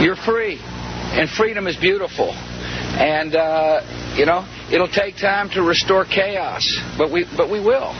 You're 0.00 0.16
free, 0.16 0.58
and 0.62 1.28
freedom 1.28 1.66
is 1.66 1.76
beautiful. 1.76 2.30
And 2.30 3.34
uh, 3.34 3.80
you 4.16 4.26
know, 4.26 4.46
it'll 4.70 4.86
take 4.86 5.16
time 5.16 5.50
to 5.50 5.62
restore 5.62 6.04
chaos, 6.04 6.78
but 6.96 7.10
we 7.10 7.26
but 7.36 7.50
we 7.50 7.58
will. 7.58 7.92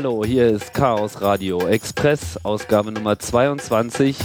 Hallo, 0.00 0.24
hier 0.24 0.46
ist 0.46 0.72
Chaos 0.74 1.20
Radio 1.20 1.66
Express, 1.66 2.38
Ausgabe 2.44 2.92
Nummer 2.92 3.18
22. 3.18 4.16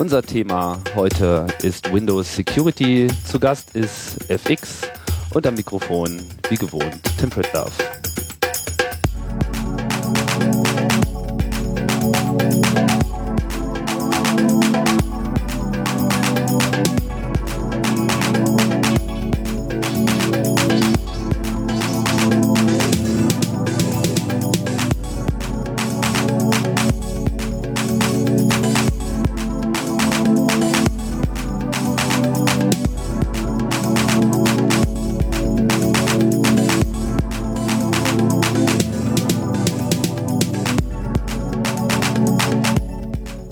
Unser 0.00 0.20
Thema 0.20 0.82
heute 0.96 1.46
ist 1.62 1.92
Windows 1.92 2.34
Security. 2.34 3.06
Zu 3.24 3.38
Gast 3.38 3.76
ist 3.76 4.18
FX 4.28 4.80
und 5.32 5.46
am 5.46 5.54
Mikrofon, 5.54 6.20
wie 6.48 6.56
gewohnt, 6.56 7.02
Tim 7.20 7.30
Pritlove. 7.30 7.70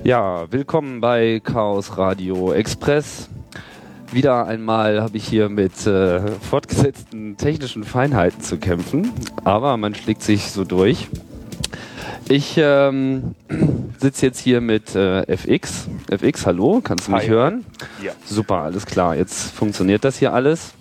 Ja, 0.09 0.51
willkommen 0.51 1.03
bei 1.03 1.39
Chaos 1.45 1.99
Radio 1.99 2.55
Express. 2.55 3.29
Wieder 4.11 4.47
einmal 4.47 5.03
habe 5.03 5.19
ich 5.19 5.29
hier 5.29 5.51
mit 5.51 5.87
äh, 5.87 6.27
fortgesetzten 6.39 7.37
technischen 7.37 7.85
Feinheiten 7.85 8.41
zu 8.41 8.57
kämpfen, 8.57 9.13
aber 9.45 9.77
man 9.77 9.95
schlägt 9.95 10.23
sich 10.23 10.51
so 10.51 10.65
durch. 10.65 11.09
Ich 12.27 12.55
ähm, 12.57 13.35
sitze 14.01 14.25
jetzt 14.25 14.39
hier 14.39 14.63
mit 14.63 14.95
äh, 14.95 15.31
FX. 15.31 15.89
FX, 16.11 16.47
hallo, 16.47 16.81
kannst 16.83 17.09
du 17.09 17.13
mich 17.13 17.25
Hi. 17.25 17.29
hören? 17.29 17.67
Ja. 18.03 18.13
Super, 18.25 18.63
alles 18.63 18.87
klar. 18.87 19.15
Jetzt 19.15 19.53
funktioniert 19.53 20.05
das 20.05 20.17
hier 20.17 20.33
alles. 20.33 20.73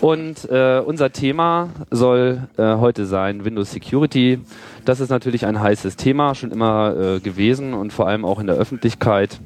Und 0.00 0.48
äh, 0.48 0.80
unser 0.84 1.10
Thema 1.12 1.70
soll 1.90 2.48
äh, 2.56 2.76
heute 2.76 3.04
sein 3.04 3.44
Windows 3.44 3.72
Security. 3.72 4.38
Das 4.84 5.00
ist 5.00 5.08
natürlich 5.08 5.44
ein 5.44 5.60
heißes 5.60 5.96
Thema, 5.96 6.36
schon 6.36 6.52
immer 6.52 6.94
äh, 6.96 7.20
gewesen 7.20 7.74
und 7.74 7.92
vor 7.92 8.06
allem 8.06 8.24
auch 8.24 8.38
in 8.38 8.46
der 8.46 8.56
Öffentlichkeit 8.56 9.40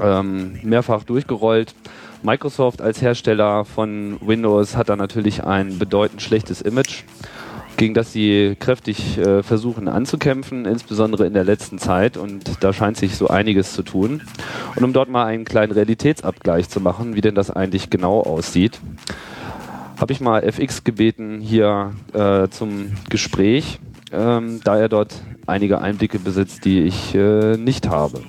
ähm, 0.00 0.58
mehrfach 0.62 1.04
durchgerollt. 1.04 1.74
Microsoft 2.22 2.82
als 2.82 3.00
Hersteller 3.00 3.64
von 3.64 4.18
Windows 4.20 4.76
hat 4.76 4.88
da 4.88 4.96
natürlich 4.96 5.44
ein 5.44 5.78
bedeutend 5.78 6.20
schlechtes 6.20 6.62
Image, 6.62 7.04
gegen 7.76 7.94
das 7.94 8.12
sie 8.12 8.56
kräftig 8.58 9.18
äh, 9.18 9.44
versuchen 9.44 9.86
anzukämpfen, 9.86 10.64
insbesondere 10.64 11.26
in 11.26 11.34
der 11.34 11.44
letzten 11.44 11.78
Zeit. 11.78 12.16
Und 12.16 12.64
da 12.64 12.72
scheint 12.72 12.96
sich 12.96 13.16
so 13.16 13.28
einiges 13.28 13.72
zu 13.74 13.84
tun. 13.84 14.22
Und 14.74 14.82
um 14.82 14.92
dort 14.92 15.08
mal 15.10 15.26
einen 15.26 15.44
kleinen 15.44 15.70
Realitätsabgleich 15.70 16.68
zu 16.68 16.80
machen, 16.80 17.14
wie 17.14 17.20
denn 17.20 17.36
das 17.36 17.52
eigentlich 17.52 17.88
genau 17.88 18.20
aussieht, 18.20 18.80
habe 19.98 20.12
ich 20.12 20.20
mal 20.20 20.42
FX 20.42 20.84
gebeten 20.84 21.40
hier 21.40 21.94
äh, 22.12 22.48
zum 22.48 22.92
Gespräch, 23.08 23.80
ähm, 24.12 24.60
da 24.62 24.76
er 24.76 24.88
dort 24.88 25.14
einige 25.46 25.80
Einblicke 25.80 26.18
besitzt, 26.18 26.64
die 26.64 26.82
ich 26.82 27.14
äh, 27.14 27.56
nicht 27.56 27.88
habe. 27.88 28.20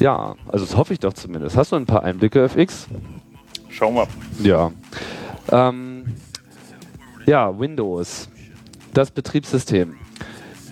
Ja, 0.00 0.34
also 0.48 0.64
das 0.64 0.76
hoffe 0.76 0.92
ich 0.92 0.98
doch 0.98 1.12
zumindest. 1.12 1.56
Hast 1.56 1.72
du 1.72 1.76
ein 1.76 1.86
paar 1.86 2.02
Einblicke, 2.02 2.42
FX? 2.44 2.88
Schauen 3.68 3.94
wir. 3.94 4.08
Ja. 4.42 4.72
Ähm, 5.50 6.04
ja, 7.26 7.58
Windows, 7.58 8.28
das 8.92 9.10
Betriebssystem. 9.10 9.94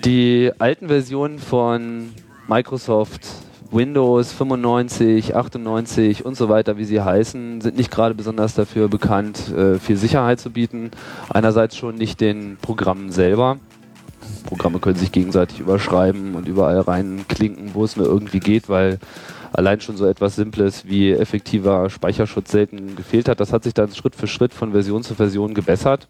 Die 0.04 0.50
alten 0.58 0.88
Versionen 0.88 1.38
von 1.38 2.10
Microsoft, 2.48 3.26
Windows 3.72 4.32
95, 4.32 5.34
98 5.34 6.26
und 6.26 6.36
so 6.36 6.50
weiter, 6.50 6.76
wie 6.76 6.84
sie 6.84 7.00
heißen, 7.00 7.62
sind 7.62 7.76
nicht 7.76 7.90
gerade 7.90 8.14
besonders 8.14 8.54
dafür 8.54 8.88
bekannt, 8.88 9.48
äh, 9.48 9.78
viel 9.78 9.96
Sicherheit 9.96 10.40
zu 10.40 10.50
bieten. 10.50 10.90
Einerseits 11.30 11.76
schon 11.76 11.94
nicht 11.94 12.20
den 12.20 12.58
Programmen 12.60 13.10
selber. 13.10 13.58
Programme 14.44 14.78
können 14.78 14.96
sich 14.96 15.10
gegenseitig 15.10 15.60
überschreiben 15.60 16.34
und 16.34 16.46
überall 16.46 16.80
reinklinken, 16.80 17.70
wo 17.72 17.84
es 17.84 17.96
nur 17.96 18.06
irgendwie 18.06 18.40
geht, 18.40 18.68
weil 18.68 18.98
allein 19.52 19.80
schon 19.80 19.96
so 19.96 20.06
etwas 20.06 20.36
Simples 20.36 20.86
wie 20.86 21.12
effektiver 21.12 21.88
Speicherschutz 21.88 22.50
selten 22.50 22.94
gefehlt 22.94 23.28
hat. 23.28 23.40
Das 23.40 23.54
hat 23.54 23.64
sich 23.64 23.72
dann 23.72 23.94
Schritt 23.94 24.14
für 24.14 24.26
Schritt 24.26 24.52
von 24.52 24.72
Version 24.72 25.02
zu 25.02 25.14
Version 25.14 25.54
gebessert. 25.54 26.08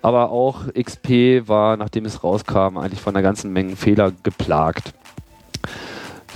Aber 0.00 0.30
auch 0.30 0.72
XP 0.72 1.46
war, 1.46 1.76
nachdem 1.76 2.06
es 2.06 2.24
rauskam, 2.24 2.78
eigentlich 2.78 3.00
von 3.00 3.14
einer 3.14 3.22
ganzen 3.22 3.52
Menge 3.52 3.76
Fehler 3.76 4.12
geplagt. 4.22 4.94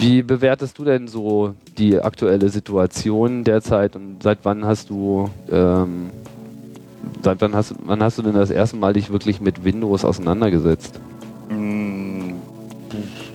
Wie 0.00 0.22
bewertest 0.22 0.78
du 0.78 0.84
denn 0.84 1.08
so 1.08 1.54
die 1.76 2.00
aktuelle 2.00 2.48
Situation 2.48 3.44
derzeit 3.44 3.96
und 3.96 4.22
seit 4.22 4.38
wann 4.44 4.64
hast 4.64 4.88
du 4.88 5.28
ähm, 5.52 6.10
seit 7.22 7.42
wann 7.42 7.54
hast, 7.54 7.74
wann 7.84 8.02
hast 8.02 8.16
du 8.16 8.22
denn 8.22 8.32
das 8.32 8.50
erste 8.50 8.76
Mal 8.76 8.94
dich 8.94 9.10
wirklich 9.10 9.42
mit 9.42 9.62
Windows 9.62 10.06
auseinandergesetzt? 10.06 10.98
Mm, 11.50 12.32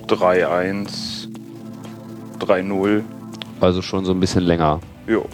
3-1, 0.08 1.28
3-0. 2.40 3.02
Also 3.60 3.80
schon 3.80 4.04
so 4.04 4.10
ein 4.10 4.18
bisschen 4.18 4.42
länger. 4.42 4.80
Jo. 5.06 5.24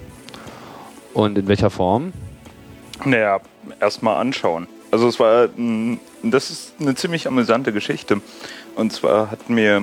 Und 1.14 1.38
in 1.38 1.48
welcher 1.48 1.70
Form? 1.70 2.12
Naja, 3.06 3.40
erstmal 3.80 4.18
anschauen. 4.18 4.66
Also 4.90 5.08
es 5.08 5.18
war, 5.18 5.48
mm, 5.56 5.98
das 6.24 6.50
ist 6.50 6.74
eine 6.78 6.94
ziemlich 6.94 7.26
amüsante 7.26 7.72
Geschichte. 7.72 8.20
Und 8.76 8.92
zwar 8.92 9.30
hat 9.30 9.48
mir 9.48 9.82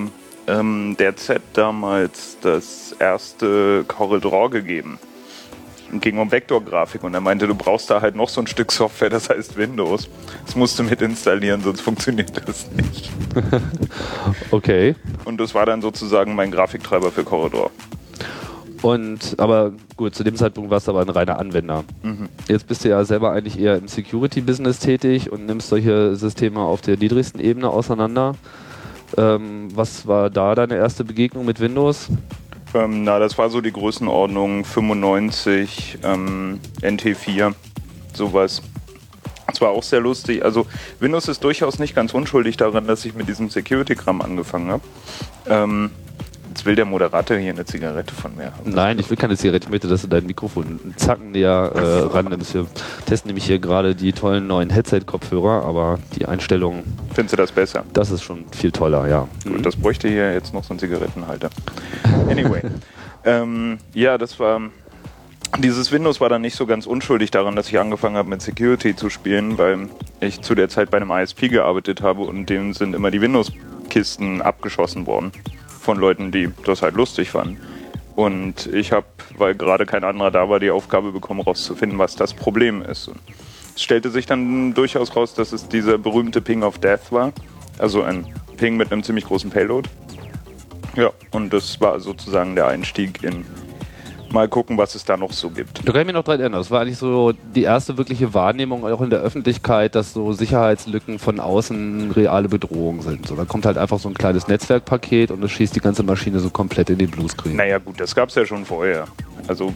ähm, 0.49 0.95
der 0.97 1.15
Z 1.15 1.41
damals 1.53 2.37
das 2.41 2.95
erste 2.99 3.85
Corel 3.87 4.19
Draw 4.19 4.49
gegeben. 4.49 4.99
Und 5.91 6.01
ging 6.01 6.19
um 6.19 6.31
Vektorgrafik 6.31 7.03
und 7.03 7.15
er 7.15 7.21
meinte, 7.21 7.47
du 7.47 7.55
brauchst 7.55 7.89
da 7.89 7.99
halt 7.99 8.15
noch 8.15 8.29
so 8.29 8.41
ein 8.41 8.47
Stück 8.47 8.71
Software, 8.71 9.09
das 9.09 9.29
heißt 9.29 9.57
Windows. 9.57 10.07
Das 10.45 10.55
musst 10.55 10.77
du 10.77 10.83
mit 10.83 11.01
installieren, 11.01 11.61
sonst 11.63 11.81
funktioniert 11.81 12.31
das 12.47 12.69
nicht. 12.71 13.09
Okay. 14.51 14.95
Und 15.25 15.39
das 15.39 15.53
war 15.53 15.65
dann 15.65 15.81
sozusagen 15.81 16.35
mein 16.35 16.51
Grafiktreiber 16.51 17.11
für 17.11 17.23
Draw. 17.23 17.69
Und 18.81 19.35
aber 19.37 19.73
gut, 19.97 20.15
zu 20.15 20.23
dem 20.23 20.35
Zeitpunkt 20.35 20.71
warst 20.71 20.87
du 20.87 20.91
aber 20.91 21.01
ein 21.01 21.09
reiner 21.09 21.37
Anwender. 21.37 21.83
Mhm. 22.01 22.29
Jetzt 22.47 22.67
bist 22.67 22.83
du 22.83 22.89
ja 22.89 23.03
selber 23.03 23.31
eigentlich 23.31 23.59
eher 23.59 23.77
im 23.77 23.87
Security-Business 23.87 24.79
tätig 24.79 25.31
und 25.31 25.45
nimmst 25.45 25.69
solche 25.69 26.15
Systeme 26.15 26.61
auf 26.61 26.81
der 26.81 26.97
niedrigsten 26.97 27.39
Ebene 27.39 27.69
auseinander. 27.69 28.35
Ähm, 29.17 29.69
was 29.73 30.07
war 30.07 30.29
da 30.29 30.55
deine 30.55 30.75
erste 30.75 31.03
Begegnung 31.03 31.45
mit 31.45 31.59
Windows? 31.59 32.09
Ähm, 32.73 33.03
na, 33.03 33.19
das 33.19 33.37
war 33.37 33.49
so 33.49 33.61
die 33.61 33.71
Größenordnung 33.71 34.63
95, 34.63 35.99
ähm, 36.03 36.59
NT4, 36.81 37.53
sowas. 38.13 38.61
Das 39.47 39.61
war 39.61 39.69
auch 39.69 39.83
sehr 39.83 39.99
lustig. 39.99 40.45
Also 40.45 40.67
Windows 40.99 41.27
ist 41.27 41.43
durchaus 41.43 41.79
nicht 41.79 41.95
ganz 41.95 42.13
unschuldig 42.13 42.57
daran, 42.57 42.85
dass 42.85 43.03
ich 43.05 43.15
mit 43.15 43.27
diesem 43.27 43.49
Security-Kram 43.49 44.21
angefangen 44.21 44.71
habe. 44.71 44.83
Ähm, 45.47 45.89
jetzt 46.49 46.65
will 46.65 46.75
der 46.75 46.85
Moderator 46.85 47.37
hier 47.37 47.51
eine 47.51 47.65
Zigarette 47.65 48.13
von 48.13 48.35
mir 48.35 48.45
haben. 48.45 48.71
Nein, 48.71 48.99
ich 48.99 49.09
will 49.09 49.17
keine 49.17 49.37
Zigarette. 49.37 49.65
Ich 49.65 49.71
möchte, 49.71 49.87
dass 49.87 50.01
du 50.01 50.07
dein 50.07 50.25
Mikrofon 50.25 50.65
einen 50.65 50.93
Zacken 50.97 51.31
näher 51.31 51.71
äh, 51.73 52.13
rannimmst. 52.13 52.53
Wir 52.53 52.65
testen 53.05 53.29
nämlich 53.29 53.45
hier 53.45 53.59
gerade 53.59 53.95
die 53.95 54.11
tollen 54.13 54.47
neuen 54.47 54.69
Headset-Kopfhörer, 54.69 55.63
aber 55.65 55.99
die 56.17 56.25
Einstellung, 56.25 56.83
Findest 57.13 57.33
du 57.33 57.37
das 57.37 57.51
besser? 57.51 57.83
das 57.93 58.11
ist 58.11 58.23
schon 58.23 58.45
viel 58.51 58.71
toller, 58.71 59.07
ja. 59.07 59.27
Gut, 59.43 59.65
das 59.65 59.75
bräuchte 59.75 60.07
hier 60.07 60.33
jetzt 60.33 60.53
noch 60.53 60.63
so 60.63 60.71
einen 60.71 60.79
Zigarettenhalter. 60.79 61.49
Anyway. 62.29 62.61
ähm, 63.25 63.77
ja, 63.93 64.17
das 64.17 64.39
war. 64.39 64.61
Dieses 65.57 65.91
Windows 65.91 66.21
war 66.21 66.29
dann 66.29 66.43
nicht 66.43 66.55
so 66.55 66.67
ganz 66.67 66.85
unschuldig 66.85 67.31
daran, 67.31 67.55
dass 67.55 67.69
ich 67.69 67.79
angefangen 67.79 68.15
habe 68.17 68.29
mit 68.29 68.39
Security 68.39 68.95
zu 68.95 69.09
spielen, 69.09 69.57
weil 69.57 69.89
ich 70.19 70.41
zu 70.41 70.53
der 70.53 70.69
Zeit 70.69 70.91
bei 70.91 70.97
einem 70.97 71.09
ISP 71.09 71.49
gearbeitet 71.49 72.03
habe 72.03 72.21
und 72.21 72.51
dem 72.51 72.73
sind 72.73 72.93
immer 72.93 73.09
die 73.09 73.19
Windows-Kisten 73.19 74.43
abgeschossen 74.43 75.07
worden 75.07 75.31
von 75.79 75.97
Leuten, 75.97 76.31
die 76.31 76.49
das 76.65 76.81
halt 76.81 76.95
lustig 76.95 77.31
fanden. 77.31 77.59
Und 78.15 78.67
ich 78.67 78.91
habe, 78.91 79.07
weil 79.37 79.55
gerade 79.55 79.85
kein 79.85 80.03
anderer 80.03 80.29
da 80.29 80.49
war, 80.49 80.59
die 80.59 80.71
Aufgabe 80.71 81.11
bekommen, 81.11 81.39
rauszufinden, 81.39 81.97
was 81.99 82.15
das 82.15 82.33
Problem 82.33 82.81
ist. 82.81 83.07
Und 83.07 83.19
es 83.75 83.81
stellte 83.81 84.09
sich 84.09 84.25
dann 84.25 84.73
durchaus 84.73 85.15
raus, 85.15 85.33
dass 85.33 85.53
es 85.53 85.69
dieser 85.69 85.97
berühmte 85.97 86.41
Ping 86.41 86.63
of 86.63 86.79
Death 86.79 87.11
war. 87.11 87.31
Also 87.77 88.03
ein 88.03 88.27
Ping 88.57 88.75
mit 88.75 88.91
einem 88.91 89.03
ziemlich 89.03 89.25
großen 89.25 89.49
Payload. 89.49 89.89
Ja, 90.97 91.11
und 91.31 91.53
das 91.53 91.79
war 91.79 91.99
sozusagen 92.01 92.55
der 92.55 92.67
Einstieg 92.67 93.23
in 93.23 93.45
mal 94.33 94.47
gucken, 94.47 94.77
was 94.77 94.95
es 94.95 95.05
da 95.05 95.17
noch 95.17 95.31
so 95.31 95.49
gibt. 95.49 95.87
Da 95.87 95.91
kann 95.91 96.01
ich 96.01 96.07
mich 96.07 96.15
noch 96.15 96.23
dran 96.23 96.39
erinnern. 96.39 96.59
Das 96.59 96.71
war 96.71 96.81
eigentlich 96.81 96.97
so 96.97 97.33
die 97.55 97.63
erste 97.63 97.97
wirkliche 97.97 98.33
Wahrnehmung 98.33 98.85
auch 98.85 99.01
in 99.01 99.09
der 99.09 99.19
Öffentlichkeit, 99.19 99.95
dass 99.95 100.13
so 100.13 100.31
Sicherheitslücken 100.33 101.19
von 101.19 101.39
außen 101.39 102.11
reale 102.11 102.49
Bedrohungen 102.49 103.01
sind. 103.01 103.27
So, 103.27 103.35
dann 103.35 103.47
kommt 103.47 103.65
halt 103.65 103.77
einfach 103.77 103.99
so 103.99 104.09
ein 104.09 104.15
kleines 104.15 104.47
Netzwerkpaket 104.47 105.31
und 105.31 105.43
es 105.43 105.51
schießt 105.51 105.75
die 105.75 105.79
ganze 105.79 106.03
Maschine 106.03 106.39
so 106.39 106.49
komplett 106.49 106.89
in 106.89 106.97
den 106.97 107.09
Bluescreen. 107.09 107.55
Naja 107.55 107.77
gut, 107.77 107.99
das 107.99 108.15
gab 108.15 108.29
es 108.29 108.35
ja 108.35 108.45
schon 108.45 108.65
vorher. 108.65 109.05
Also 109.47 109.73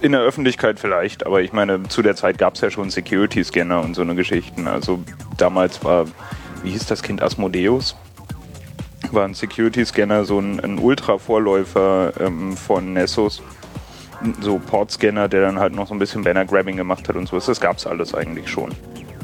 in 0.00 0.12
der 0.12 0.22
Öffentlichkeit 0.22 0.78
vielleicht, 0.78 1.26
aber 1.26 1.42
ich 1.42 1.52
meine, 1.52 1.82
zu 1.88 2.02
der 2.02 2.16
Zeit 2.16 2.38
gab 2.38 2.54
es 2.54 2.60
ja 2.60 2.70
schon 2.70 2.90
Security-Scanner 2.90 3.80
und 3.80 3.94
so 3.94 4.02
eine 4.02 4.14
Geschichten. 4.14 4.66
Also 4.66 5.00
damals 5.36 5.84
war, 5.84 6.06
wie 6.62 6.70
hieß 6.70 6.86
das 6.86 7.02
Kind, 7.02 7.22
Asmodeus? 7.22 7.96
War 9.12 9.24
ein 9.24 9.34
Security-Scanner, 9.34 10.24
so 10.24 10.38
ein, 10.38 10.60
ein 10.60 10.78
Ultra-Vorläufer 10.78 12.12
ähm, 12.20 12.56
von 12.56 12.92
Nessus. 12.92 13.42
So 14.40 14.58
Port-Scanner, 14.58 15.28
der 15.28 15.42
dann 15.42 15.60
halt 15.60 15.74
noch 15.74 15.86
so 15.86 15.94
ein 15.94 15.98
bisschen 15.98 16.24
Banner-Grabbing 16.24 16.76
gemacht 16.76 17.08
hat 17.08 17.16
und 17.16 17.28
sowas. 17.28 17.46
Das 17.46 17.60
gab's 17.60 17.86
alles 17.86 18.14
eigentlich 18.14 18.48
schon. 18.48 18.72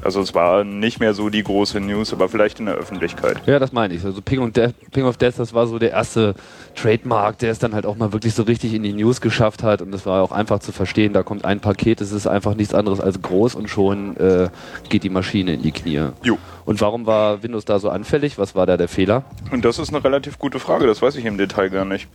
Also 0.05 0.21
es 0.21 0.35
war 0.35 0.65
nicht 0.65 1.01
mehr 1.01 1.15
so 1.15 1.31
die 1.31 1.43
große 1.43 1.81
News, 1.81 2.13
aber 2.13 2.29
vielleicht 2.29 2.61
in 2.61 2.67
der 2.67 2.75
Öffentlichkeit. 2.75 3.41
Ja, 3.47 3.59
das 3.59 3.73
meine 3.73 3.95
ich. 3.95 4.05
Also 4.05 4.21
Ping, 4.21 4.41
und 4.41 4.57
Death, 4.57 4.75
Ping 4.93 5.05
of 5.05 5.17
Death, 5.17 5.39
das 5.39 5.55
war 5.55 5.67
so 5.67 5.79
der 5.79 5.93
erste 5.93 6.35
Trademark, 6.75 7.39
der 7.39 7.51
es 7.51 7.59
dann 7.59 7.75
halt 7.75 7.87
auch 7.87 7.97
mal 7.97 8.13
wirklich 8.13 8.35
so 8.35 8.43
richtig 8.43 8.75
in 8.75 8.83
die 8.83 8.93
News 8.93 9.23
geschafft 9.23 9.63
hat. 9.63 9.81
Und 9.81 9.93
das 9.93 10.05
war 10.05 10.23
auch 10.23 10.33
einfach 10.33 10.59
zu 10.59 10.73
verstehen. 10.73 11.15
Da 11.15 11.23
kommt 11.23 11.47
ein 11.47 11.61
Paket, 11.61 12.03
es 12.03 12.13
ist 12.13 12.27
einfach 12.27 12.55
nichts 12.55 12.75
anderes 12.75 13.01
als 13.01 13.23
groß 13.23 13.55
und 13.55 13.69
schon 13.69 14.17
äh, 14.19 14.49
geht 14.91 15.05
die 15.05 15.11
Maschine 15.11 15.55
in 15.55 15.63
die 15.63 15.73
Knie. 15.73 16.09
Jo. 16.23 16.39
Und 16.67 16.81
warum 16.81 17.07
war 17.07 17.43
Windows 17.43 17.65
da 17.65 17.79
so 17.79 17.91
anfällig? 17.91 18.39
Was 18.39 18.55
war 18.55 18.67
da 18.67 18.77
der 18.77 18.89
Fehler? 18.89 19.25
Und 19.51 19.65
das 19.65 19.79
ist 19.79 19.91
eine 19.91 20.03
relativ 20.03 20.39
gute 20.39 20.59
Frage, 20.59 20.87
das 20.87 21.03
weiß 21.03 21.17
ich 21.17 21.25
im 21.25 21.37
Detail 21.39 21.69
gar 21.69 21.85
nicht. 21.85 22.09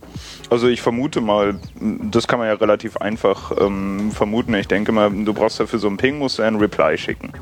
Also 0.48 0.68
ich 0.68 0.80
vermute 0.82 1.20
mal, 1.20 1.58
das 2.10 2.26
kann 2.26 2.38
man 2.38 2.48
ja 2.48 2.54
relativ 2.54 2.96
einfach 2.96 3.52
ähm, 3.60 4.10
vermuten. 4.12 4.54
Ich 4.54 4.68
denke 4.68 4.92
mal, 4.92 5.10
du 5.10 5.32
brauchst 5.32 5.60
dafür 5.60 5.78
so 5.78 5.88
einen 5.88 5.96
Ping, 5.96 6.18
musst 6.18 6.38
du 6.38 6.42
einen 6.42 6.56
Reply 6.56 6.98
schicken. 6.98 7.32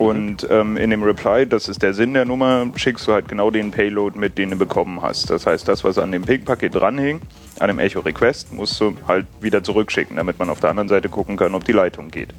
Und 0.00 0.46
ähm, 0.48 0.78
in 0.78 0.88
dem 0.88 1.02
Reply, 1.02 1.46
das 1.46 1.68
ist 1.68 1.82
der 1.82 1.92
Sinn 1.92 2.14
der 2.14 2.24
Nummer, 2.24 2.66
schickst 2.74 3.06
du 3.06 3.12
halt 3.12 3.28
genau 3.28 3.50
den 3.50 3.70
Payload 3.70 4.18
mit, 4.18 4.38
den 4.38 4.48
du 4.48 4.56
bekommen 4.56 5.02
hast. 5.02 5.28
Das 5.28 5.44
heißt, 5.46 5.68
das, 5.68 5.84
was 5.84 5.98
an 5.98 6.10
dem 6.10 6.22
Ping-Paket 6.22 6.74
dranhing, 6.74 7.20
an 7.58 7.68
dem 7.68 7.78
Echo-Request, 7.78 8.54
musst 8.54 8.80
du 8.80 8.96
halt 9.06 9.26
wieder 9.42 9.62
zurückschicken, 9.62 10.16
damit 10.16 10.38
man 10.38 10.48
auf 10.48 10.58
der 10.58 10.70
anderen 10.70 10.88
Seite 10.88 11.10
gucken 11.10 11.36
kann, 11.36 11.54
ob 11.54 11.64
die 11.66 11.72
Leitung 11.72 12.08
geht. 12.10 12.30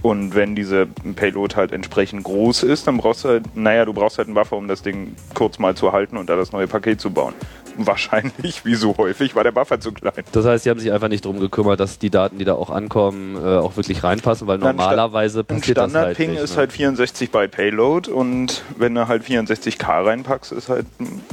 Und 0.00 0.34
wenn 0.34 0.54
diese 0.54 0.86
Payload 0.86 1.54
halt 1.54 1.72
entsprechend 1.72 2.24
groß 2.24 2.62
ist, 2.62 2.86
dann 2.86 2.96
brauchst 2.96 3.24
du 3.24 3.28
halt, 3.28 3.54
naja, 3.54 3.84
du 3.84 3.92
brauchst 3.92 4.16
halt 4.16 4.28
einen 4.28 4.34
Buffer, 4.34 4.56
um 4.56 4.66
das 4.66 4.80
Ding 4.80 5.14
kurz 5.34 5.58
mal 5.58 5.74
zu 5.74 5.92
halten 5.92 6.16
und 6.16 6.30
da 6.30 6.36
das 6.36 6.50
neue 6.52 6.66
Paket 6.66 6.98
zu 6.98 7.10
bauen. 7.10 7.34
Wahrscheinlich, 7.76 8.64
wie 8.64 8.74
so 8.74 8.96
häufig, 8.96 9.34
war 9.34 9.44
der 9.44 9.52
Buffer 9.52 9.80
zu 9.80 9.92
klein. 9.92 10.12
Das 10.32 10.44
heißt, 10.44 10.64
sie 10.64 10.70
haben 10.70 10.80
sich 10.80 10.92
einfach 10.92 11.08
nicht 11.08 11.24
darum 11.24 11.40
gekümmert, 11.40 11.80
dass 11.80 11.98
die 11.98 12.10
Daten, 12.10 12.38
die 12.38 12.44
da 12.44 12.54
auch 12.54 12.70
ankommen, 12.70 13.36
äh, 13.36 13.58
auch 13.58 13.76
wirklich 13.76 14.02
reinpassen, 14.02 14.46
weil 14.46 14.58
normalerweise 14.58 15.44
passiert 15.44 15.78
das 15.78 15.84
halt 15.84 15.90
Standard-Ping 15.92 16.30
nicht, 16.32 16.42
ist 16.42 16.52
ne? 16.52 16.56
halt 16.58 16.72
64 16.72 17.30
bei 17.30 17.46
Payload 17.46 18.10
und 18.10 18.62
wenn 18.76 18.94
du 18.94 19.08
halt 19.08 19.24
64K 19.24 20.06
reinpackst, 20.06 20.52
ist 20.52 20.68
halt 20.68 20.86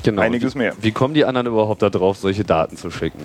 genau. 0.04 0.22
einiges 0.22 0.56
mehr. 0.56 0.74
Wie 0.82 0.92
kommen 0.92 1.14
die 1.14 1.26
anderen 1.26 1.48
überhaupt 1.48 1.82
da 1.82 1.90
drauf, 1.90 2.18
solche 2.18 2.44
Daten 2.44 2.78
zu 2.78 2.92
schicken? 2.92 3.22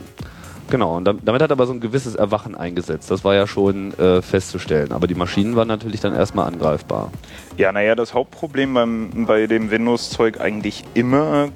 Genau, 0.70 0.96
und 0.96 1.04
dam- 1.04 1.18
damit 1.22 1.42
hat 1.42 1.52
aber 1.52 1.66
so 1.66 1.74
ein 1.74 1.80
gewisses 1.80 2.14
Erwachen 2.14 2.54
eingesetzt. 2.54 3.10
Das 3.10 3.24
war 3.24 3.34
ja 3.34 3.46
schon 3.46 3.92
äh, 3.98 4.22
festzustellen. 4.22 4.92
Aber 4.92 5.06
die 5.06 5.14
Maschinen 5.14 5.54
waren 5.54 5.68
natürlich 5.68 6.00
dann 6.00 6.14
erstmal 6.14 6.46
angreifbar. 6.46 7.10
Ja, 7.58 7.72
naja, 7.72 7.94
das 7.94 8.14
Hauptproblem 8.14 8.72
beim, 8.72 9.26
bei 9.26 9.46
dem 9.46 9.70
Windows-Zeug 9.70 10.40
eigentlich 10.40 10.84
immer, 10.94 11.50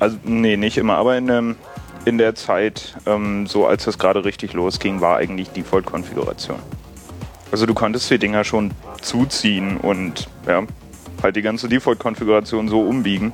also 0.00 0.16
nee, 0.24 0.56
nicht 0.56 0.78
immer, 0.78 0.96
aber 0.96 1.16
in, 1.16 1.26
dem, 1.26 1.56
in 2.04 2.18
der 2.18 2.34
Zeit, 2.34 2.96
ähm, 3.06 3.46
so 3.46 3.66
als 3.66 3.84
das 3.84 3.98
gerade 3.98 4.24
richtig 4.24 4.54
losging, 4.54 5.00
war 5.00 5.18
eigentlich 5.18 5.50
Default-Konfiguration. 5.50 6.58
Also 7.52 7.66
du 7.66 7.74
konntest 7.74 8.10
die 8.10 8.18
Dinger 8.18 8.42
schon 8.44 8.72
zuziehen 9.02 9.76
und 9.76 10.28
ja, 10.46 10.62
halt 11.22 11.36
die 11.36 11.42
ganze 11.42 11.68
Default-Konfiguration 11.68 12.68
so 12.68 12.80
umbiegen, 12.80 13.32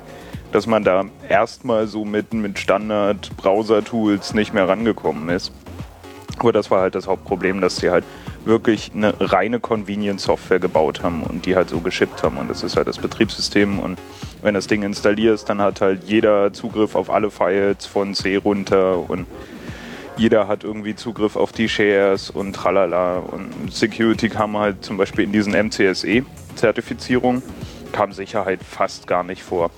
dass 0.51 0.67
man 0.67 0.83
da 0.83 1.05
erstmal 1.29 1.87
so 1.87 2.03
mit, 2.03 2.33
mit 2.33 2.59
Standard-Browser-Tools 2.59 4.33
nicht 4.33 4.53
mehr 4.53 4.67
rangekommen 4.67 5.29
ist. 5.29 5.51
Aber 6.39 6.51
das 6.51 6.69
war 6.69 6.81
halt 6.81 6.95
das 6.95 7.07
Hauptproblem, 7.07 7.61
dass 7.61 7.77
sie 7.77 7.89
halt 7.89 8.03
wirklich 8.47 8.91
eine 8.93 9.13
reine 9.19 9.59
Convenience-Software 9.59 10.59
gebaut 10.59 11.03
haben 11.03 11.23
und 11.23 11.45
die 11.45 11.55
halt 11.55 11.69
so 11.69 11.79
geschippt 11.79 12.23
haben. 12.23 12.37
Und 12.37 12.49
das 12.49 12.63
ist 12.63 12.77
halt 12.77 12.87
das 12.87 12.97
Betriebssystem. 12.97 13.79
Und 13.79 13.99
wenn 14.41 14.53
das 14.53 14.67
Ding 14.67 14.83
installierst, 14.83 15.47
dann 15.49 15.61
hat 15.61 15.81
halt 15.81 16.03
jeder 16.05 16.53
Zugriff 16.53 16.95
auf 16.95 17.09
alle 17.09 17.29
Files 17.31 17.85
von 17.85 18.13
C 18.13 18.37
runter 18.37 19.09
und 19.09 19.27
jeder 20.17 20.47
hat 20.47 20.63
irgendwie 20.63 20.95
Zugriff 20.95 21.35
auf 21.35 21.51
die 21.51 21.69
Shares 21.69 22.29
und 22.31 22.53
tralala. 22.53 23.19
Und 23.19 23.71
Security 23.71 24.29
kam 24.29 24.57
halt 24.57 24.83
zum 24.83 24.97
Beispiel 24.97 25.25
in 25.25 25.31
diesen 25.31 25.53
MCSE-Zertifizierungen, 25.53 27.43
kam 27.91 28.11
Sicherheit 28.11 28.61
fast 28.63 29.07
gar 29.07 29.23
nicht 29.23 29.43
vor. 29.43 29.69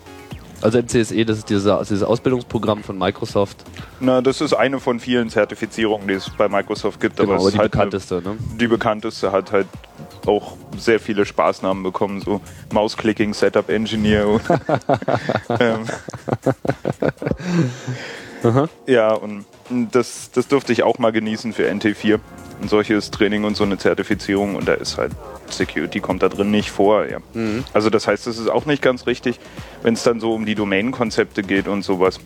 Also 0.62 0.80
MCSE, 0.80 1.26
das 1.26 1.40
ist 1.40 1.50
dieser, 1.50 1.80
dieses 1.80 2.04
Ausbildungsprogramm 2.04 2.84
von 2.84 2.98
Microsoft. 2.98 3.64
Na, 4.00 4.22
das 4.22 4.42
ist 4.42 4.54
eine 4.54 4.80
von 4.80 5.00
vielen 5.00 5.30
Zertifizierungen, 5.30 6.08
die 6.08 6.16
es 6.16 6.30
bei 6.30 6.50
Microsoft 6.50 7.00
gibt. 7.00 7.18
Genau, 7.18 7.34
aber, 7.34 7.42
aber 7.42 7.52
die 7.52 7.58
halt 7.58 7.72
bekannteste, 7.72 8.22
ne? 8.22 8.32
Eine, 8.32 8.58
die 8.58 8.68
bekannteste 8.68 9.32
hat 9.32 9.52
halt 9.52 9.68
auch 10.26 10.58
sehr 10.78 11.00
viele 11.00 11.26
Spaßnamen 11.26 11.84
bekommen, 11.84 12.22
so 12.22 12.42
Mausclicking, 12.74 13.34
Setup 13.34 13.70
Engineer. 13.70 14.40
Ähm, 18.42 18.70
ja, 18.88 19.12
und 19.14 19.46
das, 19.69 20.31
das 20.31 20.48
durfte 20.48 20.74
ich 20.74 20.83
auch 20.83 21.00
mal 21.00 21.12
genießen 21.12 21.54
für 21.54 21.69
NT4. 21.69 22.19
Ein 22.62 22.68
solches 22.68 23.12
Training 23.12 23.45
und 23.45 23.56
so 23.56 23.63
eine 23.63 23.77
Zertifizierung 23.77 24.56
und 24.56 24.68
da 24.68 24.74
ist 24.74 24.98
halt 24.98 25.13
Security 25.50 26.00
kommt 26.00 26.24
da 26.24 26.30
drin 26.30 26.51
nicht 26.51 26.71
vor. 26.71 27.07
Ja. 27.07 27.18
Also 27.74 27.89
das 27.89 28.07
heißt, 28.07 28.27
das 28.27 28.38
ist 28.38 28.50
auch 28.50 28.66
nicht 28.66 28.81
ganz 28.81 29.07
richtig, 29.07 29.39
wenn 29.81 29.94
es 29.94 30.04
dann 30.04 30.19
so 30.19 30.33
um 30.33 30.45
die 30.45 30.56
Domain-Konzepte 30.56 31.42
geht 31.42 31.68
und 31.68 31.83
sowas. 31.83 32.19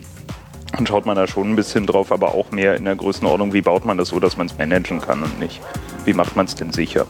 Dann 0.75 0.87
schaut 0.87 1.05
man 1.05 1.15
da 1.15 1.27
schon 1.27 1.51
ein 1.51 1.55
bisschen 1.55 1.85
drauf, 1.85 2.11
aber 2.11 2.33
auch 2.33 2.51
mehr 2.51 2.75
in 2.75 2.85
der 2.85 2.95
Größenordnung, 2.95 3.53
wie 3.53 3.61
baut 3.61 3.85
man 3.85 3.97
das 3.97 4.09
so, 4.09 4.19
dass 4.19 4.37
man 4.37 4.47
es 4.47 4.57
managen 4.57 5.01
kann 5.01 5.21
und 5.21 5.39
nicht, 5.39 5.61
wie 6.05 6.13
macht 6.13 6.35
man 6.35 6.47
es 6.47 6.55
denn 6.55 6.73
sicher. 6.73 7.05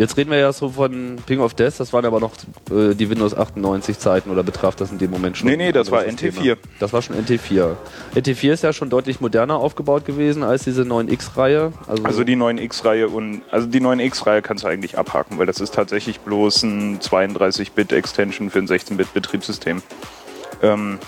Jetzt 0.00 0.16
reden 0.16 0.30
wir 0.30 0.38
ja 0.38 0.50
so 0.50 0.70
von 0.70 1.18
Ping 1.26 1.40
of 1.40 1.52
Death, 1.52 1.74
das 1.76 1.92
waren 1.92 2.06
aber 2.06 2.20
noch 2.20 2.32
äh, 2.70 2.94
die 2.94 3.10
Windows 3.10 3.36
98 3.36 3.98
Zeiten 3.98 4.30
oder 4.30 4.42
betraf 4.42 4.74
das 4.74 4.90
in 4.90 4.96
dem 4.96 5.10
Moment 5.10 5.36
schon? 5.36 5.46
Nee, 5.46 5.58
nee, 5.58 5.72
das 5.72 5.90
war 5.90 6.00
andere 6.00 6.16
NT4. 6.16 6.32
Systeme? 6.32 6.56
Das 6.78 6.94
war 6.94 7.02
schon 7.02 7.16
NT4. 7.16 7.76
NT4 8.14 8.52
ist 8.52 8.62
ja 8.62 8.72
schon 8.72 8.88
deutlich 8.88 9.20
moderner 9.20 9.56
aufgebaut 9.56 10.06
gewesen 10.06 10.42
als 10.42 10.64
diese 10.64 10.84
9X-Reihe. 10.84 11.74
Also, 11.86 12.02
Also 12.04 12.24
die 12.24 12.34
9X-Reihe 12.34 13.10
und 13.10 13.42
also 13.50 13.66
die 13.66 13.82
9X-Reihe 13.82 14.40
kannst 14.40 14.64
du 14.64 14.68
eigentlich 14.68 14.96
abhaken, 14.96 15.36
weil 15.36 15.44
das 15.44 15.60
ist 15.60 15.74
tatsächlich 15.74 16.20
bloß 16.20 16.62
ein 16.62 17.00
32-Bit-Extension 17.00 18.48
für 18.48 18.60
ein 18.60 18.68
16-Bit-Betriebssystem. 18.68 19.82
Ähm, 20.62 20.98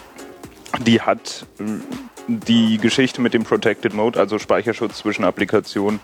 die 0.84 1.00
hat 1.00 1.46
ähm, 1.58 1.80
die 2.26 2.76
Geschichte 2.76 3.22
mit 3.22 3.32
dem 3.32 3.44
Protected 3.44 3.94
Mode, 3.94 4.20
also 4.20 4.38
Speicherschutz 4.38 4.98
zwischen 4.98 5.24
Applikationen, 5.24 6.00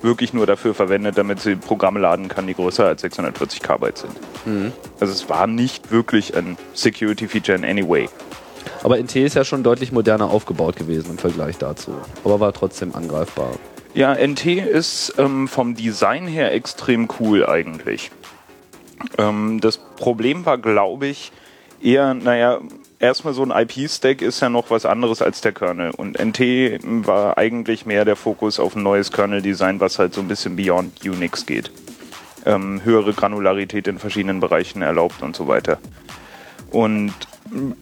wirklich 0.00 0.32
nur 0.32 0.46
dafür 0.46 0.74
verwendet, 0.74 1.18
damit 1.18 1.40
sie 1.40 1.56
Programme 1.56 2.00
laden 2.00 2.28
kann, 2.28 2.46
die 2.46 2.54
größer 2.54 2.86
als 2.86 3.02
640 3.02 3.62
KB 3.62 3.84
sind. 3.94 4.12
Also 5.00 5.12
es 5.12 5.28
war 5.28 5.46
nicht 5.46 5.90
wirklich 5.90 6.36
ein 6.36 6.56
Security-Feature 6.74 7.56
in 7.58 7.64
any 7.64 7.88
way. 7.88 8.08
aber 8.82 8.98
NT 8.98 9.16
ist 9.16 9.34
ja 9.34 9.44
schon 9.44 9.62
deutlich 9.62 9.92
moderner 9.92 10.30
aufgebaut 10.30 10.76
gewesen 10.76 11.10
im 11.10 11.18
Vergleich 11.18 11.58
dazu. 11.58 11.92
Aber 12.24 12.40
war 12.40 12.52
trotzdem 12.52 12.94
angreifbar. 12.94 13.50
Ja, 13.94 14.14
NT 14.14 14.46
ist 14.46 15.14
ähm, 15.18 15.48
vom 15.48 15.74
Design 15.74 16.26
her 16.26 16.52
extrem 16.52 17.08
cool 17.20 17.46
eigentlich. 17.46 18.10
Ähm, 19.18 19.60
das 19.60 19.78
Problem 19.78 20.46
war, 20.46 20.58
glaube 20.58 21.06
ich, 21.06 21.32
eher, 21.82 22.14
naja, 22.14 22.60
erstmal 23.02 23.34
so 23.34 23.44
ein 23.44 23.50
IP-Stack 23.50 24.22
ist 24.22 24.40
ja 24.40 24.48
noch 24.48 24.70
was 24.70 24.86
anderes 24.86 25.20
als 25.20 25.40
der 25.40 25.52
Kernel. 25.52 25.90
Und 25.90 26.18
NT 26.18 26.80
war 27.06 27.36
eigentlich 27.36 27.84
mehr 27.84 28.04
der 28.04 28.16
Fokus 28.16 28.58
auf 28.58 28.76
ein 28.76 28.82
neues 28.82 29.12
Kernel-Design, 29.12 29.80
was 29.80 29.98
halt 29.98 30.14
so 30.14 30.20
ein 30.20 30.28
bisschen 30.28 30.56
beyond 30.56 31.04
Unix 31.04 31.44
geht. 31.44 31.70
Ähm, 32.46 32.80
höhere 32.82 33.12
Granularität 33.12 33.86
in 33.88 33.98
verschiedenen 33.98 34.40
Bereichen 34.40 34.82
erlaubt 34.82 35.22
und 35.22 35.36
so 35.36 35.48
weiter. 35.48 35.78
Und 36.70 37.12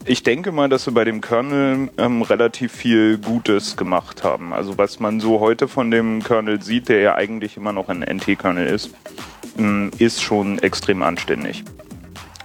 ich 0.05 0.23
denke 0.23 0.51
mal, 0.53 0.69
dass 0.69 0.87
wir 0.87 0.95
bei 0.95 1.05
dem 1.05 1.21
Kernel 1.21 1.91
ähm, 1.97 2.23
relativ 2.23 2.73
viel 2.73 3.19
Gutes 3.19 3.77
gemacht 3.77 4.25
haben. 4.25 4.53
Also 4.53 4.79
was 4.79 5.01
man 5.01 5.21
so 5.21 5.39
heute 5.39 5.69
von 5.69 5.91
dem 5.91 6.25
Kernel 6.25 6.61
sieht, 6.61 6.89
der 6.89 7.01
ja 7.01 7.15
eigentlich 7.15 7.57
immer 7.57 7.73
noch 7.73 7.89
ein 7.89 8.01
NT-Kernel 8.01 8.67
ist, 8.67 8.91
ähm, 9.59 9.91
ist 9.99 10.23
schon 10.23 10.59
extrem 10.59 11.03
anständig. 11.03 11.63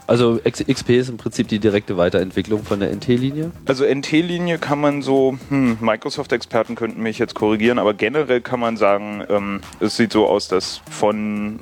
Also 0.08 0.40
XP 0.44 0.90
ist 0.92 1.10
im 1.10 1.18
Prinzip 1.18 1.48
die 1.48 1.60
direkte 1.60 1.98
Weiterentwicklung 1.98 2.64
von 2.64 2.80
der 2.80 2.92
NT-Linie. 2.92 3.52
Also 3.66 3.86
NT-Linie 3.86 4.60
kann 4.60 4.80
man 4.80 5.02
so, 5.02 5.38
hm, 5.50 5.78
Microsoft-Experten 5.82 6.76
könnten 6.76 7.02
mich 7.02 7.18
jetzt 7.18 7.34
korrigieren, 7.34 7.80
aber 7.80 7.94
generell 7.94 8.42
kann 8.42 8.60
man 8.60 8.78
sagen, 8.78 9.24
ähm, 9.30 9.62
es 9.80 9.98
sieht 9.98 10.12
so 10.12 10.28
aus, 10.28 10.48
dass 10.48 10.82
von 10.90 11.60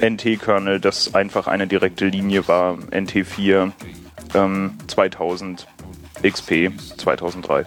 NT-Kernel 0.00 0.80
das 0.80 1.14
einfach 1.14 1.46
eine 1.46 1.66
direkte 1.66 2.06
Linie 2.06 2.46
war, 2.48 2.78
NT4 2.90 3.72
ähm, 4.34 4.72
2000, 4.86 5.66
XP 6.22 6.70
2003. 6.96 7.66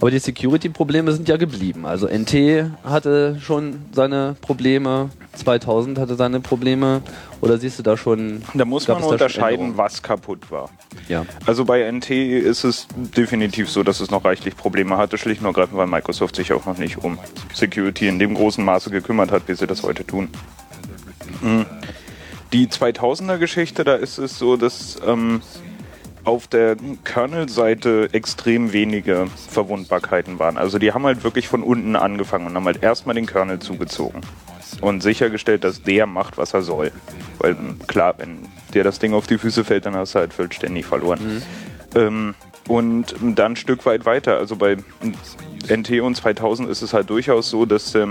Aber 0.00 0.10
die 0.10 0.18
Security-Probleme 0.18 1.12
sind 1.12 1.28
ja 1.28 1.36
geblieben. 1.36 1.86
Also 1.86 2.08
NT 2.08 2.70
hatte 2.82 3.38
schon 3.40 3.84
seine 3.92 4.34
Probleme, 4.40 5.10
2000 5.34 5.98
hatte 5.98 6.16
seine 6.16 6.40
Probleme. 6.40 7.02
Oder 7.40 7.58
siehst 7.58 7.78
du 7.78 7.82
da 7.82 7.96
schon... 7.96 8.42
Da 8.54 8.64
muss 8.64 8.86
man 8.88 9.02
unterscheiden, 9.02 9.76
was 9.76 10.02
kaputt 10.02 10.50
war. 10.50 10.70
Ja. 11.08 11.24
Also 11.46 11.64
bei 11.64 11.90
NT 11.90 12.10
ist 12.10 12.64
es 12.64 12.86
definitiv 12.94 13.70
so, 13.70 13.82
dass 13.82 14.00
es 14.00 14.10
noch 14.10 14.24
reichlich 14.24 14.56
Probleme 14.56 14.96
hatte, 14.96 15.18
schlicht 15.18 15.40
und 15.40 15.46
ergreifend, 15.46 15.76
weil 15.76 15.86
Microsoft 15.86 16.36
sich 16.36 16.52
auch 16.52 16.66
noch 16.66 16.78
nicht 16.78 16.98
um 16.98 17.18
Security 17.54 18.08
in 18.08 18.18
dem 18.18 18.34
großen 18.34 18.64
Maße 18.64 18.90
gekümmert 18.90 19.30
hat, 19.30 19.42
wie 19.46 19.54
sie 19.54 19.66
das 19.66 19.82
heute 19.82 20.06
tun. 20.06 20.28
Mhm. 21.40 21.66
Die 22.52 22.66
2000er 22.66 23.38
Geschichte, 23.38 23.82
da 23.82 23.94
ist 23.94 24.18
es 24.18 24.38
so, 24.38 24.56
dass 24.56 25.00
ähm, 25.06 25.40
auf 26.24 26.46
der 26.46 26.76
Kernel-Seite 27.04 28.10
extrem 28.12 28.72
wenige 28.72 29.26
Verwundbarkeiten 29.48 30.38
waren. 30.38 30.56
Also 30.56 30.78
die 30.78 30.92
haben 30.92 31.04
halt 31.04 31.24
wirklich 31.24 31.48
von 31.48 31.62
unten 31.62 31.96
angefangen 31.96 32.46
und 32.46 32.54
haben 32.54 32.64
halt 32.64 32.82
erstmal 32.82 33.14
den 33.14 33.26
Kernel 33.26 33.58
zugezogen 33.58 34.20
und 34.80 35.02
sichergestellt, 35.02 35.64
dass 35.64 35.82
der 35.82 36.06
macht, 36.06 36.38
was 36.38 36.54
er 36.54 36.62
soll. 36.62 36.92
Weil 37.38 37.52
m, 37.52 37.78
klar, 37.86 38.14
wenn 38.18 38.48
dir 38.72 38.84
das 38.84 38.98
Ding 38.98 39.14
auf 39.14 39.26
die 39.26 39.38
Füße 39.38 39.64
fällt, 39.64 39.86
dann 39.86 39.96
hast 39.96 40.14
du 40.14 40.20
halt 40.20 40.32
vollständig 40.32 40.86
verloren. 40.86 41.42
Ähm, 41.94 42.34
und 42.68 43.14
dann 43.20 43.52
ein 43.52 43.56
Stück 43.56 43.84
weit 43.86 44.06
weiter. 44.06 44.38
Also 44.38 44.56
bei 44.56 44.76
NT 45.68 46.00
und 46.00 46.16
2000 46.16 46.68
ist 46.68 46.82
es 46.82 46.94
halt 46.94 47.10
durchaus 47.10 47.50
so, 47.50 47.66
dass 47.66 47.92
der 47.92 48.10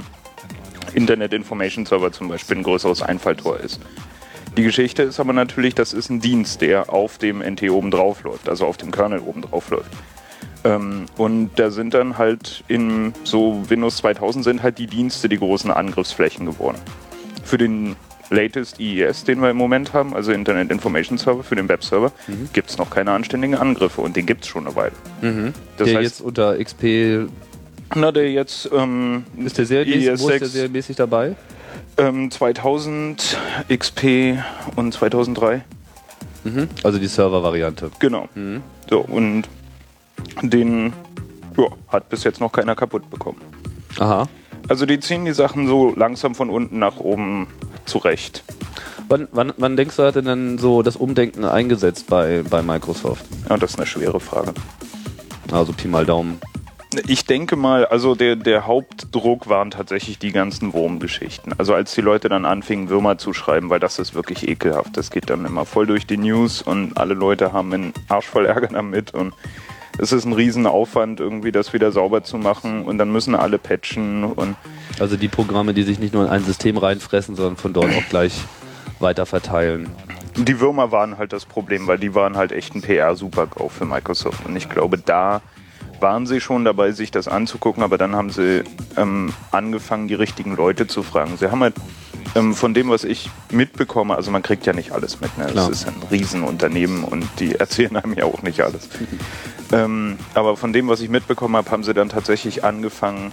Internet 0.94 1.32
Information 1.34 1.86
Server 1.86 2.12
zum 2.12 2.28
Beispiel 2.28 2.58
ein 2.58 2.64
größeres 2.64 3.02
Einfalltor 3.02 3.60
ist. 3.60 3.80
Die 4.58 4.64
Geschichte 4.64 5.04
ist 5.04 5.20
aber 5.20 5.34
natürlich, 5.34 5.76
das 5.76 5.94
ist 5.94 6.10
ein 6.10 6.20
Dienst, 6.20 6.62
der 6.62 6.92
auf 6.92 7.18
dem 7.18 7.42
NT 7.42 7.70
oben 7.70 7.90
drauf 7.90 8.24
läuft, 8.24 8.50
also 8.50 8.66
auf 8.66 8.78
dem 8.78 8.92
Kernel 8.92 9.20
oben 9.20 9.44
drauf 9.44 9.70
läuft. 9.70 9.92
Ähm, 10.64 11.06
und 11.18 11.52
da 11.56 11.72
sind 11.72 11.94
dann 11.94 12.18
halt 12.18 12.64
in 12.68 13.14
so 13.24 13.64
Windows 13.70 13.98
2000 13.98 14.44
sind 14.44 14.64
halt 14.64 14.78
die 14.78 14.88
Dienste 14.88 15.30
die 15.30 15.38
großen 15.38 15.72
Angriffsflächen 15.72 16.46
geworden. 16.46 16.78
Für 17.44 17.58
den 17.58 17.96
latest 18.30 18.80
IIS, 18.80 19.24
den 19.24 19.42
wir 19.42 19.50
im 19.50 19.58
Moment 19.58 19.94
haben, 19.94 20.16
also 20.16 20.32
Internet 20.32 20.70
Information 20.72 21.18
Server, 21.18 21.44
für 21.44 21.56
den 21.56 21.68
Webserver, 21.68 22.12
gibt 22.54 22.70
es 22.70 22.78
noch 22.78 22.90
keine 22.90 23.12
anständigen 23.12 23.56
Angriffe 23.56 24.02
und 24.02 24.16
den 24.16 24.26
gibt 24.26 24.44
es 24.44 24.48
schon 24.48 24.68
eine 24.68 24.76
Weile. 24.76 24.94
Das 25.78 25.88
der 25.88 25.98
heißt, 25.98 26.04
jetzt 26.04 26.22
unter 26.22 26.58
XP... 26.64 27.30
na, 27.96 28.12
der 28.12 28.32
jetzt 28.32 28.70
ähm, 28.74 29.26
Ist 29.38 29.58
der 29.58 29.66
serienmäßig, 29.66 30.08
IIS 30.08 30.22
wo 30.22 30.30
ist 30.30 30.34
der 30.34 30.48
6, 30.48 30.54
serienmäßig 30.54 30.96
dabei? 30.96 31.36
Ähm, 31.98 32.32
2000, 32.32 33.38
XP 33.70 34.38
und 34.76 34.94
2003. 34.94 35.64
Also 36.84 36.98
die 37.00 37.08
Server-Variante. 37.08 37.92
Genau. 38.00 38.28
So, 38.90 39.00
und 39.00 39.44
den 40.42 40.94
ja, 41.58 41.66
hat 41.88 42.10
bis 42.10 42.24
jetzt 42.24 42.40
noch 42.40 42.52
keiner 42.52 42.76
kaputt 42.76 43.10
bekommen. 43.10 43.42
Aha. 44.00 44.28
Also 44.68 44.86
die 44.86 45.00
ziehen 45.00 45.26
die 45.26 45.34
Sachen 45.34 45.68
so 45.68 45.94
langsam 45.96 46.36
von 46.36 46.50
unten 46.50 46.80
nach 46.80 46.98
oben 46.98 47.48
zurecht. 47.86 48.44
Wann, 49.08 49.28
wann, 49.32 49.54
wann 49.58 49.76
denkst 49.76 49.98
du, 49.98 50.04
hat 50.04 50.16
denn 50.16 50.26
dann 50.26 50.58
so 50.58 50.82
das 50.82 50.96
Umdenken 50.96 51.44
eingesetzt 51.44 52.08
bei, 52.08 52.44
bei 52.50 52.62
Microsoft? 52.62 53.26
Ja, 53.50 53.58
das 53.58 53.72
ist 53.72 53.78
eine 53.78 53.86
schwere 53.86 54.20
Frage. 54.20 54.54
Also 55.52 55.74
Pi 55.74 55.88
mal 55.88 56.06
Daumen. 56.06 56.40
Ich 57.08 57.26
denke 57.26 57.56
mal, 57.56 57.86
also 57.86 58.16
der, 58.16 58.36
der 58.36 58.68
Hauptdruck 58.68 59.48
waren 59.48 59.72
tatsächlich 59.72 60.20
die 60.20 60.34
ganzen 60.34 60.74
Wurmgeschichten. 60.74 61.54
Also 61.58 61.74
als 61.74 61.96
die 61.96 62.02
Leute 62.02 62.28
dann 62.28 62.44
anfingen, 62.44 62.90
Würmer 62.90 63.18
zu 63.18 63.34
schreiben, 63.34 63.70
weil 63.70 63.80
das 63.80 63.98
ist 63.98 64.14
wirklich 64.14 64.48
ekelhaft. 64.48 64.98
Das 64.98 65.10
geht 65.10 65.30
dann 65.30 65.46
immer 65.46 65.66
voll 65.66 65.86
durch 65.86 66.06
die 66.06 66.18
News 66.18 66.62
und 66.62 66.98
alle 66.98 67.14
Leute 67.14 67.54
haben 67.54 67.74
einen 67.74 67.94
Arsch 68.10 68.26
voll 68.26 68.46
Ärger 68.46 68.68
damit 68.68 69.14
und 69.14 69.34
es 69.98 70.12
ist 70.12 70.26
ein 70.26 70.34
Riesenaufwand, 70.34 71.20
irgendwie 71.20 71.52
das 71.52 71.74
wieder 71.74 71.92
sauber 71.92 72.24
zu 72.24 72.38
machen 72.38 72.84
und 72.84 72.98
dann 72.98 73.12
müssen 73.12 73.36
alle 73.36 73.58
patchen 73.58 74.24
und 74.24 74.56
Also 75.00 75.16
die 75.16 75.28
Programme, 75.28 75.74
die 75.74 75.84
sich 75.84 76.00
nicht 76.00 76.14
nur 76.14 76.26
in 76.26 76.30
ein 76.30 76.44
System 76.44 76.78
reinfressen, 76.78 77.36
sondern 77.36 77.56
von 77.56 77.72
dort 77.72 77.94
auch 77.96 78.10
gleich 78.10 78.34
weiter 79.00 79.26
verteilen. 79.26 79.90
die 80.36 80.60
Würmer 80.60 80.92
waren 80.92 81.18
halt 81.18 81.32
das 81.34 81.46
Problem, 81.46 81.88
weil 81.88 81.98
die 81.98 82.16
waren 82.16 82.36
halt 82.36 82.52
echt 82.52 82.76
ein 82.76 82.82
PR-Super-GAU 82.82 83.70
für 83.70 83.86
Microsoft. 83.86 84.46
Und 84.46 84.56
ich 84.56 84.70
glaube, 84.70 84.98
da 84.98 85.42
waren 86.02 86.26
sie 86.26 86.42
schon 86.42 86.66
dabei, 86.66 86.92
sich 86.92 87.12
das 87.12 87.28
anzugucken, 87.28 87.84
aber 87.84 87.98
dann 87.98 88.16
haben 88.16 88.30
sie 88.30 88.64
ähm, 88.98 89.34
angefangen, 89.52 90.08
die 90.08 90.16
richtigen 90.16 90.56
Leute 90.56 90.88
zu 90.88 91.04
fragen. 91.04 91.38
Sie 91.38 91.50
haben 91.50 91.62
halt 91.62 91.76
ähm, 92.36 92.54
von 92.54 92.74
dem, 92.74 92.90
was 92.90 93.04
ich 93.04 93.30
mitbekomme, 93.52 94.16
also 94.16 94.32
man 94.32 94.42
kriegt 94.42 94.66
ja 94.66 94.74
nicht 94.74 94.92
alles 94.92 95.22
mit, 95.22 95.38
ne? 95.38 95.46
Klar. 95.46 95.70
Das 95.70 95.82
ist 95.82 95.88
ein 95.88 95.96
Riesenunternehmen 96.10 97.04
und 97.04 97.28
die 97.40 97.56
erzählen 97.60 97.96
einem 97.98 98.14
ja 98.14 98.26
auch 98.26 98.42
nicht 98.42 98.62
alles. 98.62 98.90
ähm, 99.72 100.18
aber 100.34 100.58
von 100.58 100.74
dem, 100.74 100.88
was 100.88 101.02
ich 101.02 101.10
mitbekommen 101.10 101.56
habe, 101.56 101.70
haben 101.72 101.84
sie 101.84 101.94
dann 101.94 102.10
tatsächlich 102.10 102.64
angefangen, 102.64 103.32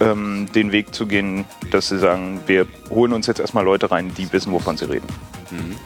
ähm, 0.00 0.46
den 0.54 0.70
Weg 0.72 0.94
zu 0.94 1.06
gehen, 1.06 1.44
dass 1.70 1.88
sie 1.88 1.98
sagen, 1.98 2.40
wir 2.46 2.66
holen 2.90 3.12
uns 3.12 3.26
jetzt 3.26 3.40
erstmal 3.40 3.64
Leute 3.64 3.90
rein, 3.90 4.12
die 4.16 4.32
wissen, 4.32 4.52
wovon 4.52 4.76
sie 4.76 4.88
reden. 4.88 5.06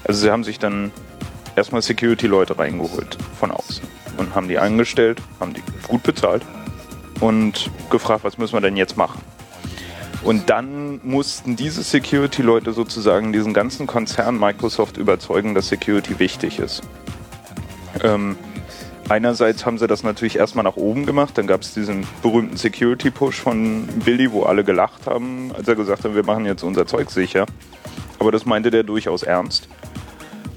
Also 0.04 0.20
sie 0.20 0.30
haben 0.30 0.44
sich 0.44 0.58
dann 0.58 0.90
erstmal 1.56 1.82
Security-Leute 1.82 2.58
reingeholt 2.58 3.18
von 3.38 3.50
außen 3.50 3.82
und 4.16 4.34
haben 4.34 4.48
die 4.48 4.58
angestellt, 4.58 5.20
haben 5.40 5.54
die 5.54 5.62
gut 5.88 6.02
bezahlt 6.02 6.42
und 7.20 7.70
gefragt, 7.90 8.24
was 8.24 8.38
müssen 8.38 8.54
wir 8.54 8.60
denn 8.60 8.76
jetzt 8.76 8.96
machen? 8.96 9.20
Und 10.22 10.50
dann 10.50 11.00
mussten 11.02 11.56
diese 11.56 11.82
Security-Leute 11.82 12.72
sozusagen 12.72 13.32
diesen 13.32 13.52
ganzen 13.52 13.86
Konzern 13.86 14.38
Microsoft 14.38 14.96
überzeugen, 14.96 15.54
dass 15.54 15.68
Security 15.68 16.18
wichtig 16.20 16.60
ist. 16.60 16.82
Ähm, 18.02 18.36
einerseits 19.08 19.66
haben 19.66 19.78
sie 19.78 19.88
das 19.88 20.04
natürlich 20.04 20.36
erstmal 20.36 20.64
nach 20.64 20.76
oben 20.76 21.06
gemacht, 21.06 21.36
dann 21.38 21.48
gab 21.48 21.62
es 21.62 21.74
diesen 21.74 22.06
berühmten 22.22 22.56
Security-Push 22.56 23.40
von 23.40 23.86
Billy, 24.04 24.30
wo 24.30 24.44
alle 24.44 24.62
gelacht 24.62 25.06
haben, 25.06 25.50
als 25.56 25.66
er 25.66 25.74
gesagt 25.74 26.04
hat, 26.04 26.14
wir 26.14 26.24
machen 26.24 26.46
jetzt 26.46 26.62
unser 26.62 26.86
Zeug 26.86 27.10
sicher. 27.10 27.46
Aber 28.20 28.30
das 28.30 28.46
meinte 28.46 28.70
der 28.70 28.84
durchaus 28.84 29.24
ernst. 29.24 29.68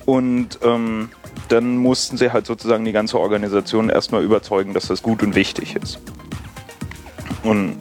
Und 0.05 0.59
ähm, 0.62 1.09
dann 1.50 1.77
mussten 1.77 2.17
sie 2.17 2.31
halt 2.31 2.45
sozusagen 2.45 2.85
die 2.85 2.91
ganze 2.91 3.19
Organisation 3.19 3.89
erstmal 3.89 4.24
überzeugen, 4.24 4.74
dass 4.74 4.88
das 4.88 5.01
gut 5.01 5.24
und 5.24 5.35
wichtig 5.35 5.75
ist. 5.75 6.00
Und 7.43 7.77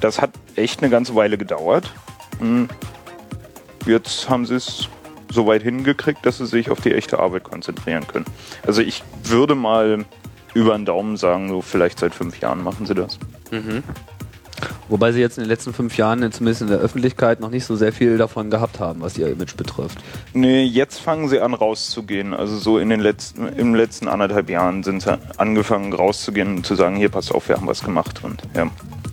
das 0.00 0.20
hat 0.20 0.30
echt 0.56 0.82
eine 0.82 0.90
ganze 0.90 1.14
Weile 1.14 1.38
gedauert. 1.38 1.92
Hm. 2.38 2.68
Jetzt 3.86 4.28
haben 4.28 4.46
sie 4.46 4.56
es 4.56 4.88
so 5.30 5.46
weit 5.46 5.62
hingekriegt, 5.62 6.24
dass 6.26 6.38
sie 6.38 6.46
sich 6.46 6.70
auf 6.70 6.80
die 6.80 6.92
echte 6.92 7.18
Arbeit 7.18 7.44
konzentrieren 7.44 8.06
können. 8.06 8.26
Also 8.66 8.82
ich 8.82 9.02
würde 9.24 9.54
mal 9.54 10.04
über 10.54 10.76
den 10.76 10.84
Daumen 10.84 11.16
sagen, 11.16 11.48
so 11.48 11.60
vielleicht 11.60 11.98
seit 11.98 12.14
fünf 12.14 12.40
Jahren 12.40 12.62
machen 12.62 12.86
sie 12.86 12.94
das. 12.94 13.18
Wobei 14.88 15.12
sie 15.12 15.20
jetzt 15.20 15.38
in 15.38 15.44
den 15.44 15.48
letzten 15.48 15.72
fünf 15.72 15.96
Jahren, 15.96 16.20
zumindest 16.32 16.62
in 16.62 16.68
der 16.68 16.78
Öffentlichkeit, 16.78 17.40
noch 17.40 17.50
nicht 17.50 17.64
so 17.64 17.76
sehr 17.76 17.92
viel 17.92 18.18
davon 18.18 18.50
gehabt 18.50 18.80
haben, 18.80 19.00
was 19.00 19.16
ihr 19.18 19.28
Image 19.28 19.56
betrifft. 19.56 19.98
Nee, 20.32 20.64
jetzt 20.64 21.00
fangen 21.00 21.28
sie 21.28 21.40
an 21.40 21.54
rauszugehen. 21.54 22.34
Also 22.34 22.58
so 22.58 22.78
in 22.78 22.88
den 22.88 23.00
letzten, 23.00 23.48
im 23.48 23.74
letzten 23.74 24.08
anderthalb 24.08 24.50
Jahren 24.50 24.82
sind 24.82 25.02
sie 25.02 25.18
angefangen 25.36 25.92
rauszugehen 25.92 26.56
und 26.56 26.66
zu 26.66 26.74
sagen, 26.74 26.96
hier 26.96 27.08
passt 27.08 27.34
auf, 27.34 27.48
wir 27.48 27.56
haben 27.56 27.66
was 27.66 27.82
gemacht. 27.82 28.20
Und 28.22 28.42
ja, 28.54 28.70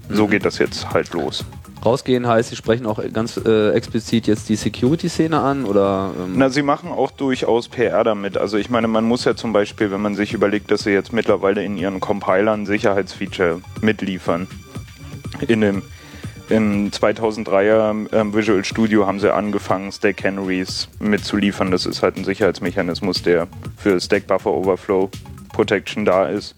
so 0.10 0.28
geht 0.28 0.46
das 0.46 0.58
jetzt 0.58 0.92
halt 0.92 1.14
los. 1.14 1.46
Rausgehen 1.86 2.28
heißt, 2.28 2.50
sie 2.50 2.56
sprechen 2.56 2.86
auch 2.86 3.00
ganz 3.14 3.38
äh, 3.38 3.72
explizit 3.72 4.28
jetzt 4.28 4.50
die 4.50 4.56
Security-Szene 4.56 5.40
an 5.40 5.66
oder 5.66 6.12
ähm, 6.20 6.34
Na, 6.36 6.50
sie 6.50 6.64
machen 6.64 6.90
auch 6.90 7.12
durchaus 7.12 7.70
PR 7.70 8.04
damit. 8.04 8.38
Also 8.38 8.58
ich 8.58 8.70
meine, 8.70 8.88
man 8.88 9.06
muss 9.06 9.26
ja 9.26 9.36
zum 9.36 9.54
Beispiel, 9.54 9.92
wenn 9.92 10.02
man 10.02 10.16
sich 10.16 10.34
überlegt, 10.34 10.72
dass 10.72 10.84
sie 10.84 10.92
jetzt 10.92 11.14
mittlerweile 11.14 11.64
in 11.64 11.78
ihren 11.78 12.00
Compilern 12.00 12.66
Sicherheitsfeature 12.66 13.62
mitliefern. 13.82 14.48
In 15.48 15.62
dem 15.62 15.84
im 16.50 16.92
2003er 16.92 18.14
ähm, 18.14 18.34
Visual 18.34 18.64
Studio 18.64 19.06
haben 19.06 19.20
sie 19.20 19.34
angefangen, 19.34 19.92
Stack 19.92 20.18
Canaries 20.18 20.88
mitzuliefern. 21.00 21.72
Das 21.72 21.86
ist 21.86 22.02
halt 22.02 22.16
ein 22.16 22.24
Sicherheitsmechanismus, 22.24 23.22
der 23.22 23.48
für 23.76 24.00
Stack 24.00 24.28
Buffer 24.28 24.54
Overflow 24.54 25.10
Protection 25.52 26.06
da 26.06 26.28
ist, 26.28 26.56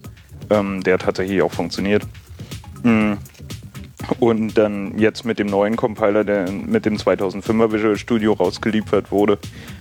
ähm, 0.48 0.82
der 0.84 0.98
tatsächlich 0.98 1.42
auch 1.42 1.52
funktioniert. 1.52 2.04
Mm. 2.82 3.14
Und 4.18 4.54
dann 4.56 4.98
jetzt 4.98 5.24
mit 5.24 5.38
dem 5.38 5.48
neuen 5.48 5.76
Compiler, 5.76 6.24
der 6.24 6.50
mit 6.50 6.86
dem 6.86 6.96
2005er 6.96 7.72
Visual 7.72 7.96
Studio 7.96 8.32
rausgeliefert 8.32 9.10
wurde, 9.10 9.38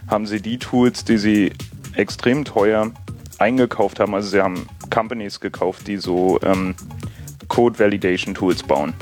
haben 0.08 0.26
sie 0.26 0.42
die 0.42 0.58
Tools, 0.58 1.06
die 1.06 1.18
sie 1.18 1.54
extrem 1.96 2.46
teuer 2.46 2.92
eingekauft 3.38 4.00
haben. 4.00 4.14
Also 4.14 4.30
sie 4.30 4.42
haben 4.42 4.68
Companies 4.90 5.40
gekauft, 5.40 5.88
die 5.88 5.98
so 5.98 6.40
ähm, 6.44 6.76
Code 7.50 7.78
Validation 7.78 8.34
Tools 8.34 8.64
bauen. 8.64 8.94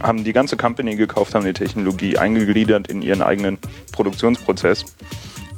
Haben 0.00 0.24
die 0.24 0.32
ganze 0.32 0.56
Company 0.56 0.96
gekauft, 0.96 1.34
haben 1.34 1.44
die 1.44 1.52
Technologie 1.52 2.16
eingegliedert 2.16 2.88
in 2.88 3.02
ihren 3.02 3.20
eigenen 3.20 3.58
Produktionsprozess 3.92 4.84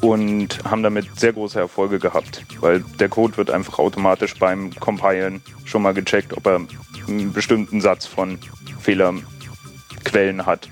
und 0.01 0.65
haben 0.65 0.83
damit 0.83 1.07
sehr 1.19 1.33
große 1.33 1.59
Erfolge 1.59 1.99
gehabt, 1.99 2.45
weil 2.61 2.83
der 2.99 3.09
Code 3.09 3.37
wird 3.37 3.51
einfach 3.51 3.79
automatisch 3.79 4.35
beim 4.39 4.75
Compilen 4.81 5.43
schon 5.65 5.83
mal 5.83 5.93
gecheckt, 5.93 6.37
ob 6.37 6.47
er 6.47 6.61
einen 7.07 7.33
bestimmten 7.33 7.81
Satz 7.81 8.07
von 8.07 8.39
Fehlerquellen 8.81 10.47
hat 10.47 10.71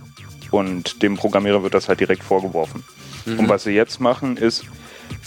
und 0.51 1.03
dem 1.03 1.17
Programmierer 1.17 1.63
wird 1.63 1.75
das 1.75 1.89
halt 1.89 2.01
direkt 2.01 2.23
vorgeworfen. 2.23 2.85
Mhm. 3.27 3.41
Und 3.41 3.49
was 3.49 3.65
sie 3.65 3.73
jetzt 3.73 4.01
machen 4.01 4.37
ist, 4.39 4.65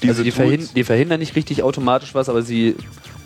diese 0.02 0.12
also 0.12 0.24
die, 0.24 0.32
verhin 0.32 0.68
die 0.76 0.84
verhindern 0.84 1.20
nicht 1.20 1.36
richtig 1.36 1.64
automatisch 1.64 2.14
was, 2.16 2.30
aber 2.30 2.42
sie 2.42 2.76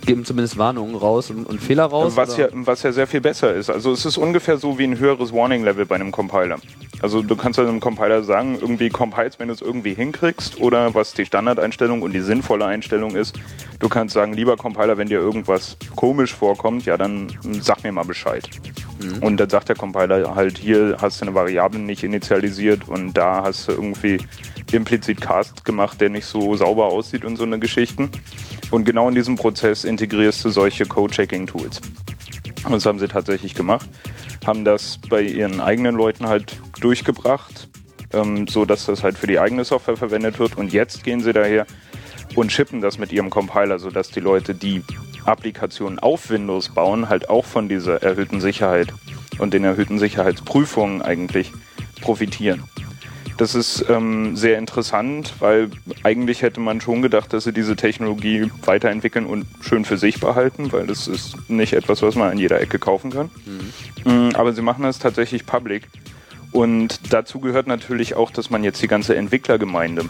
geben 0.06 0.26
zumindest 0.26 0.58
Warnungen 0.58 0.96
raus 0.96 1.30
und, 1.30 1.46
und 1.46 1.62
Fehler 1.62 1.86
raus? 1.86 2.14
Was 2.16 2.38
ja, 2.38 2.48
was 2.52 2.84
ja 2.84 2.92
sehr 2.92 3.08
viel 3.08 3.22
besser 3.22 3.54
ist. 3.54 3.70
Also 3.70 3.92
es 3.92 4.06
ist 4.06 4.18
ungefähr 4.18 4.58
so 4.58 4.78
wie 4.78 4.84
ein 4.84 4.98
höheres 5.00 5.34
Warning-Level 5.34 5.86
bei 5.86 5.96
einem 5.96 6.12
Compiler. 6.12 6.58
Also 7.02 7.22
du 7.22 7.36
kannst 7.36 7.60
einem 7.60 7.80
Compiler 7.80 8.24
sagen, 8.24 8.58
irgendwie 8.60 8.90
compiles, 8.90 9.38
wenn 9.40 9.50
du 9.50 9.54
es 9.54 9.62
irgendwie 9.62 9.94
hinkriegst 9.94 10.60
oder 10.60 10.94
was 10.96 11.14
die 11.14 11.26
Standardeinstellung 11.26 12.02
und 12.02 12.14
die 12.14 12.22
sinnvolle 12.22 12.66
Einstellung 12.66 13.16
ist. 13.16 13.38
Du 13.80 13.90
kannst 13.90 14.14
sagen, 14.14 14.34
lieber 14.34 14.56
Compiler, 14.58 14.98
wenn 14.98 15.10
dir 15.10 15.20
irgendwas 15.20 15.78
komisch 15.96 16.34
vorkommt, 16.34 16.86
ja 16.86 16.98
dann 16.98 17.28
sag 17.62 17.84
mir 17.84 17.92
mal 17.92 18.06
Bescheid. 18.06 18.50
Mhm. 19.00 19.24
Und 19.24 19.38
dann 19.38 19.50
sagt 19.50 19.70
der 19.70 19.76
Compiler 19.76 20.36
halt, 20.36 20.58
hier 20.58 20.98
hast 21.02 21.22
du 21.22 21.26
eine 21.26 21.36
Variable 21.36 21.80
nicht 21.80 22.04
initialisiert 22.04 22.88
und 22.88 23.14
da 23.14 23.44
hast 23.44 23.68
du 23.68 23.74
irgendwie 23.74 24.20
implizit 24.72 25.22
Cast 25.22 25.66
gemacht, 25.66 26.02
der 26.02 26.10
nicht 26.10 26.26
so 26.26 26.56
sauber 26.56 26.86
aussieht 26.86 27.26
und 27.26 27.38
so 27.38 27.44
eine 27.44 27.60
Geschichten. 27.60 28.10
Und 28.72 28.86
genau 28.86 29.08
in 29.10 29.16
diesem 29.16 29.36
Prozess 29.36 29.84
integrierst 29.96 30.44
du 30.44 30.50
solche 30.50 30.86
Code-Checking-Tools. 30.86 31.80
Das 32.70 32.86
haben 32.86 33.00
sie 33.00 33.08
tatsächlich 33.08 33.56
gemacht, 33.56 33.88
haben 34.46 34.66
das 34.66 35.00
bei 35.10 35.22
ihren 35.22 35.62
eigenen 35.62 35.96
Leuten 35.96 36.28
halt 36.28 36.60
durchgebracht, 36.82 37.70
ähm, 38.12 38.46
so 38.46 38.66
dass 38.66 38.88
das 38.88 39.04
halt 39.04 39.18
für 39.18 39.28
die 39.28 39.40
eigene 39.40 39.64
Software 39.64 39.96
verwendet 39.96 40.38
wird. 40.38 40.58
Und 40.58 40.74
jetzt 40.74 41.06
gehen 41.06 41.22
sie 41.22 41.32
daher 41.32 41.66
und 42.36 42.52
shippen 42.52 42.82
das 42.82 42.98
mit 42.98 43.14
ihrem 43.14 43.30
Compiler, 43.30 43.80
sodass 43.80 44.10
die 44.10 44.20
Leute, 44.20 44.54
die 44.54 44.84
Applikationen 45.24 46.00
auf 46.00 46.30
Windows 46.30 46.74
bauen, 46.74 47.08
halt 47.08 47.30
auch 47.30 47.46
von 47.46 47.70
dieser 47.70 48.04
erhöhten 48.04 48.42
Sicherheit 48.42 48.94
und 49.40 49.54
den 49.54 49.64
erhöhten 49.64 49.98
Sicherheitsprüfungen 49.98 51.02
eigentlich 51.02 51.54
profitieren. 52.02 52.66
Das 53.38 53.54
ist 53.54 53.86
ähm, 53.90 54.38
sehr 54.38 54.58
interessant, 54.58 55.34
weil 55.40 55.70
eigentlich 56.04 56.42
hätte 56.42 56.62
man 56.62 56.80
schon 56.80 57.02
gedacht, 57.02 57.34
dass 57.34 57.44
sie 57.44 57.52
diese 57.52 57.76
Technologie 57.76 58.50
weiterentwickeln 58.64 59.26
und 59.26 59.46
schön 59.62 59.84
für 59.84 59.98
sich 59.98 60.20
behalten, 60.22 60.72
weil 60.72 60.88
das 60.88 61.08
ist 61.08 61.50
nicht 61.50 61.74
etwas, 61.74 62.02
was 62.02 62.16
man 62.16 62.32
an 62.32 62.38
jeder 62.38 62.62
Ecke 62.62 62.80
kaufen 62.80 63.12
kann. 63.12 63.30
Mhm. 64.06 64.36
Aber 64.36 64.54
sie 64.54 64.62
machen 64.62 64.84
das 64.84 65.00
tatsächlich 65.00 65.46
public. 65.46 65.88
Und 66.52 67.14
dazu 67.14 67.42
gehört 67.42 67.68
natürlich 67.68 68.16
auch, 68.16 68.32
dass 68.32 68.50
man 68.50 68.64
jetzt 68.64 68.82
die 68.82 68.88
ganze 68.88 69.16
Entwicklergemeinde 69.18 70.06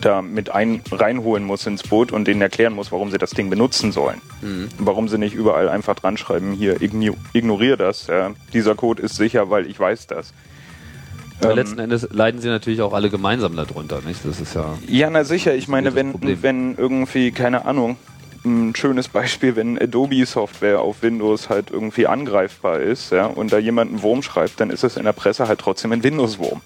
da 0.00 0.22
mit 0.22 0.50
ein, 0.50 0.82
reinholen 0.90 1.44
muss 1.44 1.66
ins 1.66 1.82
Boot 1.82 2.12
und 2.12 2.26
denen 2.26 2.40
erklären 2.40 2.72
muss, 2.72 2.92
warum 2.92 3.10
sie 3.10 3.18
das 3.18 3.30
Ding 3.30 3.50
benutzen 3.50 3.92
sollen. 3.92 4.20
Mhm. 4.40 4.68
Warum 4.78 5.08
sie 5.08 5.18
nicht 5.18 5.34
überall 5.34 5.68
einfach 5.68 5.94
dran 5.94 6.16
schreiben, 6.16 6.52
hier 6.52 6.80
ignoriere 6.80 7.76
das. 7.76 8.06
Ja. 8.06 8.32
Dieser 8.52 8.74
Code 8.74 9.02
ist 9.02 9.16
sicher, 9.16 9.50
weil 9.50 9.66
ich 9.66 9.78
weiß 9.78 10.06
das. 10.06 10.32
Aber 11.44 11.52
ähm, 11.52 11.58
letzten 11.58 11.78
Endes 11.78 12.08
leiden 12.10 12.40
sie 12.40 12.48
natürlich 12.48 12.82
auch 12.82 12.92
alle 12.92 13.10
gemeinsam 13.10 13.56
darunter, 13.56 14.00
nicht? 14.06 14.20
Das 14.24 14.40
ist 14.40 14.54
ja. 14.54 14.76
Ja, 14.88 15.10
na 15.10 15.24
sicher. 15.24 15.54
Ich 15.54 15.68
meine, 15.68 15.94
wenn, 15.94 16.42
wenn 16.42 16.76
irgendwie, 16.76 17.30
keine 17.30 17.64
Ahnung, 17.64 17.96
ein 18.44 18.74
schönes 18.76 19.08
Beispiel, 19.08 19.56
wenn 19.56 19.80
Adobe-Software 19.80 20.80
auf 20.80 21.02
Windows 21.02 21.48
halt 21.48 21.70
irgendwie 21.70 22.06
angreifbar 22.06 22.80
ist, 22.80 23.10
ja, 23.10 23.26
und 23.26 23.52
da 23.52 23.58
jemand 23.58 23.90
einen 23.90 24.02
Wurm 24.02 24.22
schreibt, 24.22 24.60
dann 24.60 24.70
ist 24.70 24.84
es 24.84 24.96
in 24.96 25.04
der 25.04 25.12
Presse 25.12 25.48
halt 25.48 25.60
trotzdem 25.60 25.92
ein 25.92 26.02
Windows-Wurm. 26.02 26.60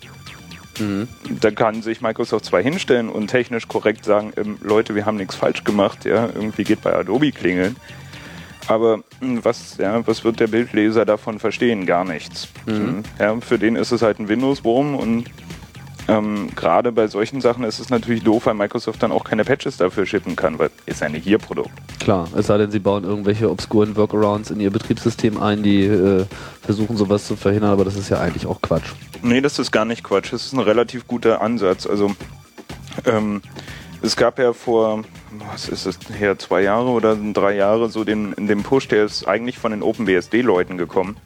Mhm. 0.80 1.08
Da 1.40 1.50
kann 1.50 1.82
sich 1.82 2.00
Microsoft 2.00 2.44
zwar 2.44 2.62
hinstellen 2.62 3.08
und 3.08 3.28
technisch 3.28 3.68
korrekt 3.68 4.04
sagen, 4.04 4.32
ähm, 4.36 4.58
Leute, 4.62 4.94
wir 4.94 5.06
haben 5.06 5.16
nichts 5.16 5.34
falsch 5.34 5.64
gemacht, 5.64 6.04
ja, 6.04 6.26
irgendwie 6.26 6.64
geht 6.64 6.82
bei 6.82 6.94
Adobe 6.94 7.32
klingeln. 7.32 7.76
Aber 8.68 9.00
hm, 9.20 9.44
was, 9.44 9.76
ja, 9.78 10.06
was 10.06 10.24
wird 10.24 10.40
der 10.40 10.46
Bildleser 10.46 11.04
davon 11.04 11.38
verstehen? 11.38 11.86
Gar 11.86 12.04
nichts. 12.04 12.48
Mhm. 12.66 12.72
Hm, 12.72 13.02
ja, 13.18 13.40
für 13.40 13.58
den 13.58 13.76
ist 13.76 13.92
es 13.92 14.02
halt 14.02 14.20
ein 14.20 14.28
Windows-Wurm 14.28 14.94
und 14.94 15.24
ähm, 16.08 16.48
gerade 16.56 16.90
bei 16.90 17.06
solchen 17.06 17.42
Sachen 17.42 17.64
ist 17.64 17.78
es 17.78 17.90
natürlich 17.90 18.22
doof, 18.22 18.46
weil 18.46 18.54
Microsoft 18.54 19.02
dann 19.02 19.12
auch 19.12 19.24
keine 19.24 19.44
Patches 19.44 19.76
dafür 19.76 20.06
schippen 20.06 20.36
kann, 20.36 20.58
weil 20.58 20.70
ist 20.86 21.02
ja 21.02 21.08
nicht 21.10 21.26
ihr 21.26 21.38
Produkt. 21.38 21.70
Klar, 22.00 22.28
es 22.34 22.46
sei 22.46 22.56
denn, 22.56 22.70
sie 22.70 22.78
bauen 22.78 23.04
irgendwelche 23.04 23.50
obskuren 23.50 23.94
Workarounds 23.94 24.50
in 24.50 24.58
ihr 24.58 24.70
Betriebssystem 24.70 25.40
ein, 25.40 25.62
die 25.62 25.84
äh, 25.84 26.24
versuchen 26.62 26.96
sowas 26.96 27.26
zu 27.26 27.36
verhindern, 27.36 27.70
aber 27.70 27.84
das 27.84 27.96
ist 27.96 28.08
ja 28.08 28.20
eigentlich 28.20 28.46
auch 28.46 28.62
Quatsch. 28.62 28.90
Nee, 29.22 29.42
das 29.42 29.58
ist 29.58 29.70
gar 29.70 29.84
nicht 29.84 30.02
Quatsch. 30.02 30.32
Das 30.32 30.46
ist 30.46 30.54
ein 30.54 30.60
relativ 30.60 31.06
guter 31.06 31.42
Ansatz. 31.42 31.86
Also 31.86 32.12
ähm, 33.04 33.42
es 34.00 34.16
gab 34.16 34.38
ja 34.38 34.54
vor, 34.54 35.02
was 35.30 35.68
ist 35.68 35.86
es 35.86 35.98
her, 36.18 36.38
zwei 36.38 36.62
Jahre 36.62 36.88
oder 36.88 37.16
drei 37.16 37.54
Jahre 37.54 37.88
so 37.88 38.04
den, 38.04 38.34
den 38.36 38.62
Push, 38.62 38.88
der 38.88 39.04
ist 39.04 39.26
eigentlich 39.26 39.58
von 39.58 39.72
den 39.72 39.82
OpenBSD-Leuten 39.82 40.78
gekommen, 40.78 41.16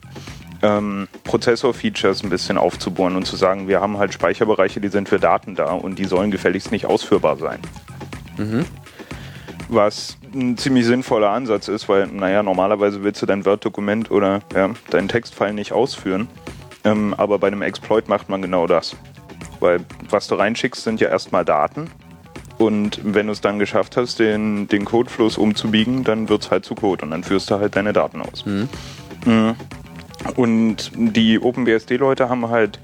ähm, 0.63 1.09
Prozessor-Features 1.25 2.23
ein 2.23 2.31
bisschen 2.31 2.59
aufzubohren 2.59 3.17
und 3.17 3.27
zu 3.27 3.37
sagen, 3.37 3.69
wir 3.69 3.81
haben 3.81 3.99
halt 3.99 4.13
Speicherbereiche, 4.13 4.81
die 4.81 4.89
sind 4.89 5.09
für 5.09 5.19
Daten 5.19 5.55
da 5.55 5.73
und 5.73 5.99
die 5.99 6.05
sollen 6.05 6.31
gefälligst 6.31 6.73
nicht 6.73 6.87
ausführbar 6.87 7.37
sein. 7.37 7.61
Mhm. 8.39 8.65
Was 9.69 10.19
ein 10.35 10.57
ziemlich 10.57 10.87
sinnvoller 10.87 11.31
Ansatz 11.31 11.69
ist, 11.69 11.89
weil, 11.89 12.07
naja, 12.07 12.43
normalerweise 12.43 13.03
willst 13.03 13.23
du 13.23 13.27
dein 13.27 13.45
Word-Dokument 13.45 14.11
oder 14.11 14.41
ja, 14.55 14.71
deinen 14.91 15.09
Textfile 15.09 15.55
nicht 15.55 15.73
ausführen. 15.73 16.29
Ähm, 16.85 17.15
aber 17.17 17.39
bei 17.39 17.47
einem 17.47 17.63
Exploit 17.63 18.09
macht 18.09 18.29
man 18.29 18.43
genau 18.43 18.67
das. 18.67 18.97
Weil 19.61 19.81
was 20.11 20.27
du 20.27 20.35
reinschickst, 20.35 20.83
sind 20.83 21.01
ja 21.01 21.09
erstmal 21.09 21.45
Daten 21.45 21.91
und 22.63 23.01
wenn 23.03 23.27
du 23.27 23.33
es 23.33 23.41
dann 23.41 23.59
geschafft 23.59 23.97
hast, 23.97 24.19
den, 24.19 24.69
den 24.69 24.85
Codefluss 24.85 25.37
umzubiegen, 25.37 26.05
dann 26.05 26.29
wird 26.29 26.43
es 26.43 26.51
halt 26.51 26.65
zu 26.65 26.75
Code 26.75 27.05
und 27.05 27.11
dann 27.11 27.25
führst 27.25 27.51
du 27.51 27.57
halt 27.57 27.77
deine 27.77 27.93
Daten 27.93 28.23
aus. 28.23 28.47
Mhm. 28.47 28.69
mhm. 29.25 29.55
Und 30.37 30.93
die 30.95 31.41
OpenBSD-Leute 31.41 32.29
haben 32.29 32.49
halt 32.49 32.79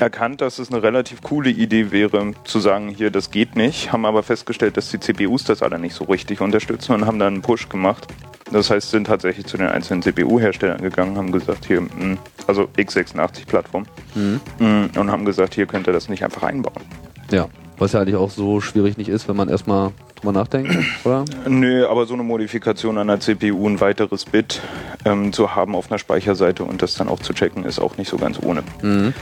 erkannt, 0.00 0.40
dass 0.40 0.58
es 0.58 0.72
eine 0.72 0.82
relativ 0.82 1.22
coole 1.22 1.50
Idee 1.50 1.92
wäre, 1.92 2.32
zu 2.42 2.58
sagen, 2.58 2.88
hier, 2.88 3.12
das 3.12 3.30
geht 3.30 3.54
nicht, 3.54 3.92
haben 3.92 4.04
aber 4.04 4.24
festgestellt, 4.24 4.76
dass 4.76 4.90
die 4.90 4.98
CPUs 4.98 5.44
das 5.44 5.62
alle 5.62 5.78
nicht 5.78 5.94
so 5.94 6.04
richtig 6.04 6.40
unterstützen 6.40 6.92
und 6.92 7.06
haben 7.06 7.20
dann 7.20 7.34
einen 7.34 7.42
Push 7.42 7.68
gemacht. 7.68 8.08
Das 8.50 8.70
heißt, 8.70 8.90
sind 8.90 9.06
tatsächlich 9.06 9.46
zu 9.46 9.56
den 9.56 9.68
einzelnen 9.68 10.02
CPU-Herstellern 10.02 10.82
gegangen, 10.82 11.16
haben 11.16 11.30
gesagt, 11.30 11.66
hier, 11.66 11.80
mm, 11.80 12.18
also 12.46 12.68
x86-Plattform, 12.76 13.86
mhm. 14.14 14.40
Mm, 14.58 14.98
und 14.98 15.10
haben 15.10 15.24
gesagt, 15.24 15.54
hier 15.54 15.66
könnt 15.66 15.86
ihr 15.86 15.92
das 15.92 16.08
nicht 16.08 16.24
einfach 16.24 16.42
einbauen. 16.42 16.82
Ja. 17.30 17.48
Was 17.78 17.92
ja 17.92 18.00
eigentlich 18.00 18.16
auch 18.16 18.30
so 18.30 18.60
schwierig 18.60 18.96
nicht 18.96 19.08
ist, 19.08 19.28
wenn 19.28 19.36
man 19.36 19.48
erstmal 19.48 19.92
drüber 20.16 20.32
nachdenkt, 20.32 20.76
oder? 21.04 21.24
Nö, 21.48 21.86
aber 21.86 22.06
so 22.06 22.14
eine 22.14 22.22
Modifikation 22.22 22.98
an 22.98 23.08
der 23.08 23.20
CPU, 23.20 23.68
ein 23.68 23.80
weiteres 23.80 24.24
Bit 24.24 24.60
ähm, 25.04 25.32
zu 25.32 25.54
haben 25.54 25.74
auf 25.74 25.90
einer 25.90 25.98
Speicherseite 25.98 26.64
und 26.64 26.82
das 26.82 26.94
dann 26.94 27.08
auch 27.08 27.20
zu 27.20 27.32
checken, 27.32 27.64
ist 27.64 27.78
auch 27.78 27.96
nicht 27.96 28.08
so 28.08 28.16
ganz 28.16 28.38
ohne. 28.42 28.62
Mhm. 28.82 29.12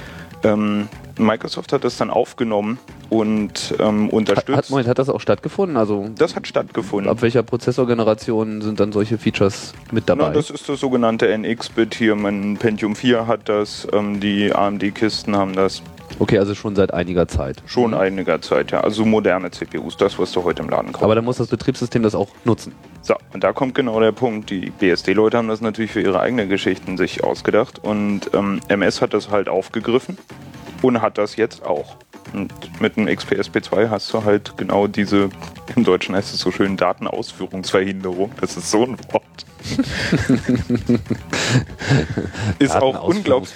Ähm, 0.44 0.88
Microsoft 1.18 1.72
hat 1.72 1.84
das 1.84 1.96
dann 1.98 2.10
aufgenommen 2.10 2.78
und 3.10 3.74
ähm, 3.78 4.08
unterstützt. 4.08 4.56
Hat, 4.56 4.70
Moment, 4.70 4.88
hat 4.88 4.98
das 4.98 5.08
auch 5.08 5.20
stattgefunden? 5.20 5.76
Also 5.76 6.08
das 6.16 6.34
hat 6.34 6.46
stattgefunden. 6.46 7.10
Ab 7.10 7.22
welcher 7.22 7.42
Prozessorgeneration 7.42 8.62
sind 8.62 8.80
dann 8.80 8.92
solche 8.92 9.18
Features 9.18 9.74
mit 9.92 10.08
dabei? 10.08 10.28
Na, 10.28 10.30
das 10.30 10.50
ist 10.50 10.68
das 10.68 10.80
sogenannte 10.80 11.28
NX-Bit 11.28 11.94
hier. 11.94 12.16
Mein 12.16 12.56
Pentium 12.56 12.96
4 12.96 13.26
hat 13.26 13.48
das, 13.48 13.86
ähm, 13.92 14.20
die 14.20 14.52
AMD-Kisten 14.52 15.36
haben 15.36 15.52
das. 15.54 15.82
Okay, 16.18 16.38
also 16.38 16.54
schon 16.54 16.76
seit 16.76 16.92
einiger 16.94 17.28
Zeit. 17.28 17.62
Schon 17.66 17.94
einiger 17.94 18.40
Zeit, 18.40 18.70
ja. 18.70 18.80
Also 18.80 19.04
moderne 19.04 19.50
CPUs, 19.50 19.96
das, 19.96 20.18
was 20.18 20.32
du 20.32 20.44
heute 20.44 20.62
im 20.62 20.68
Laden 20.68 20.92
kaufst. 20.92 21.04
Aber 21.04 21.14
dann 21.14 21.24
muss 21.24 21.36
das 21.36 21.48
Betriebssystem 21.48 22.02
das 22.02 22.14
auch 22.14 22.28
nutzen. 22.44 22.74
So, 23.02 23.14
und 23.32 23.42
da 23.42 23.52
kommt 23.52 23.74
genau 23.74 23.98
der 24.00 24.12
Punkt. 24.12 24.50
Die 24.50 24.70
BSD-Leute 24.70 25.38
haben 25.38 25.48
das 25.48 25.60
natürlich 25.60 25.92
für 25.92 26.00
ihre 26.00 26.20
eigenen 26.20 26.48
Geschichten 26.48 26.96
sich 26.96 27.24
ausgedacht 27.24 27.80
und 27.82 28.30
ähm, 28.34 28.60
MS 28.68 29.00
hat 29.00 29.14
das 29.14 29.30
halt 29.30 29.48
aufgegriffen 29.48 30.18
und 30.82 31.02
hat 31.02 31.18
das 31.18 31.36
jetzt 31.36 31.64
auch. 31.64 31.96
Und 32.32 32.52
mit 32.80 32.96
dem 32.96 33.08
XPSP2 33.08 33.90
hast 33.90 34.12
du 34.12 34.24
halt 34.24 34.56
genau 34.56 34.86
diese, 34.86 35.28
im 35.74 35.84
Deutschen 35.84 36.14
heißt 36.14 36.32
es 36.32 36.40
so 36.40 36.50
schön, 36.50 36.76
Datenausführungsverhinderung. 36.76 38.32
Das 38.40 38.56
ist 38.56 38.70
so 38.70 38.84
ein 38.84 38.96
Wort. 39.10 39.21
Ist 42.58 42.76
auch 42.76 43.02
unglaublich. 43.04 43.52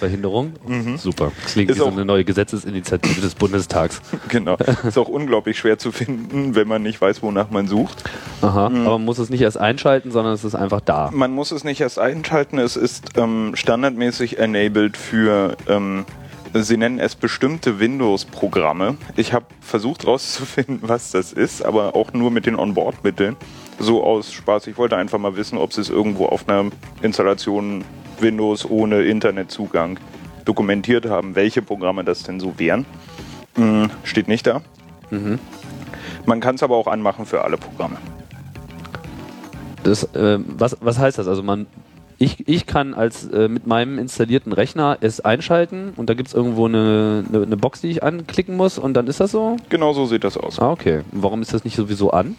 Mhm. 0.66 0.96
Super. 0.98 1.33
Klingt 1.46 1.70
ist 1.70 1.76
wie 1.76 1.81
so 1.81 1.87
eine 1.87 2.05
neue 2.05 2.24
Gesetzesinitiative 2.24 3.20
des 3.20 3.35
Bundestags. 3.35 4.00
Genau. 4.29 4.57
Ist 4.87 4.98
auch 4.98 5.09
unglaublich 5.09 5.57
schwer 5.59 5.79
zu 5.79 5.92
finden, 5.92 6.55
wenn 6.55 6.66
man 6.66 6.83
nicht 6.83 7.00
weiß, 7.00 7.22
wonach 7.22 7.50
man 7.50 7.68
sucht. 7.68 8.02
Aha. 8.42 8.68
Mhm. 8.68 8.87
Aber 8.87 8.98
man 8.98 9.05
muss 9.05 9.18
es 9.18 9.31
nicht 9.31 9.40
erst 9.40 9.59
einschalten, 9.59 10.11
sondern 10.11 10.35
es 10.35 10.44
ist 10.44 10.55
einfach 10.55 10.81
da. 10.81 11.11
Man 11.12 11.33
muss 11.33 11.52
es 11.52 11.64
nicht 11.64 11.81
erst 11.81 11.98
einschalten. 11.98 12.59
Es 12.59 12.76
ist 12.76 13.11
ähm, 13.16 13.52
standardmäßig 13.55 14.38
enabled 14.38 14.96
für 14.96 15.57
ähm, 15.68 16.05
Sie 16.62 16.76
nennen 16.76 16.98
es 16.98 17.14
bestimmte 17.14 17.80
Windows-Programme. 17.80 18.96
Ich 19.16 19.32
habe 19.32 19.46
versucht 19.60 20.04
herauszufinden, 20.04 20.80
was 20.82 21.10
das 21.10 21.32
ist, 21.32 21.64
aber 21.64 21.94
auch 21.94 22.12
nur 22.12 22.30
mit 22.30 22.46
den 22.46 22.56
Onboard-Mitteln. 22.56 23.36
So 23.78 24.02
aus 24.02 24.32
Spaß. 24.32 24.66
Ich 24.68 24.78
wollte 24.78 24.96
einfach 24.96 25.18
mal 25.18 25.36
wissen, 25.36 25.58
ob 25.58 25.72
Sie 25.72 25.80
es 25.80 25.90
irgendwo 25.90 26.26
auf 26.26 26.48
einer 26.48 26.70
Installation 27.02 27.84
Windows 28.20 28.68
ohne 28.68 29.02
Internetzugang 29.02 29.98
dokumentiert 30.44 31.06
haben, 31.06 31.34
welche 31.34 31.60
Programme 31.60 32.04
das 32.04 32.22
denn 32.22 32.40
so 32.40 32.58
wären. 32.58 32.86
Hm, 33.56 33.90
steht 34.04 34.28
nicht 34.28 34.46
da. 34.46 34.62
Man 36.24 36.40
kann 36.40 36.54
es 36.54 36.62
aber 36.62 36.76
auch 36.76 36.86
anmachen 36.86 37.26
für 37.26 37.42
alle 37.44 37.58
Programme. 37.58 37.96
Das, 39.82 40.04
äh, 40.14 40.38
was, 40.46 40.76
was 40.80 40.98
heißt 40.98 41.18
das? 41.18 41.28
Also 41.28 41.42
man, 41.42 41.66
ich, 42.18 42.48
ich 42.48 42.66
kann 42.66 42.94
als 42.94 43.26
äh, 43.29 43.48
mit 43.48 43.66
meinem 43.66 43.98
installierten 43.98 44.52
Rechner 44.52 44.96
es 45.00 45.20
einschalten 45.20 45.92
und 45.96 46.09
da 46.09 46.14
gibt 46.14 46.29
es 46.29 46.35
irgendwo 46.35 46.66
eine, 46.66 47.24
eine, 47.29 47.42
eine 47.42 47.57
Box, 47.57 47.83
die 47.83 47.88
ich 47.88 48.02
anklicken 48.02 48.57
muss 48.57 48.79
und 48.79 48.94
dann 48.94 49.07
ist 49.07 49.20
das 49.20 49.33
so? 49.33 49.57
Genau 49.68 49.92
so 49.92 50.07
sieht 50.07 50.24
das 50.24 50.37
aus. 50.38 50.59
Ah, 50.59 50.70
okay. 50.70 51.02
Warum 51.12 51.42
ist 51.42 51.52
das 51.52 51.64
nicht 51.64 51.76
sowieso 51.76 52.11
an? 52.11 52.37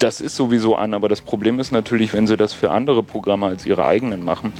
Das 0.00 0.20
ist 0.20 0.34
sowieso 0.34 0.74
an, 0.74 0.94
aber 0.94 1.08
das 1.08 1.20
Problem 1.20 1.60
ist 1.60 1.70
natürlich, 1.70 2.12
wenn 2.12 2.26
sie 2.26 2.36
das 2.36 2.52
für 2.52 2.72
andere 2.72 3.02
Programme 3.02 3.46
als 3.46 3.64
ihre 3.64 3.86
eigenen 3.86 4.24
machen, 4.24 4.52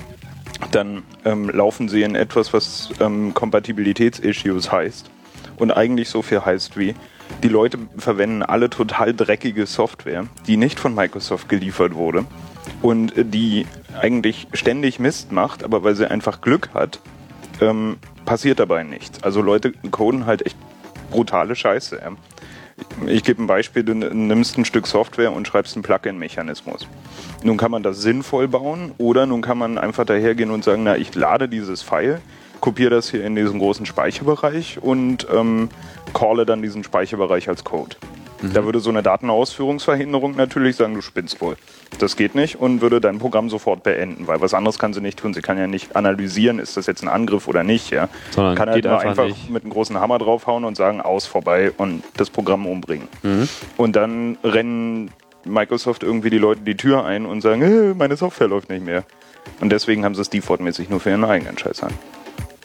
dann 0.71 1.03
ähm, 1.25 1.51
laufen 1.51 1.89
sie 1.89 2.03
in 2.03 2.15
etwas, 2.15 2.53
was 2.53 2.91
ähm, 3.01 3.35
Kompatibilitätsissues 3.35 4.71
heißt. 4.71 5.11
Und 5.57 5.73
eigentlich 5.73 6.09
so 6.09 6.23
viel 6.23 6.45
heißt 6.45 6.79
wie, 6.79 6.95
die 7.43 7.49
Leute 7.49 7.79
verwenden 7.97 8.43
alle 8.45 8.71
total 8.71 9.15
dreckige 9.15 9.67
Software, 9.67 10.27
die 10.47 10.57
nicht 10.57 10.79
von 10.79 10.95
Microsoft 10.95 11.49
geliefert 11.49 11.95
wurde 11.95 12.25
und 12.83 13.13
die 13.17 13.67
eigentlich 14.01 14.49
ständig 14.53 14.99
Mist 14.99 15.33
macht, 15.33 15.65
aber 15.65 15.85
weil 15.85 15.95
sie 15.95 16.11
einfach 16.11 16.41
Glück 16.41 16.71
hat, 16.75 17.01
ähm, 17.61 17.97
passiert 18.25 18.59
dabei 18.59 18.83
nichts. 18.83 19.23
Also 19.23 19.41
Leute 19.43 19.73
coden 19.91 20.27
halt 20.27 20.45
echt 20.47 20.57
brutale 21.11 21.55
Scheiße. 21.55 22.01
Ich 23.07 23.23
gebe 23.23 23.43
ein 23.43 23.47
Beispiel, 23.47 23.85
du 23.85 23.95
nimmst 23.95 24.59
ein 24.59 24.65
Stück 24.65 24.87
Software 24.87 25.33
und 25.33 25.47
schreibst 25.47 25.77
einen 25.77 25.85
Plugin-Mechanismus. 25.85 26.89
Nun 27.43 27.57
kann 27.57 27.71
man 27.71 27.83
das 27.83 28.03
sinnvoll 28.03 28.49
bauen 28.49 28.93
oder 28.99 29.27
nun 29.27 29.43
kann 29.43 29.59
man 29.59 29.79
einfach 29.79 30.05
dahergehen 30.05 30.51
und 30.51 30.65
sagen, 30.65 30.83
na, 30.83 30.97
ich 30.97 31.15
lade 31.15 31.49
dieses 31.49 31.83
File, 31.83 32.21
kopiere 32.61 32.91
das 32.91 33.11
hier 33.11 33.25
in 33.25 33.37
diesen 33.37 33.61
großen 33.61 33.87
Speicherbereich 33.87 34.79
und 34.83 35.27
ähm, 35.33 35.69
calle 36.15 36.47
dann 36.47 36.63
diesen 36.63 36.83
Speicherbereich 36.83 37.49
als 37.49 37.63
Code. 37.63 37.97
Da 38.53 38.65
würde 38.65 38.81
so 38.81 38.91
eine 38.91 39.03
Datenausführungsverhinderung 39.03 40.37
natürlich 40.37 40.77
sagen, 40.77 40.95
du 40.95 41.01
spinnst 41.01 41.41
wohl. 41.41 41.57
Das 41.99 42.17
geht 42.17 42.35
nicht 42.35 42.57
und 42.57 42.81
würde 42.83 43.01
dein 43.01 43.19
Programm 43.19 43.49
sofort 43.49 43.83
beenden, 43.83 44.27
weil 44.27 44.41
was 44.41 44.55
anderes 44.55 44.79
kann 44.79 44.93
sie 44.93 45.01
nicht 45.01 45.19
tun. 45.19 45.35
Sie 45.35 45.41
kann 45.41 45.59
ja 45.59 45.67
nicht 45.67 45.97
analysieren, 45.97 46.59
ist 46.59 46.77
das 46.77 46.87
jetzt 46.87 47.03
ein 47.03 47.09
Angriff 47.09 47.49
oder 47.49 47.63
nicht. 47.65 47.91
Ja? 47.91 48.09
Sondern 48.33 48.55
kann 48.55 48.71
halt 48.71 48.85
nur 48.85 48.99
einfach 48.99 49.15
einfach 49.19 49.49
mit 49.49 49.63
einem 49.63 49.73
großen 49.73 49.99
Hammer 49.99 50.19
draufhauen 50.19 50.65
und 50.65 50.77
sagen, 50.77 51.01
aus, 51.01 51.27
vorbei 51.27 51.73
und 51.77 52.03
das 52.17 52.31
Programm 52.31 52.67
umbringen. 52.67 53.09
Und 53.77 53.97
dann 53.97 54.39
rennen 54.43 55.11
Microsoft 55.45 56.03
irgendwie 56.03 56.31
die 56.31 56.39
Leute 56.39 56.63
die 56.63 56.77
Tür 56.77 57.05
ein 57.05 57.27
und 57.27 57.41
sagen, 57.41 57.63
äh, 57.63 57.95
meine 57.95 58.17
Software 58.17 58.49
läuft 58.49 58.71
nicht 58.71 58.85
mehr. 58.85 59.05
Und 59.61 59.71
deswegen 59.71 60.05
haben 60.05 60.15
sie 60.15 60.23
es 60.23 60.31
defaultmäßig 60.31 60.89
nur 60.89 61.01
für 61.01 61.11
ihren 61.11 61.25
eigenen 61.25 61.59
Scheiß 61.59 61.83
an. 61.83 61.93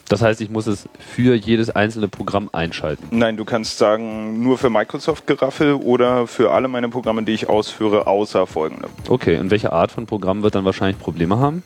Das 0.09 0.23
heißt, 0.23 0.41
ich 0.41 0.49
muss 0.49 0.65
es 0.65 0.89
für 0.97 1.35
jedes 1.35 1.69
einzelne 1.69 2.07
Programm 2.07 2.49
einschalten. 2.51 3.07
Nein, 3.11 3.37
du 3.37 3.45
kannst 3.45 3.77
sagen, 3.77 4.41
nur 4.41 4.57
für 4.57 4.71
Microsoft 4.71 5.27
Geraffel 5.27 5.73
oder 5.75 6.25
für 6.25 6.51
alle 6.51 6.67
meine 6.67 6.89
Programme, 6.89 7.23
die 7.23 7.33
ich 7.33 7.47
ausführe, 7.47 8.07
außer 8.07 8.47
folgende. 8.47 8.89
Okay, 9.07 9.37
und 9.37 9.51
welche 9.51 9.71
Art 9.71 9.91
von 9.91 10.07
Programm 10.07 10.41
wird 10.41 10.55
dann 10.55 10.65
wahrscheinlich 10.65 10.99
Probleme 10.99 11.37
haben? 11.37 11.63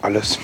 Alles. 0.00 0.38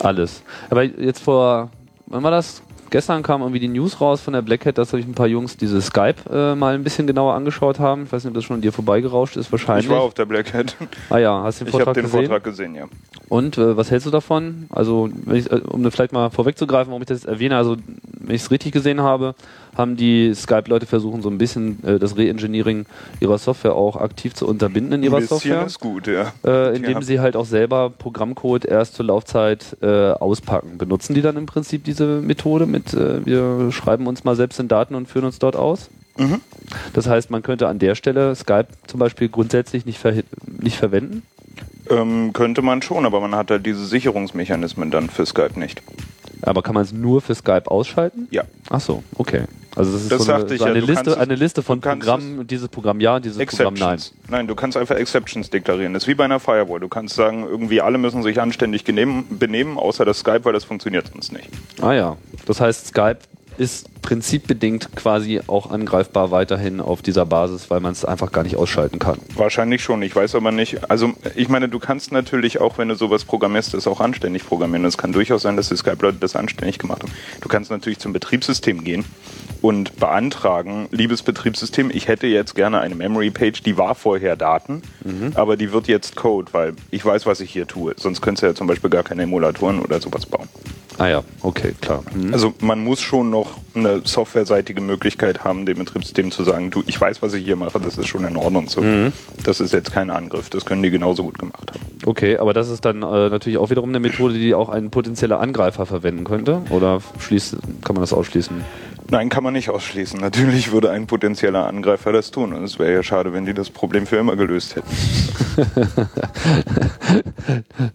Alles. 0.00 0.42
Aber 0.70 0.82
jetzt 0.82 1.22
vor, 1.22 1.70
wann 2.06 2.22
war 2.24 2.32
das? 2.32 2.62
Gestern 2.92 3.22
kam 3.22 3.40
irgendwie 3.40 3.58
die 3.58 3.68
News 3.68 4.02
raus 4.02 4.20
von 4.20 4.34
der 4.34 4.42
Black 4.42 4.66
Hat, 4.66 4.76
dass 4.76 4.90
sich 4.90 5.06
ein 5.06 5.14
paar 5.14 5.26
Jungs 5.26 5.56
diese 5.56 5.80
Skype 5.80 6.16
äh, 6.30 6.54
mal 6.54 6.74
ein 6.74 6.84
bisschen 6.84 7.06
genauer 7.06 7.32
angeschaut 7.32 7.78
haben. 7.78 8.04
Ich 8.04 8.12
weiß 8.12 8.22
nicht, 8.22 8.32
ob 8.32 8.34
das 8.34 8.44
schon 8.44 8.56
an 8.56 8.60
dir 8.60 8.70
vorbeigerauscht 8.70 9.38
ist, 9.38 9.50
wahrscheinlich. 9.50 9.86
Ich 9.86 9.90
war 9.90 10.02
auf 10.02 10.12
der 10.12 10.26
Black 10.26 10.52
Hat. 10.52 10.76
ah 11.08 11.16
ja, 11.16 11.42
hast 11.42 11.62
du 11.62 11.64
den 11.64 11.68
Ich 11.68 11.74
habe 11.74 11.84
Vortrag 11.84 11.94
den 11.94 12.04
gesehen? 12.04 12.26
Vortrag 12.26 12.44
gesehen, 12.44 12.74
ja. 12.74 12.84
Und 13.30 13.56
äh, 13.56 13.78
was 13.78 13.90
hältst 13.90 14.06
du 14.06 14.10
davon? 14.10 14.66
Also, 14.68 15.08
ich, 15.32 15.50
äh, 15.50 15.62
um 15.70 15.90
vielleicht 15.90 16.12
mal 16.12 16.28
vorwegzugreifen, 16.28 16.90
warum 16.90 17.00
ich 17.00 17.08
das 17.08 17.24
erwähne, 17.24 17.56
also 17.56 17.76
wenn 18.20 18.36
ich 18.36 18.42
es 18.42 18.50
richtig 18.50 18.72
gesehen 18.72 19.00
habe, 19.00 19.36
haben 19.76 19.96
die 19.96 20.34
Skype-Leute 20.34 20.86
versuchen, 20.86 21.22
so 21.22 21.30
ein 21.30 21.38
bisschen 21.38 21.82
äh, 21.84 21.98
das 21.98 22.16
Re-Engineering 22.16 22.84
ihrer 23.20 23.38
Software 23.38 23.74
auch 23.74 23.96
aktiv 23.96 24.34
zu 24.34 24.46
unterbinden 24.46 24.92
in 24.94 25.02
ihrer 25.02 25.16
Ein 25.16 25.20
bisschen 25.22 25.38
Software. 25.38 25.64
ist 25.66 25.80
gut, 25.80 26.06
ja. 26.06 26.32
Äh, 26.44 26.76
indem 26.76 26.92
Ja. 26.92 27.02
sie 27.02 27.20
halt 27.20 27.36
auch 27.36 27.46
selber 27.46 27.88
Programmcode 27.90 28.64
erst 28.66 28.94
zur 28.96 29.06
Laufzeit 29.06 29.76
äh, 29.82 30.10
auspacken. 30.12 30.76
Benutzen 30.78 31.14
die 31.14 31.22
dann 31.22 31.36
im 31.36 31.46
Prinzip 31.46 31.84
diese 31.84 32.20
Methode 32.20 32.66
mit, 32.66 32.92
äh, 32.92 33.24
wir 33.24 33.72
schreiben 33.72 34.06
uns 34.06 34.24
mal 34.24 34.36
selbst 34.36 34.60
in 34.60 34.68
Daten 34.68 34.94
und 34.94 35.08
führen 35.08 35.24
uns 35.24 35.38
dort 35.38 35.56
aus? 35.56 35.88
Mhm. 36.18 36.40
Das 36.92 37.06
heißt, 37.08 37.30
man 37.30 37.42
könnte 37.42 37.68
an 37.68 37.78
der 37.78 37.94
Stelle 37.94 38.34
Skype 38.34 38.66
zum 38.86 39.00
Beispiel 39.00 39.30
grundsätzlich 39.30 39.86
nicht, 39.86 39.98
verhi- 40.04 40.24
nicht 40.60 40.76
verwenden? 40.76 41.22
Ähm, 41.88 42.32
könnte 42.34 42.60
man 42.60 42.82
schon, 42.82 43.06
aber 43.06 43.20
man 43.20 43.34
hat 43.34 43.50
halt 43.50 43.64
diese 43.64 43.84
Sicherungsmechanismen 43.86 44.90
dann 44.90 45.08
für 45.08 45.24
Skype 45.24 45.58
nicht. 45.58 45.82
Aber 46.42 46.62
kann 46.62 46.74
man 46.74 46.82
es 46.84 46.92
nur 46.92 47.20
für 47.20 47.34
Skype 47.34 47.70
ausschalten? 47.70 48.28
Ja. 48.30 48.44
Ach 48.70 48.80
so, 48.80 49.02
okay. 49.16 49.44
Also 49.74 49.92
das 49.92 50.02
ist 50.02 50.12
Das 50.12 50.24
so 50.24 50.32
eine, 50.32 50.48
so 50.48 50.54
ja, 50.54 50.64
eine, 50.66 50.80
du 50.80 50.86
Liste, 50.86 51.18
eine 51.18 51.34
Liste 51.34 51.62
von 51.62 51.80
Programmen 51.80 52.46
dieses 52.46 52.68
Programm 52.68 53.00
ja 53.00 53.20
dieses 53.20 53.44
Programm 53.46 53.74
nein. 53.74 53.98
Nein, 54.28 54.46
du 54.46 54.54
kannst 54.54 54.76
einfach 54.76 54.96
Exceptions 54.96 55.48
deklarieren. 55.48 55.94
Das 55.94 56.02
ist 56.02 56.08
wie 56.08 56.14
bei 56.14 56.24
einer 56.24 56.40
Firewall. 56.40 56.80
Du 56.80 56.88
kannst 56.88 57.14
sagen, 57.14 57.44
irgendwie 57.48 57.80
alle 57.80 57.96
müssen 57.96 58.22
sich 58.22 58.40
anständig 58.40 58.84
benehmen, 58.84 59.78
außer 59.78 60.04
das 60.04 60.18
Skype, 60.18 60.44
weil 60.44 60.52
das 60.52 60.64
funktioniert 60.64 61.08
sonst 61.10 61.32
nicht. 61.32 61.48
Ah 61.80 61.92
ja, 61.94 62.16
das 62.44 62.60
heißt 62.60 62.88
Skype 62.88 63.18
ist 63.56 63.88
prinzipbedingt 64.12 64.94
quasi 64.94 65.40
auch 65.46 65.70
angreifbar 65.70 66.30
weiterhin 66.30 66.82
auf 66.82 67.00
dieser 67.00 67.24
Basis, 67.24 67.70
weil 67.70 67.80
man 67.80 67.92
es 67.92 68.04
einfach 68.04 68.30
gar 68.30 68.42
nicht 68.42 68.56
ausschalten 68.56 68.98
kann. 68.98 69.18
Wahrscheinlich 69.36 69.82
schon, 69.82 70.02
ich 70.02 70.14
weiß 70.14 70.34
aber 70.34 70.52
nicht. 70.52 70.90
Also 70.90 71.14
ich 71.34 71.48
meine, 71.48 71.70
du 71.70 71.78
kannst 71.78 72.12
natürlich 72.12 72.60
auch, 72.60 72.76
wenn 72.76 72.88
du 72.88 72.94
sowas 72.94 73.24
programmierst, 73.24 73.72
das 73.72 73.86
auch 73.86 74.02
anständig 74.02 74.44
programmieren. 74.44 74.84
Es 74.84 74.98
kann 74.98 75.12
durchaus 75.14 75.40
sein, 75.40 75.56
dass 75.56 75.70
die 75.70 75.78
Skype-Leute 75.78 76.18
das 76.20 76.36
anständig 76.36 76.78
gemacht 76.78 77.04
haben. 77.04 77.12
Du 77.40 77.48
kannst 77.48 77.70
natürlich 77.70 78.00
zum 78.00 78.12
Betriebssystem 78.12 78.84
gehen 78.84 79.06
und 79.62 79.96
beantragen, 79.96 80.88
liebes 80.90 81.22
Betriebssystem, 81.22 81.90
ich 81.92 82.08
hätte 82.08 82.26
jetzt 82.26 82.54
gerne 82.54 82.80
eine 82.80 82.94
Memory-Page, 82.94 83.62
die 83.62 83.78
war 83.78 83.94
vorher 83.94 84.36
Daten, 84.36 84.82
aber 85.34 85.56
die 85.56 85.72
wird 85.72 85.88
jetzt 85.88 86.16
Code, 86.16 86.52
weil 86.52 86.74
ich 86.90 87.04
weiß, 87.04 87.26
was 87.26 87.40
ich 87.40 87.50
hier 87.50 87.66
tue. 87.66 87.94
Sonst 87.96 88.20
könntest 88.20 88.42
du 88.42 88.46
ja 88.48 88.54
zum 88.54 88.66
Beispiel 88.66 88.90
gar 88.90 89.04
keine 89.04 89.22
Emulatoren 89.22 89.80
oder 89.80 90.00
sowas 90.00 90.26
bauen. 90.26 90.48
Ah 90.98 91.08
ja, 91.08 91.24
okay, 91.40 91.74
klar. 91.80 92.02
Mhm. 92.14 92.34
Also 92.34 92.52
man 92.60 92.84
muss 92.84 93.00
schon 93.00 93.30
noch 93.30 93.56
eine 93.74 94.02
softwareseitige 94.04 94.80
Möglichkeit 94.80 95.42
haben, 95.42 95.64
dem 95.64 95.78
Betriebssystem 95.78 96.30
zu 96.30 96.44
sagen, 96.44 96.70
du, 96.70 96.82
ich 96.86 97.00
weiß, 97.00 97.22
was 97.22 97.32
ich 97.32 97.44
hier 97.44 97.56
mache, 97.56 97.80
das 97.80 97.96
ist 97.96 98.08
schon 98.08 98.24
in 98.24 98.36
Ordnung. 98.36 98.68
So. 98.68 98.84
Das 99.42 99.60
ist 99.60 99.72
jetzt 99.72 99.92
kein 99.92 100.10
Angriff, 100.10 100.50
das 100.50 100.66
können 100.66 100.82
die 100.82 100.90
genauso 100.90 101.22
gut 101.24 101.38
gemacht 101.38 101.70
haben. 101.70 101.80
Okay, 102.04 102.36
aber 102.36 102.52
das 102.52 102.68
ist 102.68 102.84
dann 102.84 103.02
äh, 103.02 103.30
natürlich 103.30 103.58
auch 103.58 103.70
wiederum 103.70 103.88
eine 103.88 104.00
Methode, 104.00 104.34
die 104.34 104.54
auch 104.54 104.68
ein 104.68 104.90
potenzieller 104.90 105.40
Angreifer 105.40 105.86
verwenden 105.86 106.24
könnte. 106.24 106.62
Oder 106.70 107.00
schließt, 107.18 107.56
kann 107.82 107.94
man 107.94 108.02
das 108.02 108.12
ausschließen? 108.12 108.62
Nein, 109.12 109.28
kann 109.28 109.44
man 109.44 109.52
nicht 109.52 109.68
ausschließen. 109.68 110.18
Natürlich 110.18 110.72
würde 110.72 110.90
ein 110.90 111.06
potenzieller 111.06 111.66
Angreifer 111.66 112.12
das 112.12 112.30
tun 112.30 112.54
und 112.54 112.64
es 112.64 112.78
wäre 112.78 112.94
ja 112.94 113.02
schade, 113.02 113.34
wenn 113.34 113.44
die 113.44 113.52
das 113.52 113.68
Problem 113.68 114.06
für 114.06 114.16
immer 114.16 114.36
gelöst 114.36 114.76
hätten. 114.76 114.88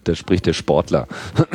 Da 0.04 0.14
spricht 0.14 0.46
der 0.46 0.52
Sportler. 0.52 1.08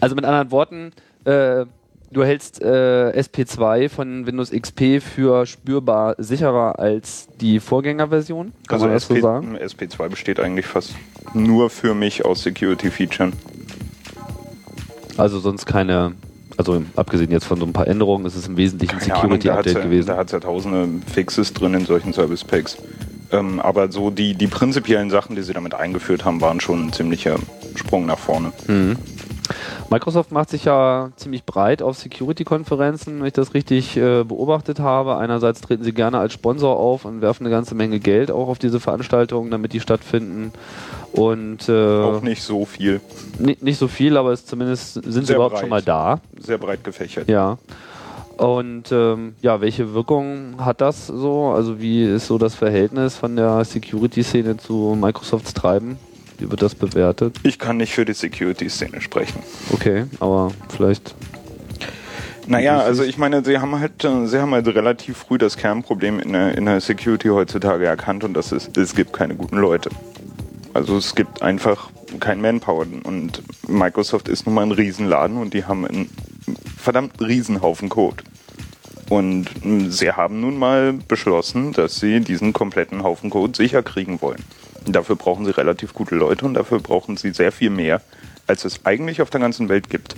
also 0.00 0.14
mit 0.14 0.24
anderen 0.24 0.52
Worten, 0.52 0.92
äh, 1.24 1.66
du 2.12 2.22
hältst 2.22 2.62
äh, 2.62 3.10
SP2 3.16 3.88
von 3.88 4.26
Windows 4.26 4.52
XP 4.52 5.02
für 5.02 5.46
spürbar 5.46 6.14
sicherer 6.18 6.78
als 6.78 7.26
die 7.40 7.58
Vorgängerversion. 7.58 8.52
Kann 8.68 8.78
man 8.78 8.92
das 8.92 9.08
so 9.08 9.14
SP, 9.16 9.22
sagen? 9.22 9.56
SP2 9.56 10.08
besteht 10.08 10.38
eigentlich 10.38 10.66
fast 10.66 10.94
nur 11.34 11.68
für 11.68 11.94
mich 11.94 12.24
aus 12.24 12.44
Security-Features. 12.44 13.32
Also 15.16 15.40
sonst 15.40 15.66
keine, 15.66 16.12
also 16.60 16.82
abgesehen 16.96 17.30
jetzt 17.30 17.46
von 17.46 17.58
so 17.58 17.66
ein 17.66 17.72
paar 17.72 17.86
Änderungen, 17.86 18.26
ist 18.26 18.36
es 18.36 18.46
im 18.46 18.56
Wesentlichen 18.56 18.94
ein 18.94 19.00
Security-Update 19.00 19.82
gewesen. 19.82 20.08
Da 20.08 20.16
hat 20.16 20.26
es 20.26 20.32
ja 20.32 20.40
tausende 20.40 20.88
Fixes 21.12 21.52
drin 21.52 21.74
in 21.74 21.86
solchen 21.86 22.12
Service 22.12 22.44
Packs. 22.44 22.76
Ähm, 23.32 23.60
aber 23.60 23.90
so 23.90 24.10
die, 24.10 24.34
die 24.34 24.46
prinzipiellen 24.46 25.10
Sachen, 25.10 25.36
die 25.36 25.42
sie 25.42 25.52
damit 25.52 25.74
eingeführt 25.74 26.24
haben, 26.24 26.40
waren 26.40 26.60
schon 26.60 26.86
ein 26.86 26.92
ziemlicher 26.92 27.36
Sprung 27.76 28.06
nach 28.06 28.18
vorne. 28.18 28.52
Microsoft 29.90 30.32
macht 30.32 30.50
sich 30.50 30.64
ja 30.64 31.10
ziemlich 31.16 31.44
breit 31.44 31.82
auf 31.82 31.96
Security-Konferenzen, 31.98 33.18
wenn 33.20 33.26
ich 33.26 33.32
das 33.32 33.54
richtig 33.54 33.96
äh, 33.96 34.24
beobachtet 34.24 34.80
habe. 34.80 35.16
Einerseits 35.16 35.60
treten 35.60 35.84
sie 35.84 35.92
gerne 35.92 36.18
als 36.18 36.32
Sponsor 36.32 36.76
auf 36.76 37.04
und 37.04 37.20
werfen 37.20 37.44
eine 37.46 37.54
ganze 37.54 37.74
Menge 37.74 37.98
Geld 38.00 38.30
auch 38.30 38.48
auf 38.48 38.58
diese 38.58 38.80
Veranstaltungen, 38.80 39.50
damit 39.50 39.72
die 39.72 39.80
stattfinden. 39.80 40.52
Und 41.12 41.68
äh, 41.68 42.02
Auch 42.02 42.22
nicht 42.22 42.42
so 42.42 42.64
viel. 42.64 43.00
ni- 43.38 43.58
nicht 43.60 43.78
so 43.78 43.88
viel, 43.88 44.16
aber 44.16 44.30
es 44.32 44.46
zumindest 44.46 44.94
sind 44.94 45.12
sie 45.12 45.22
Sehr 45.24 45.36
überhaupt 45.36 45.54
breit. 45.54 45.60
schon 45.62 45.70
mal 45.70 45.82
da. 45.82 46.20
Sehr 46.38 46.58
breit 46.58 46.84
gefächert. 46.84 47.28
Ja. 47.28 47.58
Und 48.36 48.90
ähm, 48.90 49.34
ja, 49.42 49.60
welche 49.60 49.92
Wirkung 49.92 50.54
hat 50.64 50.80
das 50.80 51.08
so? 51.08 51.48
Also 51.48 51.80
wie 51.80 52.04
ist 52.04 52.26
so 52.26 52.38
das 52.38 52.54
Verhältnis 52.54 53.16
von 53.16 53.36
der 53.36 53.64
Security-Szene 53.64 54.56
zu 54.56 54.96
Microsofts 54.98 55.52
Treiben? 55.52 55.98
Wie 56.40 56.50
wird 56.50 56.62
das 56.62 56.74
bewertet? 56.74 57.36
Ich 57.42 57.58
kann 57.58 57.76
nicht 57.76 57.92
für 57.92 58.04
die 58.04 58.14
Security-Szene 58.14 59.00
sprechen. 59.02 59.42
Okay, 59.72 60.06
aber 60.20 60.50
vielleicht 60.68 61.14
Naja, 62.46 62.80
also 62.80 63.02
ich 63.02 63.18
meine, 63.18 63.44
sie 63.44 63.58
haben 63.58 63.78
halt, 63.78 64.00
sie 64.00 64.38
haben 64.40 64.52
halt 64.52 64.66
relativ 64.68 65.18
früh 65.18 65.36
das 65.36 65.56
Kernproblem 65.58 66.18
in 66.18 66.32
der, 66.32 66.56
in 66.56 66.64
der 66.64 66.80
Security 66.80 67.28
heutzutage 67.28 67.84
erkannt 67.86 68.24
und 68.24 68.34
das 68.34 68.52
ist, 68.52 68.76
es 68.76 68.94
gibt 68.94 69.12
keine 69.12 69.34
guten 69.34 69.58
Leute. 69.58 69.90
Also 70.72 70.96
es 70.96 71.14
gibt 71.14 71.42
einfach 71.42 71.90
kein 72.20 72.40
Manpower 72.40 72.86
und 73.04 73.42
Microsoft 73.68 74.28
ist 74.28 74.46
nun 74.46 74.54
mal 74.54 74.62
ein 74.62 74.72
Riesenladen 74.72 75.36
und 75.36 75.52
die 75.52 75.64
haben 75.64 75.86
ein 75.86 76.08
verdammt 76.76 77.20
Riesenhaufen 77.20 77.88
Code. 77.88 78.24
Und 79.10 79.48
sie 79.88 80.12
haben 80.12 80.40
nun 80.40 80.56
mal 80.56 80.92
beschlossen, 80.92 81.72
dass 81.72 81.96
sie 81.96 82.20
diesen 82.20 82.52
kompletten 82.52 83.02
Haufen 83.02 83.28
Code 83.28 83.56
sicher 83.56 83.82
kriegen 83.82 84.22
wollen. 84.22 84.42
Dafür 84.86 85.16
brauchen 85.16 85.44
sie 85.44 85.50
relativ 85.56 85.94
gute 85.94 86.14
Leute 86.14 86.44
und 86.44 86.54
dafür 86.54 86.80
brauchen 86.80 87.16
sie 87.16 87.30
sehr 87.30 87.52
viel 87.52 87.70
mehr, 87.70 88.00
als 88.46 88.64
es 88.64 88.84
eigentlich 88.84 89.22
auf 89.22 89.30
der 89.30 89.40
ganzen 89.40 89.68
Welt 89.68 89.90
gibt. 89.90 90.16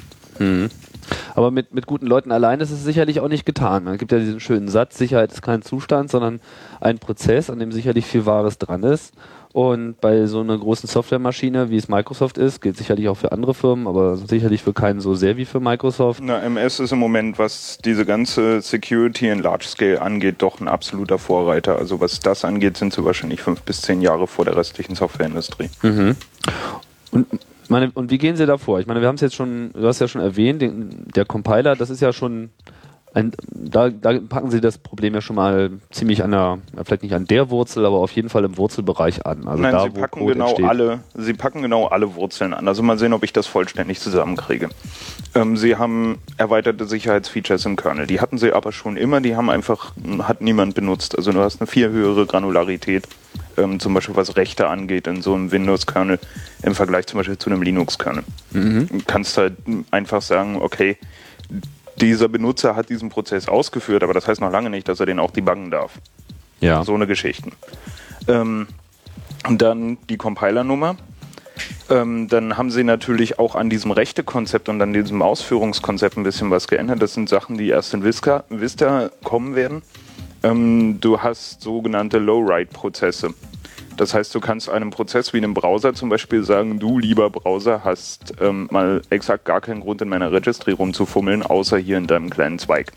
Aber 1.35 1.51
mit, 1.51 1.75
mit 1.75 1.87
guten 1.87 2.07
Leuten 2.07 2.33
allein 2.33 2.61
ist 2.61 2.71
es 2.71 2.85
sicherlich 2.85 3.21
auch 3.21 3.29
nicht 3.29 3.45
getan. 3.45 3.87
Es 3.87 3.99
gibt 3.99 4.13
ja 4.13 4.19
diesen 4.19 4.41
schönen 4.41 4.69
Satz, 4.69 4.99
Sicherheit 4.99 5.33
ist 5.33 5.43
kein 5.43 5.63
Zustand, 5.63 6.11
sondern 6.11 6.41
ein 6.81 6.99
Prozess, 6.99 7.51
an 7.51 7.59
dem 7.59 7.73
sicherlich 7.73 8.07
viel 8.07 8.27
Wahres 8.27 8.59
dran 8.59 8.83
ist. 8.83 9.13
Und 9.53 10.01
bei 10.01 10.27
so 10.27 10.41
einer 10.41 10.57
großen 10.57 10.89
Softwaremaschine, 10.89 11.69
wie 11.69 11.77
es 11.77 11.89
Microsoft 11.89 12.39
ist, 12.39 12.63
gilt 12.63 12.79
sicherlich 12.79 13.09
auch 13.09 13.17
für 13.17 13.33
andere 13.33 13.53
Firmen, 13.53 13.87
aber 13.87 14.17
sicherlich 14.17 14.63
für 14.63 14.73
keinen 14.73 15.01
so 15.01 15.15
sehr 15.15 15.37
wie 15.37 15.45
für 15.45 15.61
Microsoft. 15.61 16.21
Na, 16.23 16.41
MS 16.41 16.81
ist 16.81 16.93
im 16.93 16.99
Moment, 16.99 17.39
was 17.39 17.79
diese 17.85 18.07
ganze 18.07 18.63
Security 18.63 19.29
in 19.29 19.41
Large 19.41 19.67
Scale 19.67 20.01
angeht, 20.01 20.37
doch 20.39 20.61
ein 20.61 20.69
absoluter 20.69 21.19
Vorreiter. 21.19 21.77
Also 21.77 22.01
was 22.01 22.21
das 22.21 22.45
angeht, 22.45 22.79
sind 22.79 22.95
sie 22.95 23.05
wahrscheinlich 23.05 23.43
fünf 23.43 23.63
bis 23.63 23.83
zehn 23.83 24.01
Jahre 24.01 24.27
vor 24.27 24.47
der 24.47 24.57
restlichen 24.57 24.95
Softwareindustrie. 24.95 25.69
Und, 27.11 27.27
meine, 27.69 27.91
und 27.93 28.11
wie 28.11 28.19
gehen 28.19 28.37
Sie 28.37 28.47
da 28.47 28.57
vor? 28.57 28.81
Ich 28.81 28.87
meine, 28.87 29.01
wir 29.01 29.09
haben 29.09 29.17
es 29.17 29.21
jetzt 29.21 29.35
schon, 29.35 29.73
du 29.73 29.87
hast 29.87 29.99
ja 29.99 30.09
schon 30.09 30.21
erwähnt, 30.21 30.63
den, 30.63 31.07
der 31.15 31.25
Compiler, 31.25 31.75
das 31.75 31.91
ist 31.91 32.01
ja 32.01 32.13
schon 32.13 32.51
ein, 33.15 33.33
da, 33.51 33.91
da 33.91 34.19
packen 34.21 34.51
Sie 34.51 34.61
das 34.61 34.79
Problem 34.79 35.15
ja 35.15 35.21
schon 35.21 35.37
mal 35.37 35.71
ziemlich 35.91 36.25
an 36.25 36.31
der, 36.31 36.59
vielleicht 36.85 37.03
nicht 37.03 37.15
an 37.15 37.27
der 37.27 37.51
Wurzel, 37.51 37.85
aber 37.85 37.99
auf 37.99 38.11
jeden 38.13 38.29
Fall 38.29 38.45
im 38.45 38.57
Wurzelbereich 38.57 39.27
an. 39.27 39.47
Also 39.47 39.63
Nein, 39.63 39.73
da, 39.73 39.83
sie 39.85 39.91
packen 39.91 40.21
Code 40.21 40.33
genau 40.33 40.49
entsteht. 40.49 40.67
alle, 40.67 41.01
sie 41.15 41.35
packen 41.35 41.63
genau 41.63 41.87
alle 41.87 42.15
Wurzeln 42.15 42.55
an. 42.55 42.67
Also 42.69 42.83
mal 42.83 42.99
sehen, 42.99 43.13
ob 43.13 43.23
ich 43.23 43.33
das 43.33 43.47
vollständig 43.47 44.01
zusammenkriege. 44.01 44.71
Ähm, 45.35 45.57
sie 45.57 45.77
haben 45.77 46.19
erweiterte 46.39 46.87
Sicherheitsfeatures 46.87 47.67
im 47.67 47.77
Kernel. 47.77 48.07
Die 48.07 48.21
hatten 48.21 48.39
sie 48.39 48.53
aber 48.53 48.73
schon 48.73 48.97
immer. 48.97 49.21
Die 49.21 49.37
haben 49.37 49.51
einfach 49.51 49.93
hat 50.21 50.41
niemand 50.41 50.75
benutzt. 50.75 51.17
Also 51.17 51.33
du 51.33 51.41
hast 51.41 51.61
eine 51.61 51.67
viel 51.67 51.91
höhere 51.91 52.25
Granularität, 52.25 53.07
ähm, 53.59 53.79
zum 53.79 53.93
Beispiel 53.93 54.17
was 54.17 54.37
Rechte 54.37 54.69
angeht 54.69 55.07
in 55.07 55.21
so 55.21 55.35
einem 55.35 55.53
Windows-Kernel 55.53 56.19
im 56.63 56.75
Vergleich 56.75 57.07
zum 57.07 57.19
Beispiel 57.19 57.37
zu 57.37 57.51
einem 57.51 57.61
Linux-Kernel. 57.61 58.25
Du 58.53 58.87
kannst 59.07 59.37
halt 59.37 59.55
einfach 59.91 60.23
sagen, 60.23 60.57
okay, 60.61 60.97
dieser 62.03 62.29
Benutzer 62.29 62.75
hat 62.75 62.89
diesen 62.89 63.09
Prozess 63.09 63.49
ausgeführt, 63.49 64.03
aber 64.03 64.13
das 64.13 64.27
heißt 64.27 64.41
noch 64.41 64.51
lange 64.51 64.71
nicht, 64.71 64.89
dass 64.89 65.01
er 65.01 65.07
den 65.07 65.19
auch 65.19 65.31
debuggen 65.31 65.71
darf. 65.71 65.93
Ja. 66.61 66.85
So 66.85 66.95
eine 66.95 67.07
Geschichten. 67.07 67.53
Ähm, 68.29 68.67
und 69.49 69.63
dann 69.63 69.99
die 70.09 70.17
Compilernummer. 70.17 70.97
Ähm, 71.91 72.29
dann 72.29 72.57
haben 72.57 72.71
sie 72.71 72.85
natürlich 72.85 73.39
auch 73.39 73.55
an 73.55 73.71
diesem 73.71 73.91
Rechtekonzept 73.91 74.69
und 74.69 74.81
an 74.81 74.93
diesem 74.93 75.23
Ausführungskonzept 75.23 76.17
ein 76.17 76.23
bisschen 76.23 76.51
was 76.51 76.67
geändert. 76.67 77.03
Das 77.03 77.15
sind 77.15 77.29
Sachen, 77.29 77.57
die 77.59 77.69
erst 77.69 77.95
in 77.95 78.05
Vista, 78.05 78.45
Vista 78.49 79.11
kommen 79.23 79.55
werden. 79.55 79.83
Ähm, 80.43 81.01
du 81.01 81.21
hast 81.21 81.61
sogenannte 81.61 82.19
Low-Write-Prozesse. 82.19 83.35
Das 83.97 84.15
heißt, 84.15 84.35
du 84.35 84.41
kannst 84.41 84.69
einem 84.71 84.91
Prozess 84.91 85.33
wie 85.33 85.39
einem 85.39 85.55
Browser 85.55 85.95
zum 85.95 86.09
Beispiel 86.09 86.45
sagen, 86.45 86.79
du 86.79 86.99
lieber 86.99 87.31
Browser 87.31 87.85
hast 87.85 88.35
ähm, 88.41 88.69
mal 88.71 89.03
exakt 89.11 89.45
gar 89.45 89.61
keinen 89.61 89.81
Grund 89.81 90.01
in 90.03 90.09
meiner 90.09 90.33
Registry 90.33 90.73
rumzufummeln, 90.73 91.43
außer 91.43 91.79
hier 91.79 91.99
in 91.99 92.07
deinem 92.07 92.31
kleinen 92.31 92.59
Zweig. 92.59 92.93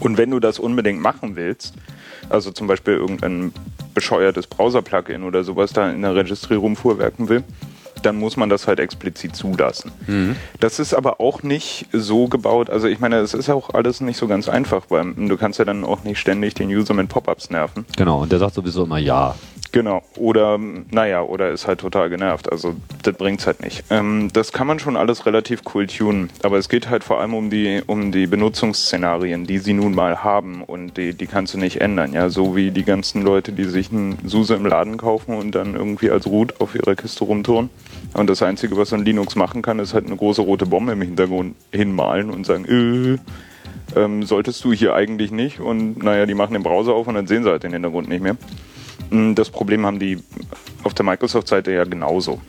Und 0.00 0.18
wenn 0.18 0.30
du 0.30 0.40
das 0.40 0.58
unbedingt 0.58 1.00
machen 1.00 1.36
willst, 1.36 1.74
also 2.28 2.50
zum 2.50 2.66
Beispiel 2.66 2.94
irgendein 2.94 3.52
bescheuertes 3.94 4.46
Browser-Plugin 4.46 5.22
oder 5.24 5.44
sowas 5.44 5.72
da 5.72 5.90
in 5.90 6.02
der 6.02 6.14
Registry 6.14 6.54
rumfuhrwerken 6.54 7.28
will, 7.28 7.44
dann 8.02 8.16
muss 8.16 8.36
man 8.36 8.48
das 8.48 8.66
halt 8.66 8.80
explizit 8.80 9.36
zulassen. 9.36 9.92
Das 10.58 10.78
ist 10.78 10.94
aber 10.94 11.20
auch 11.20 11.42
nicht 11.42 11.86
so 11.92 12.28
gebaut, 12.28 12.70
also 12.70 12.88
ich 12.88 13.00
meine, 13.00 13.16
es 13.16 13.34
ist 13.34 13.50
auch 13.50 13.70
alles 13.74 14.00
nicht 14.00 14.16
so 14.16 14.26
ganz 14.26 14.48
einfach, 14.48 14.84
weil 14.88 15.14
du 15.14 15.36
kannst 15.36 15.58
ja 15.58 15.64
dann 15.64 15.84
auch 15.84 16.04
nicht 16.04 16.18
ständig 16.18 16.54
den 16.54 16.68
User 16.68 16.94
mit 16.94 17.08
Pop-ups 17.08 17.50
nerven. 17.50 17.86
Genau, 17.96 18.22
und 18.22 18.32
der 18.32 18.38
sagt 18.38 18.54
sowieso 18.54 18.84
immer 18.84 18.98
ja. 18.98 19.34
Genau. 19.72 20.02
Oder, 20.16 20.58
naja, 20.90 21.22
oder 21.22 21.50
ist 21.50 21.66
halt 21.66 21.80
total 21.80 22.10
genervt. 22.10 22.50
Also, 22.50 22.74
das 23.02 23.14
bringt's 23.14 23.46
halt 23.46 23.62
nicht. 23.62 23.84
Ähm, 23.90 24.28
das 24.32 24.52
kann 24.52 24.66
man 24.66 24.78
schon 24.78 24.96
alles 24.96 25.26
relativ 25.26 25.62
cool 25.74 25.86
tunen. 25.86 26.30
Aber 26.42 26.58
es 26.58 26.68
geht 26.68 26.88
halt 26.90 27.04
vor 27.04 27.20
allem 27.20 27.34
um 27.34 27.50
die, 27.50 27.80
um 27.86 28.10
die 28.10 28.26
Benutzungsszenarien, 28.26 29.46
die 29.46 29.58
sie 29.58 29.72
nun 29.72 29.94
mal 29.94 30.24
haben. 30.24 30.62
Und 30.64 30.96
die, 30.96 31.14
die 31.14 31.26
kannst 31.26 31.54
du 31.54 31.58
nicht 31.58 31.80
ändern. 31.80 32.12
Ja, 32.12 32.30
so 32.30 32.56
wie 32.56 32.72
die 32.72 32.84
ganzen 32.84 33.22
Leute, 33.22 33.52
die 33.52 33.64
sich 33.64 33.92
einen 33.92 34.18
SUSE 34.24 34.54
im 34.54 34.66
Laden 34.66 34.96
kaufen 34.96 35.36
und 35.36 35.54
dann 35.54 35.74
irgendwie 35.74 36.10
als 36.10 36.26
Root 36.26 36.60
auf 36.60 36.74
ihrer 36.74 36.96
Kiste 36.96 37.24
rumtouren. 37.24 37.70
Und 38.14 38.28
das 38.28 38.42
Einzige, 38.42 38.76
was 38.76 38.92
ein 38.92 39.04
Linux 39.04 39.36
machen 39.36 39.62
kann, 39.62 39.78
ist 39.78 39.94
halt 39.94 40.06
eine 40.06 40.16
große 40.16 40.42
rote 40.42 40.66
Bombe 40.66 40.92
im 40.92 41.02
Hintergrund 41.02 41.54
hinmalen 41.70 42.30
und 42.30 42.44
sagen, 42.44 42.64
äh, 42.64 43.18
ähm, 43.96 44.22
solltest 44.24 44.64
du 44.64 44.72
hier 44.72 44.94
eigentlich 44.94 45.30
nicht. 45.30 45.60
Und 45.60 46.02
naja, 46.02 46.26
die 46.26 46.34
machen 46.34 46.54
den 46.54 46.62
Browser 46.62 46.92
auf 46.92 47.06
und 47.06 47.14
dann 47.14 47.26
sehen 47.26 47.44
sie 47.44 47.50
halt 47.50 47.62
den 47.62 47.72
Hintergrund 47.72 48.08
nicht 48.08 48.22
mehr. 48.22 48.36
Mm, 49.10 49.34
Das 49.34 49.50
Problem 49.50 49.86
haben 49.86 49.98
die 49.98 50.18
auf 50.84 50.94
der 50.94 51.04
Microsoft-Seite 51.04 51.72
ja 51.72 51.84
genauso. 51.84 52.40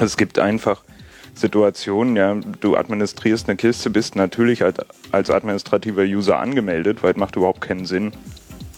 Es 0.00 0.16
gibt 0.16 0.38
einfach 0.38 0.82
Situationen, 1.34 2.16
ja, 2.16 2.34
du 2.60 2.76
administrierst 2.76 3.48
eine 3.48 3.56
Kiste, 3.56 3.90
bist 3.90 4.16
natürlich 4.16 4.64
als, 4.64 4.78
als 5.12 5.30
administrativer 5.30 6.02
User 6.02 6.38
angemeldet, 6.38 7.02
weil 7.02 7.12
es 7.12 7.16
macht 7.18 7.36
überhaupt 7.36 7.60
keinen 7.60 7.84
Sinn, 7.84 8.12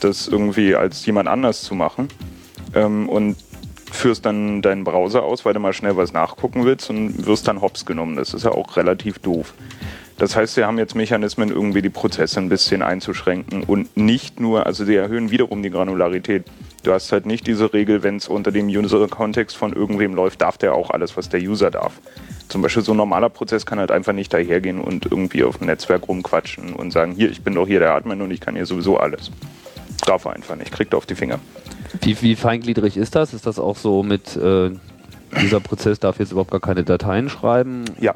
das 0.01 0.27
irgendwie 0.27 0.75
als 0.75 1.05
jemand 1.07 1.29
anders 1.29 1.63
zu 1.63 1.75
machen. 1.75 2.09
Ähm, 2.75 3.09
und 3.09 3.37
führst 3.91 4.27
dann 4.27 4.61
deinen 4.63 4.85
Browser 4.85 5.23
aus, 5.23 5.45
weil 5.45 5.55
du 5.55 5.61
mal 5.61 5.73
schnell 5.73 5.97
was 5.97 6.13
nachgucken 6.13 6.65
willst 6.65 6.91
und 6.91 7.27
wirst 7.27 7.49
dann 7.49 7.61
hops 7.61 7.87
genommen. 7.87 8.17
Das 8.17 8.35
ist 8.35 8.45
ja 8.45 8.51
auch 8.53 8.77
relativ 8.77 9.19
doof. 9.19 9.55
Das 10.19 10.37
heißt, 10.37 10.55
sie 10.57 10.65
haben 10.65 10.79
jetzt 10.79 10.95
Mechanismen, 10.95 11.51
irgendwie 11.51 11.81
die 11.81 11.91
Prozesse 11.91 12.41
ein 12.41 12.49
bisschen 12.49 12.83
einzuschränken 12.83 13.63
und 13.63 13.97
nicht 13.97 14.41
nur, 14.41 14.67
also 14.67 14.85
sie 14.85 14.97
erhöhen 14.97 15.31
wiederum 15.31 15.63
die 15.63 15.71
Granularität. 15.71 16.45
Du 16.85 16.93
hast 16.93 17.11
halt 17.11 17.27
nicht 17.27 17.47
diese 17.47 17.73
Regel, 17.73 18.03
wenn 18.03 18.17
es 18.17 18.29
unter 18.29 18.53
dem 18.53 18.69
User-Kontext 18.69 19.57
von 19.57 19.73
irgendwem 19.73 20.15
läuft, 20.15 20.41
darf 20.43 20.59
der 20.59 20.75
auch 20.75 20.91
alles, 20.91 21.17
was 21.17 21.29
der 21.29 21.41
User 21.41 21.71
darf. 21.71 22.01
Zum 22.49 22.63
Beispiel 22.63 22.83
so 22.83 22.93
ein 22.93 22.97
normaler 22.97 23.29
Prozess 23.29 23.67
kann 23.67 23.79
halt 23.79 23.91
einfach 23.91 24.13
nicht 24.13 24.33
dahergehen 24.33 24.81
und 24.81 25.07
irgendwie 25.07 25.43
auf 25.43 25.59
dem 25.59 25.67
Netzwerk 25.67 26.09
rumquatschen 26.09 26.73
und 26.73 26.93
sagen, 26.93 27.13
hier, 27.13 27.31
ich 27.31 27.43
bin 27.43 27.55
doch 27.55 27.67
hier 27.67 27.81
der 27.81 27.95
Admin 27.95 28.23
und 28.23 28.31
ich 28.31 28.41
kann 28.41 28.55
hier 28.55 28.65
sowieso 28.65 28.97
alles. 28.97 29.31
Darf 30.07 30.25
er 30.25 30.33
einfach 30.33 30.57
nicht, 30.57 30.71
kriegt 30.73 30.95
er 30.95 30.99
auf 30.99 31.07
die 31.07 31.17
Finger. 31.17 31.41
Wie, 32.03 32.21
wie 32.23 32.37
feingliedrig 32.37 32.97
ist 32.97 33.15
das? 33.15 33.35
Ist 33.35 33.47
das 33.47 33.59
auch 33.59 33.77
so 33.77 34.03
mit, 34.03 34.37
äh, 34.37 34.71
dieser 35.43 35.61
Prozess 35.61 35.99
darf 35.99 36.19
jetzt 36.21 36.33
überhaupt 36.33 36.51
gar 36.53 36.61
keine 36.61 36.85
Dateien 36.85 37.29
schreiben? 37.29 37.85
Ja, 38.01 38.15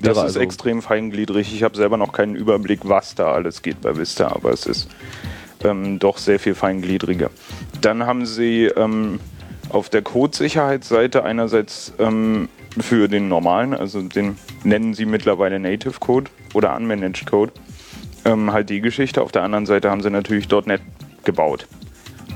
das 0.00 0.18
ist 0.18 0.22
also- 0.22 0.40
extrem 0.40 0.82
feingliedrig. 0.82 1.54
Ich 1.54 1.62
habe 1.62 1.76
selber 1.76 1.96
noch 1.96 2.12
keinen 2.12 2.34
Überblick, 2.34 2.80
was 2.82 3.14
da 3.14 3.32
alles 3.32 3.62
geht 3.62 3.80
bei 3.80 3.96
Vista, 3.96 4.28
aber 4.28 4.50
es 4.50 4.66
ist 4.66 4.88
ähm, 5.64 5.98
doch 5.98 6.18
sehr 6.18 6.38
viel 6.38 6.54
feingliedriger. 6.54 7.30
Dann 7.80 8.06
haben 8.06 8.26
sie 8.26 8.64
ähm, 8.64 9.20
auf 9.68 9.88
der 9.88 10.02
Codesicherheitsseite 10.02 11.24
einerseits 11.24 11.92
ähm, 11.98 12.48
für 12.78 13.08
den 13.08 13.28
normalen, 13.28 13.74
also 13.74 14.02
den 14.02 14.36
nennen 14.64 14.94
sie 14.94 15.06
mittlerweile 15.06 15.58
Native 15.58 15.98
Code 16.00 16.30
oder 16.54 16.76
Unmanaged 16.76 17.26
Code, 17.26 17.52
ähm, 18.24 18.52
halt 18.52 18.70
die 18.70 18.80
Geschichte. 18.80 19.22
Auf 19.22 19.32
der 19.32 19.42
anderen 19.42 19.66
Seite 19.66 19.90
haben 19.90 20.02
sie 20.02 20.10
natürlich 20.10 20.48
.NET 20.66 20.80
gebaut. 21.24 21.66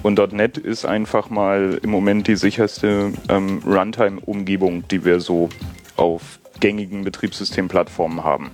Und 0.03 0.33
.NET 0.33 0.59
ist 0.59 0.85
einfach 0.85 1.31
mal 1.31 1.81
im 1.83 1.91
Moment 1.91 2.29
die 2.29 2.37
sicherste 2.37 3.13
ähm, 3.29 3.63
Runtime-Umgebung, 3.67 4.87
die 4.89 5.05
wir 5.05 5.21
so 5.21 5.49
auf 5.97 6.39
gängigen 6.61 7.05
Betriebssystemplattformen 7.05 8.23
haben. 8.23 8.51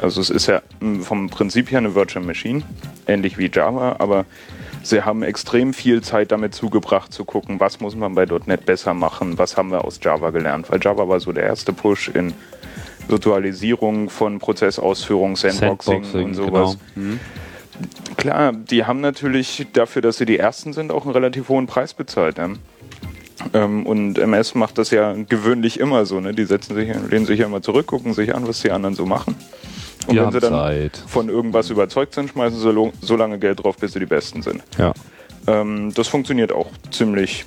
Also 0.00 0.20
es 0.20 0.30
ist 0.30 0.46
ja 0.46 0.62
mh, 0.80 1.04
vom 1.04 1.30
Prinzip 1.30 1.70
her 1.70 1.78
eine 1.78 1.94
Virtual 1.94 2.24
Machine, 2.24 2.62
ähnlich 3.06 3.38
wie 3.38 3.50
Java, 3.52 3.96
aber 3.98 4.24
sie 4.82 5.02
haben 5.02 5.22
extrem 5.22 5.74
viel 5.74 6.02
Zeit 6.02 6.32
damit 6.32 6.54
zugebracht 6.54 7.12
zu 7.12 7.24
gucken, 7.24 7.60
was 7.60 7.80
muss 7.80 7.94
man 7.94 8.14
bei 8.14 8.26
.NET 8.46 8.66
besser 8.66 8.94
machen, 8.94 9.38
was 9.38 9.56
haben 9.56 9.70
wir 9.70 9.84
aus 9.84 10.00
Java 10.02 10.30
gelernt. 10.30 10.70
Weil 10.70 10.80
Java 10.82 11.08
war 11.08 11.20
so 11.20 11.32
der 11.32 11.44
erste 11.44 11.72
Push 11.72 12.08
in 12.08 12.32
Virtualisierung 13.08 14.08
von 14.08 14.38
Prozessausführung, 14.38 15.36
Sandboxing, 15.36 16.24
und 16.24 16.34
sowas. 16.34 16.78
Genau. 16.94 17.06
Mhm. 17.06 17.20
Klar, 18.16 18.52
die 18.52 18.84
haben 18.84 19.00
natürlich 19.00 19.66
dafür, 19.72 20.02
dass 20.02 20.18
sie 20.18 20.26
die 20.26 20.38
Ersten 20.38 20.72
sind, 20.72 20.92
auch 20.92 21.04
einen 21.04 21.12
relativ 21.12 21.48
hohen 21.48 21.66
Preis 21.66 21.94
bezahlt. 21.94 22.36
Ne? 22.36 22.56
Ähm, 23.54 23.86
und 23.86 24.18
MS 24.18 24.54
macht 24.54 24.76
das 24.76 24.90
ja 24.90 25.14
gewöhnlich 25.14 25.80
immer 25.80 26.04
so. 26.04 26.20
Ne? 26.20 26.34
Die 26.34 26.44
setzen 26.44 26.74
sich, 26.74 26.88
lehnen 27.08 27.26
sich 27.26 27.40
ja 27.40 27.46
immer 27.46 27.62
zurück, 27.62 27.86
gucken 27.86 28.12
sich 28.12 28.34
an, 28.34 28.46
was 28.46 28.60
die 28.60 28.70
anderen 28.70 28.94
so 28.94 29.06
machen. 29.06 29.34
Und 30.10 30.16
Die 30.16 30.22
wenn 30.22 30.32
sie 30.32 30.40
dann 30.40 30.52
Zeit. 30.52 31.02
von 31.06 31.28
irgendwas 31.28 31.70
überzeugt 31.70 32.14
sind, 32.14 32.30
schmeißen 32.30 32.58
sie 32.58 32.92
so 33.00 33.16
lange 33.16 33.38
Geld 33.38 33.62
drauf, 33.62 33.76
bis 33.76 33.92
sie 33.92 34.00
die 34.00 34.06
Besten 34.06 34.42
sind. 34.42 34.62
Ja. 34.76 34.92
Ähm, 35.46 35.92
das 35.94 36.08
funktioniert 36.08 36.52
auch 36.52 36.68
ziemlich 36.90 37.46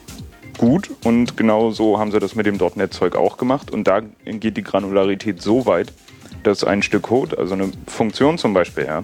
gut 0.57 0.89
und 1.03 1.35
genau 1.35 1.71
so 1.71 1.99
haben 1.99 2.11
sie 2.11 2.19
das 2.19 2.35
mit 2.35 2.45
dem 2.45 2.57
.NET-Zeug 2.57 3.15
auch 3.15 3.37
gemacht. 3.37 3.69
Und 3.71 3.85
da 3.85 4.01
geht 4.25 4.55
die 4.55 4.63
Granularität 4.63 5.41
so 5.41 5.65
weit, 5.65 5.91
dass 6.43 6.63
ein 6.63 6.83
Stück 6.83 7.03
Code, 7.03 7.37
also 7.37 7.53
eine 7.53 7.71
Funktion 7.87 8.37
zum 8.37 8.53
Beispiel, 8.53 8.85
ja, 8.85 9.03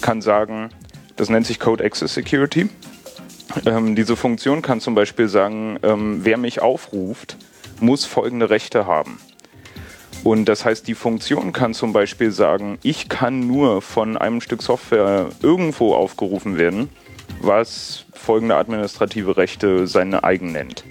kann 0.00 0.22
sagen, 0.22 0.70
das 1.16 1.28
nennt 1.28 1.46
sich 1.46 1.60
Code 1.60 1.84
Access 1.84 2.14
Security. 2.14 2.68
Ähm, 3.66 3.96
diese 3.96 4.16
Funktion 4.16 4.62
kann 4.62 4.80
zum 4.80 4.94
Beispiel 4.94 5.28
sagen, 5.28 5.78
ähm, 5.82 6.20
wer 6.22 6.36
mich 6.38 6.62
aufruft, 6.62 7.36
muss 7.80 8.04
folgende 8.04 8.50
Rechte 8.50 8.86
haben. 8.86 9.18
Und 10.24 10.46
das 10.46 10.64
heißt, 10.64 10.86
die 10.88 10.94
Funktion 10.94 11.52
kann 11.52 11.74
zum 11.74 11.92
Beispiel 11.92 12.30
sagen, 12.30 12.78
ich 12.82 13.08
kann 13.08 13.46
nur 13.46 13.80
von 13.82 14.16
einem 14.16 14.40
Stück 14.40 14.62
Software 14.62 15.28
irgendwo 15.42 15.94
aufgerufen 15.94 16.58
werden, 16.58 16.90
was 17.40 18.04
folgende 18.12 18.56
administrative 18.56 19.36
Rechte 19.36 19.86
seine 19.86 20.24
eigen 20.24 20.52
nennt. 20.52 20.84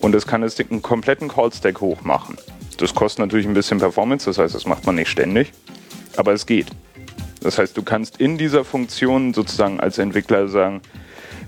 Und 0.00 0.12
das 0.12 0.26
kann 0.26 0.42
es 0.42 0.54
den 0.54 0.80
kompletten 0.80 1.28
Call-Stack 1.28 1.80
hochmachen. 1.80 2.36
Das 2.78 2.94
kostet 2.94 3.20
natürlich 3.20 3.46
ein 3.46 3.54
bisschen 3.54 3.78
Performance, 3.78 4.26
das 4.26 4.38
heißt, 4.38 4.54
das 4.54 4.64
macht 4.64 4.86
man 4.86 4.94
nicht 4.94 5.10
ständig, 5.10 5.52
aber 6.16 6.32
es 6.32 6.46
geht. 6.46 6.68
Das 7.40 7.58
heißt, 7.58 7.76
du 7.76 7.82
kannst 7.82 8.20
in 8.20 8.38
dieser 8.38 8.64
Funktion 8.64 9.34
sozusagen 9.34 9.80
als 9.80 9.98
Entwickler 9.98 10.48
sagen, 10.48 10.80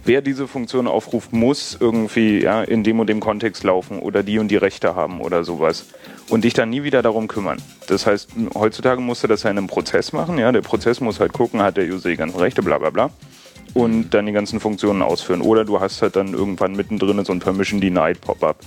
wer 0.04 0.22
diese 0.22 0.48
Funktion 0.48 0.88
aufruft, 0.88 1.32
muss 1.32 1.76
irgendwie 1.78 2.42
ja, 2.42 2.62
in 2.62 2.84
dem 2.84 3.00
und 3.00 3.08
dem 3.08 3.20
Kontext 3.20 3.64
laufen 3.64 4.00
oder 4.00 4.22
die 4.22 4.38
und 4.38 4.48
die 4.48 4.56
Rechte 4.56 4.94
haben 4.94 5.20
oder 5.20 5.44
sowas. 5.44 5.86
Und 6.30 6.44
dich 6.44 6.54
dann 6.54 6.70
nie 6.70 6.82
wieder 6.84 7.02
darum 7.02 7.28
kümmern. 7.28 7.60
Das 7.88 8.06
heißt, 8.06 8.30
heutzutage 8.54 9.00
musst 9.00 9.22
du 9.24 9.26
das 9.26 9.42
ja 9.42 9.50
in 9.50 9.58
einem 9.58 9.66
Prozess 9.66 10.12
machen. 10.12 10.38
Ja? 10.38 10.52
Der 10.52 10.62
Prozess 10.62 11.00
muss 11.00 11.20
halt 11.20 11.32
gucken, 11.32 11.60
hat 11.60 11.76
der 11.76 11.86
User 11.86 12.08
die 12.08 12.16
ganzen 12.16 12.38
Rechte, 12.38 12.62
bla 12.62 12.78
bla 12.78 12.90
bla. 12.90 13.10
Und 13.74 14.10
dann 14.10 14.26
die 14.26 14.32
ganzen 14.32 14.58
Funktionen 14.60 15.02
ausführen. 15.02 15.42
Oder 15.42 15.64
du 15.64 15.80
hast 15.80 16.02
halt 16.02 16.16
dann 16.16 16.32
irgendwann 16.32 16.72
mittendrin 16.74 17.24
so 17.24 17.32
ein 17.32 17.40
Permission 17.40 17.80
Denied 17.80 18.20
Pop-up. 18.20 18.58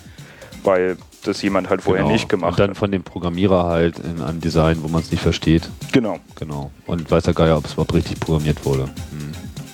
Weil 0.64 0.98
das 1.24 1.42
jemand 1.42 1.70
halt 1.70 1.82
vorher 1.82 2.04
Genau. 2.04 2.14
nicht 2.14 2.28
gemacht 2.30 2.52
Und 2.52 2.60
dann 2.60 2.70
hat. 2.72 2.78
von 2.78 2.92
dem 2.92 3.04
Programmierer 3.04 3.66
halt 3.66 4.00
in 4.00 4.22
einem 4.22 4.40
Design, 4.42 4.84
wo 4.84 4.88
man 4.90 5.02
es 5.02 5.12
nicht 5.12 5.22
versteht. 5.24 5.70
Genau. 5.94 6.20
Genau. 6.40 6.72
Und 6.86 7.10
weiß 7.10 7.24
der 7.24 7.34
Geier, 7.34 7.58
ob 7.58 7.66
es 7.66 7.74
überhaupt 7.74 7.94
richtig 7.94 8.20
programmiert 8.20 8.66
wurde. 8.66 8.84
Hm. 8.86 9.32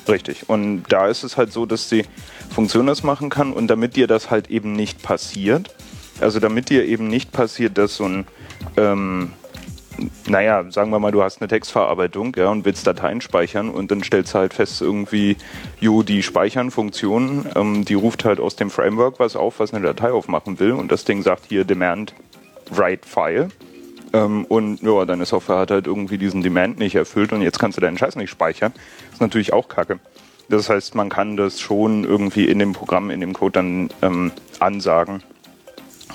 Richtig. 0.08 0.48
Und 0.50 0.84
da 0.90 1.08
ist 1.08 1.24
es 1.24 1.38
halt 1.38 1.52
so, 1.54 1.66
dass 1.68 1.90
die 1.90 2.06
Funktion 2.50 2.88
das 2.88 3.04
machen 3.04 3.30
kann 3.30 3.54
und 3.54 3.68
damit 3.68 3.96
dir 3.96 4.08
das 4.08 4.32
halt 4.32 4.50
eben 4.50 4.74
nicht 4.74 5.02
passiert, 5.04 5.76
also 6.22 6.40
damit 6.40 6.70
dir 6.70 6.86
eben 6.86 7.08
nicht 7.08 7.32
passiert, 7.32 7.78
dass 7.78 7.96
so 7.96 8.06
ein, 8.06 8.28
ähm, 8.78 9.32
naja, 10.28 10.64
sagen 10.70 10.92
wir 10.92 11.00
mal, 11.00 11.12
du 11.12 11.24
hast 11.24 11.42
eine 11.42 11.48
Textverarbeitung 11.48 12.36
ja, 12.38 12.50
und 12.50 12.66
willst 12.66 12.88
Dateien 12.88 13.22
speichern 13.22 13.70
und 13.70 13.92
dann 13.92 14.04
stellst 14.04 14.34
du 14.34 14.40
halt 14.40 14.54
fest, 14.54 14.82
irgendwie, 14.82 15.38
jo, 15.80 16.04
die 16.04 16.24
Speichern-Funktion, 16.24 17.46
ähm, 17.56 17.86
die 17.86 17.96
ruft 17.96 18.26
halt 18.26 18.40
aus 18.40 18.56
dem 18.56 18.70
Framework 18.70 19.20
was 19.20 19.36
auf, 19.36 19.60
was 19.60 19.74
eine 19.74 19.86
Datei 19.86 20.12
aufmachen 20.12 20.60
will 20.60 20.72
und 20.72 20.92
das 20.92 21.06
Ding 21.06 21.22
sagt 21.22 21.46
hier 21.48 21.64
Demand 21.64 22.14
Write 22.72 23.08
File. 23.08 23.50
Ähm, 24.14 24.46
und 24.46 24.82
ja, 24.82 25.06
deine 25.06 25.26
Software 25.26 25.60
hat 25.60 25.72
halt 25.72 25.88
irgendwie 25.88 26.18
diesen 26.18 26.42
Demand 26.42 26.80
nicht 26.80 26.96
erfüllt 26.96 27.32
und 27.32 27.42
jetzt 27.42 27.60
kannst 27.60 27.78
du 27.78 27.82
deinen 27.82 27.98
Scheiß 27.98 28.16
nicht 28.16 28.30
speichern. 28.30 28.74
ist 29.12 29.22
natürlich 29.22 29.54
auch 29.54 29.68
kacke. 29.68 30.00
Das 30.50 30.70
heißt, 30.70 30.96
man 30.96 31.10
kann 31.10 31.38
das 31.38 31.60
schon 31.60 32.04
irgendwie 32.06 32.46
in 32.46 32.58
dem 32.58 32.74
Programm, 32.74 33.12
in 33.12 33.22
dem 33.22 33.34
Code 33.34 33.52
dann 33.52 33.90
ähm, 34.02 34.32
ansagen. 34.60 35.22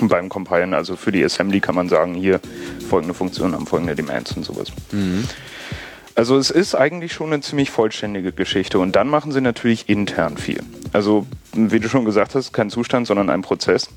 Beim 0.01 0.29
Compilen, 0.29 0.75
also 0.75 0.97
für 0.97 1.13
die 1.13 1.25
Assembly 1.25 1.61
kann 1.61 1.75
man 1.75 1.89
sagen, 1.89 2.15
hier 2.15 2.41
folgende 2.89 3.15
Funktionen 3.15 3.55
haben 3.55 3.67
folgende 3.67 3.95
Demands 3.95 4.33
und 4.33 4.45
sowas. 4.45 4.73
Also 6.17 6.37
es 6.37 6.51
ist 6.51 6.75
eigentlich 6.75 7.13
schon 7.13 7.33
eine 7.33 7.43
ziemlich 7.43 7.71
vollständige 7.71 8.33
Geschichte 8.33 8.79
und 8.79 8.95
dann 8.95 9.09
machen 9.09 9.33
sie 9.33 9.41
natürlich 9.41 9.89
intern 9.89 10.37
viel. 10.37 10.63
Also 10.93 11.27
wie 11.53 11.81
du 11.81 11.89
schon 11.89 12.05
gesagt 12.05 12.35
hast, 12.35 12.53
kein 12.53 12.71
Zustand, 12.71 13.07
sondern 13.07 13.31
ein 13.31 13.43
Prozess. 13.43 13.89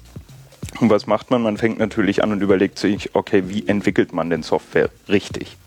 Und 0.79 0.89
was 0.89 1.07
macht 1.07 1.31
man? 1.31 1.41
Man 1.41 1.57
fängt 1.57 1.79
natürlich 1.79 2.23
an 2.23 2.31
und 2.31 2.41
überlegt 2.41 2.77
sich, 2.77 3.15
okay, 3.15 3.43
wie 3.47 3.67
entwickelt 3.67 4.13
man 4.13 4.29
denn 4.29 4.43
Software 4.43 4.89
richtig? 5.09 5.57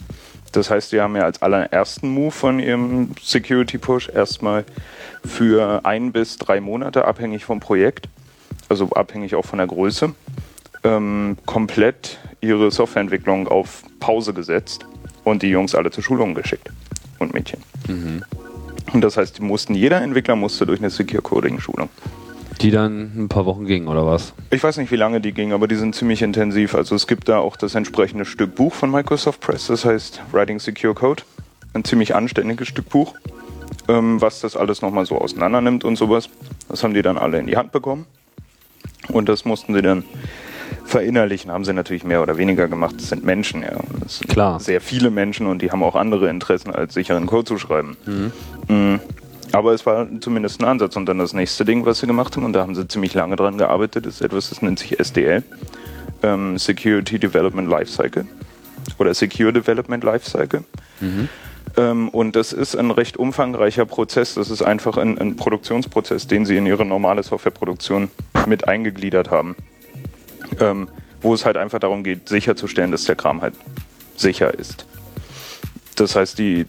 Das 0.52 0.70
heißt, 0.70 0.92
wir 0.92 1.02
haben 1.02 1.14
ja 1.14 1.22
als 1.22 1.42
allerersten 1.42 2.08
Move 2.08 2.32
von 2.32 2.58
ihrem 2.58 3.10
Security 3.22 3.78
Push 3.78 4.08
erstmal 4.08 4.64
für 5.24 5.84
ein 5.84 6.12
bis 6.12 6.36
drei 6.36 6.60
Monate, 6.60 7.04
abhängig 7.04 7.44
vom 7.44 7.60
Projekt, 7.60 8.08
also 8.70 8.88
abhängig 8.90 9.34
auch 9.34 9.44
von 9.44 9.58
der 9.58 9.66
Größe, 9.66 10.14
ähm, 10.84 11.36
komplett 11.44 12.18
ihre 12.40 12.70
Softwareentwicklung 12.70 13.48
auf 13.48 13.82
Pause 13.98 14.32
gesetzt 14.32 14.86
und 15.24 15.42
die 15.42 15.48
Jungs 15.48 15.74
alle 15.74 15.90
zur 15.90 16.02
Schulung 16.02 16.34
geschickt 16.34 16.70
und 17.18 17.34
Mädchen. 17.34 17.60
Und 18.92 19.02
das 19.02 19.16
heißt, 19.16 19.38
die 19.38 19.42
mussten, 19.42 19.74
jeder 19.74 20.00
Entwickler 20.00 20.36
musste 20.36 20.66
durch 20.66 20.80
eine 20.80 20.90
Secure 20.90 21.22
Coding 21.22 21.60
Schulung. 21.60 21.90
Die 22.60 22.70
dann 22.70 23.12
ein 23.16 23.28
paar 23.28 23.46
Wochen 23.46 23.64
ging, 23.64 23.88
oder 23.88 24.06
was? 24.06 24.34
Ich 24.50 24.62
weiß 24.62 24.76
nicht, 24.76 24.90
wie 24.90 24.96
lange 24.96 25.20
die 25.20 25.32
ging, 25.32 25.52
aber 25.52 25.66
die 25.66 25.76
sind 25.76 25.94
ziemlich 25.94 26.22
intensiv. 26.22 26.74
Also 26.74 26.94
es 26.94 27.06
gibt 27.06 27.28
da 27.28 27.38
auch 27.38 27.56
das 27.56 27.74
entsprechende 27.74 28.24
Stück 28.24 28.54
Buch 28.54 28.74
von 28.74 28.90
Microsoft 28.90 29.40
Press, 29.40 29.68
das 29.68 29.84
heißt 29.84 30.22
Writing 30.32 30.58
Secure 30.58 30.94
Code. 30.94 31.22
Ein 31.72 31.84
ziemlich 31.84 32.14
anständiges 32.14 32.68
Stück 32.68 32.88
Buch, 32.88 33.14
ähm, 33.88 34.20
was 34.20 34.40
das 34.40 34.56
alles 34.56 34.82
nochmal 34.82 35.06
so 35.06 35.18
auseinander 35.18 35.60
nimmt 35.60 35.84
und 35.84 35.96
sowas. 35.96 36.28
Das 36.68 36.82
haben 36.84 36.94
die 36.94 37.02
dann 37.02 37.16
alle 37.16 37.38
in 37.38 37.46
die 37.46 37.56
Hand 37.56 37.72
bekommen. 37.72 38.06
Und 39.08 39.28
das 39.28 39.44
mussten 39.44 39.74
sie 39.74 39.82
dann 39.82 40.04
verinnerlichen. 40.84 41.50
Haben 41.50 41.64
sie 41.64 41.72
natürlich 41.72 42.04
mehr 42.04 42.22
oder 42.22 42.36
weniger 42.36 42.68
gemacht. 42.68 42.96
Das 42.98 43.08
sind 43.08 43.24
Menschen, 43.24 43.62
ja. 43.62 43.78
Das 44.00 44.18
sind 44.18 44.28
Klar. 44.28 44.60
sehr 44.60 44.80
viele 44.80 45.10
Menschen 45.10 45.46
und 45.46 45.62
die 45.62 45.70
haben 45.70 45.82
auch 45.82 45.96
andere 45.96 46.28
Interessen, 46.28 46.70
als 46.70 46.94
sicheren 46.94 47.26
Code 47.26 47.44
zu 47.44 47.58
schreiben. 47.58 47.96
Mm. 48.68 48.96
Aber 49.52 49.72
es 49.72 49.84
war 49.84 50.06
zumindest 50.20 50.60
ein 50.60 50.68
Ansatz. 50.68 50.96
Und 50.96 51.06
dann 51.06 51.18
das 51.18 51.32
nächste 51.32 51.64
Ding, 51.64 51.84
was 51.84 51.98
sie 51.98 52.06
gemacht 52.06 52.36
haben, 52.36 52.44
und 52.44 52.52
da 52.52 52.60
haben 52.60 52.74
sie 52.74 52.86
ziemlich 52.86 53.14
lange 53.14 53.36
dran 53.36 53.58
gearbeitet, 53.58 54.06
ist 54.06 54.20
etwas, 54.20 54.50
das 54.50 54.62
nennt 54.62 54.78
sich 54.78 55.00
SDL. 55.00 55.42
Ähm, 56.22 56.58
Security 56.58 57.18
Development 57.18 57.68
Lifecycle. 57.68 58.26
Oder 58.98 59.14
Secure 59.14 59.52
Development 59.52 60.04
Lifecycle. 60.04 60.64
Ähm, 61.02 61.28
und 61.76 62.36
das 62.36 62.52
ist 62.52 62.76
ein 62.76 62.90
recht 62.90 63.16
umfangreicher 63.16 63.86
Prozess. 63.86 64.34
Das 64.34 64.50
ist 64.50 64.62
einfach 64.62 64.96
ein, 64.96 65.18
ein 65.18 65.36
Produktionsprozess, 65.36 66.26
den 66.26 66.44
sie 66.44 66.56
in 66.56 66.66
ihre 66.66 66.84
normale 66.84 67.22
Softwareproduktion 67.22 68.10
mit 68.46 68.68
eingegliedert 68.68 69.30
haben. 69.30 69.56
Ähm, 70.58 70.88
wo 71.22 71.34
es 71.34 71.44
halt 71.44 71.56
einfach 71.56 71.78
darum 71.78 72.02
geht, 72.02 72.28
sicherzustellen, 72.28 72.90
dass 72.90 73.04
der 73.04 73.16
Kram 73.16 73.42
halt 73.42 73.54
sicher 74.16 74.52
ist. 74.52 74.86
Das 75.96 76.16
heißt, 76.16 76.38
die, 76.38 76.66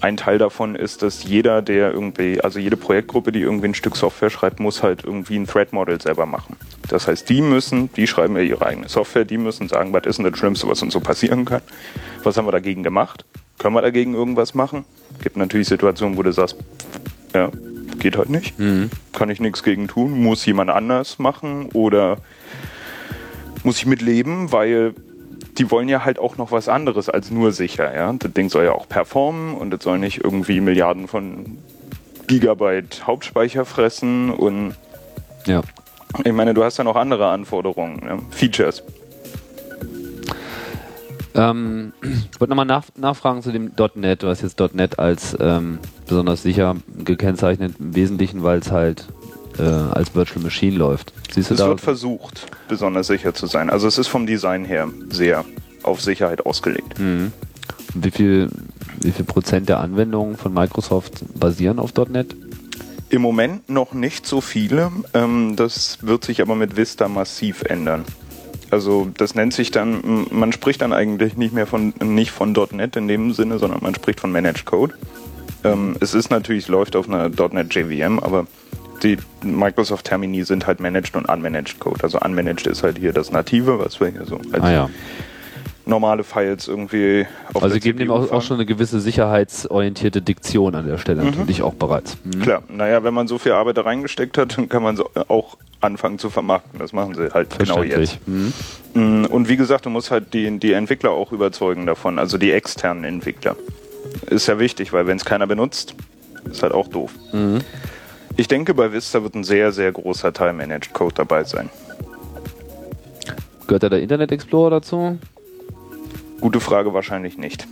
ein 0.00 0.16
Teil 0.16 0.38
davon 0.38 0.74
ist, 0.74 1.02
dass 1.02 1.24
jeder, 1.24 1.62
der 1.62 1.92
irgendwie, 1.92 2.40
also 2.40 2.58
jede 2.58 2.76
Projektgruppe, 2.76 3.32
die 3.32 3.40
irgendwie 3.40 3.68
ein 3.68 3.74
Stück 3.74 3.96
Software 3.96 4.30
schreibt, 4.30 4.60
muss 4.60 4.82
halt 4.82 5.04
irgendwie 5.04 5.36
ein 5.36 5.46
Threat 5.46 5.72
Model 5.72 6.00
selber 6.00 6.26
machen. 6.26 6.56
Das 6.88 7.08
heißt, 7.08 7.28
die 7.28 7.40
müssen, 7.40 7.92
die 7.94 8.06
schreiben 8.06 8.36
ja 8.36 8.42
ihre 8.42 8.66
eigene 8.66 8.88
Software, 8.88 9.24
die 9.24 9.38
müssen 9.38 9.68
sagen, 9.68 9.92
was 9.92 10.04
ist 10.04 10.18
denn 10.18 10.30
das 10.30 10.38
Schlimmste, 10.38 10.68
was 10.68 10.82
uns 10.82 10.92
so 10.92 11.00
passieren 11.00 11.44
kann? 11.44 11.62
Was 12.22 12.36
haben 12.36 12.46
wir 12.46 12.52
dagegen 12.52 12.82
gemacht? 12.82 13.24
Können 13.58 13.74
wir 13.74 13.82
dagegen 13.82 14.14
irgendwas 14.14 14.54
machen? 14.54 14.84
Gibt 15.22 15.36
natürlich 15.36 15.68
Situationen, 15.68 16.16
wo 16.16 16.22
du 16.22 16.32
sagst, 16.32 16.56
ja, 17.34 17.50
geht 17.98 18.16
halt 18.16 18.30
nicht. 18.30 18.54
Kann 19.12 19.30
ich 19.30 19.40
nichts 19.40 19.62
gegen 19.62 19.88
tun. 19.88 20.22
Muss 20.22 20.44
jemand 20.44 20.70
anders 20.70 21.18
machen 21.18 21.68
oder 21.72 22.18
muss 23.62 23.78
ich 23.78 23.86
mitleben, 23.86 24.52
weil 24.52 24.94
die 25.56 25.70
wollen 25.70 25.88
ja 25.88 26.04
halt 26.04 26.18
auch 26.18 26.36
noch 26.36 26.50
was 26.52 26.68
anderes 26.68 27.08
als 27.08 27.30
nur 27.30 27.52
sicher. 27.52 27.94
Ja? 27.94 28.12
Das 28.12 28.32
Ding 28.32 28.48
soll 28.50 28.64
ja 28.64 28.72
auch 28.72 28.88
performen 28.88 29.54
und 29.54 29.70
das 29.70 29.82
soll 29.84 29.98
nicht 29.98 30.22
irgendwie 30.24 30.60
Milliarden 30.60 31.06
von 31.08 31.58
Gigabyte 32.26 33.06
Hauptspeicher 33.06 33.64
fressen 33.64 34.30
und 34.30 34.74
Ja. 35.46 35.62
ich 36.24 36.32
meine, 36.32 36.54
du 36.54 36.64
hast 36.64 36.78
ja 36.78 36.84
noch 36.84 36.96
andere 36.96 37.28
Anforderungen, 37.28 38.02
ja? 38.04 38.18
Features. 38.30 38.82
Ähm, 41.34 41.92
ich 42.02 42.30
wollte 42.40 42.50
nochmal 42.50 42.66
nach, 42.66 42.84
nachfragen 42.96 43.42
zu 43.42 43.52
dem 43.52 43.72
.NET. 43.94 44.22
Du 44.22 44.28
hast 44.28 44.42
jetzt 44.42 44.58
.NET 44.74 44.98
als 44.98 45.36
ähm, 45.40 45.78
besonders 46.06 46.42
sicher 46.42 46.76
gekennzeichnet, 47.04 47.74
im 47.78 47.94
Wesentlichen, 47.94 48.42
weil 48.42 48.58
es 48.58 48.70
halt 48.70 49.06
äh, 49.58 49.62
als 49.62 50.14
Virtual 50.14 50.42
Machine 50.42 50.76
läuft. 50.76 51.12
Siehst 51.32 51.50
du 51.50 51.54
Es 51.54 51.60
da? 51.60 51.68
wird 51.68 51.80
versucht, 51.80 52.46
besonders 52.68 53.06
sicher 53.08 53.34
zu 53.34 53.46
sein. 53.46 53.70
Also 53.70 53.86
es 53.88 53.98
ist 53.98 54.08
vom 54.08 54.26
Design 54.26 54.64
her 54.64 54.88
sehr 55.10 55.44
auf 55.82 56.00
Sicherheit 56.00 56.46
ausgelegt. 56.46 56.98
Mhm. 56.98 57.32
Wie 57.94 58.10
viel, 58.10 58.48
wie 59.00 59.12
viel 59.12 59.24
Prozent 59.24 59.68
der 59.68 59.80
Anwendungen 59.80 60.36
von 60.36 60.52
Microsoft 60.52 61.24
basieren 61.38 61.78
auf 61.78 61.92
.NET? 62.08 62.34
Im 63.10 63.22
Moment 63.22 63.68
noch 63.68 63.92
nicht 63.92 64.26
so 64.26 64.40
viele. 64.40 64.90
Ähm, 65.12 65.54
das 65.56 65.98
wird 66.02 66.24
sich 66.24 66.40
aber 66.42 66.56
mit 66.56 66.76
Vista 66.76 67.06
massiv 67.06 67.62
ändern. 67.62 68.04
Also 68.74 69.08
das 69.16 69.36
nennt 69.36 69.54
sich 69.54 69.70
dann, 69.70 70.26
man 70.32 70.50
spricht 70.50 70.82
dann 70.82 70.92
eigentlich 70.92 71.36
nicht 71.36 71.54
mehr 71.54 71.68
von 71.68 71.94
nicht 72.02 72.32
von 72.32 72.56
.NET 72.72 72.96
in 72.96 73.06
dem 73.06 73.32
Sinne, 73.32 73.60
sondern 73.60 73.78
man 73.84 73.94
spricht 73.94 74.18
von 74.18 74.32
Managed 74.32 74.64
Code. 74.64 74.94
Ähm, 75.62 75.94
es 76.00 76.12
ist 76.12 76.28
natürlich, 76.32 76.66
läuft 76.66 76.96
auf 76.96 77.08
einer 77.08 77.28
.NET 77.28 77.72
JVM, 77.72 78.18
aber 78.18 78.48
die 79.04 79.16
Microsoft 79.44 80.06
Termini 80.06 80.42
sind 80.42 80.66
halt 80.66 80.80
Managed 80.80 81.14
und 81.14 81.28
Unmanaged 81.28 81.78
Code. 81.78 82.02
Also 82.02 82.18
Unmanaged 82.18 82.66
ist 82.66 82.82
halt 82.82 82.98
hier 82.98 83.12
das 83.12 83.30
Native, 83.30 83.78
was 83.78 84.00
wir 84.00 84.08
hier 84.08 84.26
so 84.26 84.40
als 84.50 84.64
Ah 84.64 84.72
ja. 84.72 84.90
Normale 85.86 86.24
Files 86.24 86.68
irgendwie 86.68 87.26
auf 87.52 87.62
Also 87.62 87.74
sie 87.74 87.80
geben 87.80 87.98
dem 87.98 88.10
auch, 88.10 88.30
auch 88.30 88.42
schon 88.42 88.56
eine 88.56 88.66
gewisse 88.66 89.00
sicherheitsorientierte 89.00 90.22
Diktion 90.22 90.74
an 90.74 90.86
der 90.86 90.98
Stelle 90.98 91.24
natürlich 91.24 91.62
auch 91.62 91.74
bereits. 91.74 92.16
Mhm. 92.24 92.40
Klar, 92.40 92.62
naja, 92.68 93.04
wenn 93.04 93.14
man 93.14 93.28
so 93.28 93.38
viel 93.38 93.52
Arbeit 93.52 93.76
da 93.76 93.82
reingesteckt 93.82 94.38
hat, 94.38 94.56
dann 94.56 94.68
kann 94.68 94.82
man 94.82 94.96
so 94.96 95.08
auch 95.28 95.56
anfangen 95.80 96.18
zu 96.18 96.30
vermarkten. 96.30 96.78
Das 96.78 96.92
machen 96.92 97.14
sie 97.14 97.32
halt 97.32 97.58
genau 97.58 97.82
jetzt. 97.82 98.18
Mhm. 98.26 98.52
Mm, 98.94 99.24
Und 99.26 99.48
wie 99.48 99.56
gesagt, 99.56 99.86
du 99.86 99.90
musst 99.90 100.10
halt 100.10 100.32
die, 100.32 100.58
die 100.58 100.72
Entwickler 100.72 101.10
auch 101.10 101.32
überzeugen 101.32 101.86
davon, 101.86 102.18
also 102.18 102.38
die 102.38 102.52
externen 102.52 103.04
Entwickler. 103.04 103.56
Ist 104.26 104.46
ja 104.46 104.58
wichtig, 104.58 104.92
weil 104.92 105.06
wenn 105.06 105.16
es 105.16 105.24
keiner 105.24 105.46
benutzt, 105.46 105.94
ist 106.50 106.62
halt 106.62 106.72
auch 106.72 106.88
doof. 106.88 107.12
Mhm. 107.32 107.60
Ich 108.36 108.48
denke, 108.48 108.74
bei 108.74 108.92
Vista 108.92 109.22
wird 109.22 109.34
ein 109.34 109.44
sehr, 109.44 109.70
sehr 109.72 109.92
großer 109.92 110.32
Teil 110.32 110.52
Managed 110.54 110.92
Code 110.92 111.14
dabei 111.14 111.44
sein. 111.44 111.70
Gehört 113.66 113.84
da 113.84 113.88
der 113.88 114.02
Internet 114.02 114.32
Explorer 114.32 114.70
dazu? 114.70 115.18
Gute 116.44 116.60
Frage, 116.60 116.92
wahrscheinlich 116.92 117.38
nicht. 117.38 117.66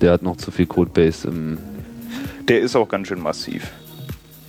Der 0.00 0.12
hat 0.12 0.22
noch 0.22 0.38
zu 0.38 0.50
viel 0.50 0.64
Codebase 0.64 1.28
im. 1.28 1.58
Der 2.48 2.60
ist 2.60 2.74
auch 2.74 2.88
ganz 2.88 3.08
schön 3.08 3.20
massiv. 3.20 3.70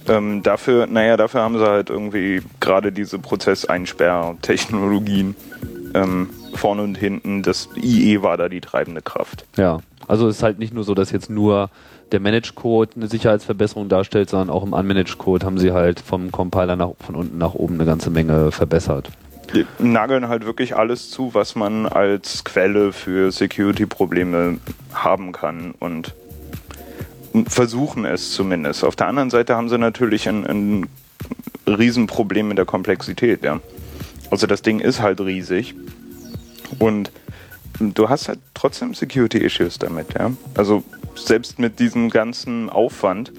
Ähm, 0.08 0.42
dafür, 0.44 0.88
naja, 0.88 1.18
dafür 1.18 1.42
haben 1.42 1.58
sie 1.58 1.68
halt 1.68 1.90
irgendwie 1.90 2.42
gerade 2.62 2.94
diese 2.94 3.20
Prozesseinsperrtechnologien 3.20 5.36
ähm, 5.94 6.30
vorne 6.54 6.84
und 6.84 6.98
hinten. 6.98 7.44
Das 7.44 7.68
IE 7.76 8.22
war 8.22 8.38
da 8.38 8.48
die 8.48 8.62
treibende 8.62 9.02
Kraft. 9.02 9.44
Ja, 9.58 9.80
also 10.08 10.30
es 10.30 10.38
ist 10.38 10.44
halt 10.44 10.58
nicht 10.58 10.74
nur 10.74 10.86
so, 10.86 10.94
dass 10.94 11.12
jetzt 11.12 11.30
nur 11.30 11.70
der 12.14 12.22
Managed 12.22 12.56
Code 12.56 12.92
eine 12.96 13.08
Sicherheitsverbesserung 13.08 13.90
darstellt, 13.90 14.30
sondern 14.30 14.52
auch 14.52 14.64
im 14.64 14.72
Unmanaged 14.72 15.18
Code 15.18 15.46
haben 15.46 15.58
sie 15.58 15.74
halt 15.74 16.00
vom 16.00 16.32
Compiler 16.32 16.78
nach, 16.78 16.92
von 17.06 17.16
unten 17.16 17.40
nach 17.40 17.56
oben 17.56 17.74
eine 17.74 17.84
ganze 17.84 18.10
Menge 18.10 18.54
verbessert. 18.54 19.10
Die 19.54 19.66
nageln 19.80 20.28
halt 20.30 20.46
wirklich 20.46 20.76
alles 20.76 21.10
zu, 21.10 21.34
was 21.34 21.56
man 21.56 21.86
als 21.86 22.44
Quelle 22.44 22.94
für 22.94 23.32
Security-Probleme 23.32 24.60
haben 24.94 25.32
kann 25.32 25.74
und 25.80 26.14
versuchen 27.48 28.06
es 28.06 28.32
zumindest. 28.32 28.84
Auf 28.84 28.96
der 28.96 29.08
anderen 29.08 29.30
Seite 29.30 29.56
haben 29.56 29.70
sie 29.70 29.78
natürlich 29.78 30.30
ein, 30.30 30.46
ein 30.46 30.90
Riesenproblem 31.68 32.48
mit 32.48 32.58
der 32.58 32.66
Komplexität. 32.66 33.44
Ja. 33.44 33.60
Also 34.30 34.48
das 34.48 34.62
Ding 34.62 34.80
ist 34.80 35.02
halt 35.02 35.20
riesig 35.22 35.76
und 36.80 37.12
du 37.80 38.10
hast 38.10 38.28
halt 38.28 38.40
trotzdem 38.54 38.94
Security-Issues 38.94 39.80
damit. 39.80 40.14
Ja. 40.18 40.32
Also 40.56 40.84
selbst 41.16 41.60
mit 41.60 41.80
diesem 41.80 42.10
ganzen 42.10 42.70
Aufwand, 42.70 43.32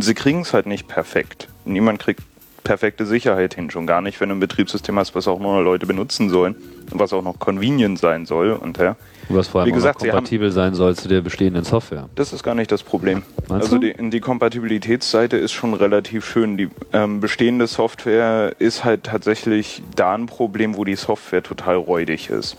sie 0.00 0.14
kriegen 0.14 0.42
es 0.42 0.52
halt 0.52 0.66
nicht 0.66 0.88
perfekt. 0.88 1.48
Niemand 1.64 1.98
kriegt 2.00 2.22
perfekte 2.64 3.06
Sicherheit 3.06 3.54
hin, 3.54 3.70
schon 3.70 3.86
gar 3.86 4.00
nicht, 4.00 4.20
wenn 4.20 4.28
du 4.28 4.34
ein 4.36 4.40
Betriebssystem 4.40 4.98
hast, 4.98 5.14
was 5.14 5.28
auch 5.28 5.40
nur 5.40 5.62
Leute 5.62 5.86
benutzen 5.86 6.30
sollen 6.30 6.54
und 6.90 6.98
was 6.98 7.12
auch 7.12 7.22
noch 7.22 7.38
convenient 7.38 7.98
sein 7.98 8.26
soll. 8.26 8.52
Und 8.52 8.78
ja, 8.78 8.96
was 9.28 9.48
vor 9.48 9.60
allem 9.62 9.70
Wie 9.70 9.74
gesagt, 9.74 10.00
kompatibel 10.00 10.48
haben, 10.48 10.54
sein 10.54 10.74
soll 10.74 10.96
zu 10.96 11.08
der 11.08 11.20
bestehenden 11.20 11.64
Software. 11.64 12.08
Das 12.14 12.32
ist 12.32 12.42
gar 12.42 12.54
nicht 12.54 12.72
das 12.72 12.82
Problem. 12.82 13.22
Meinst 13.48 13.72
also 13.72 13.78
die, 13.78 13.94
die 14.10 14.20
Kompatibilitätsseite 14.20 15.36
ist 15.36 15.52
schon 15.52 15.74
relativ 15.74 16.24
schön. 16.24 16.56
Die 16.56 16.68
ähm, 16.92 17.20
bestehende 17.20 17.66
Software 17.66 18.54
ist 18.58 18.84
halt 18.84 19.04
tatsächlich 19.04 19.82
da 19.96 20.14
ein 20.14 20.26
Problem, 20.26 20.76
wo 20.76 20.84
die 20.84 20.96
Software 20.96 21.42
total 21.42 21.76
räudig 21.76 22.30
ist. 22.30 22.56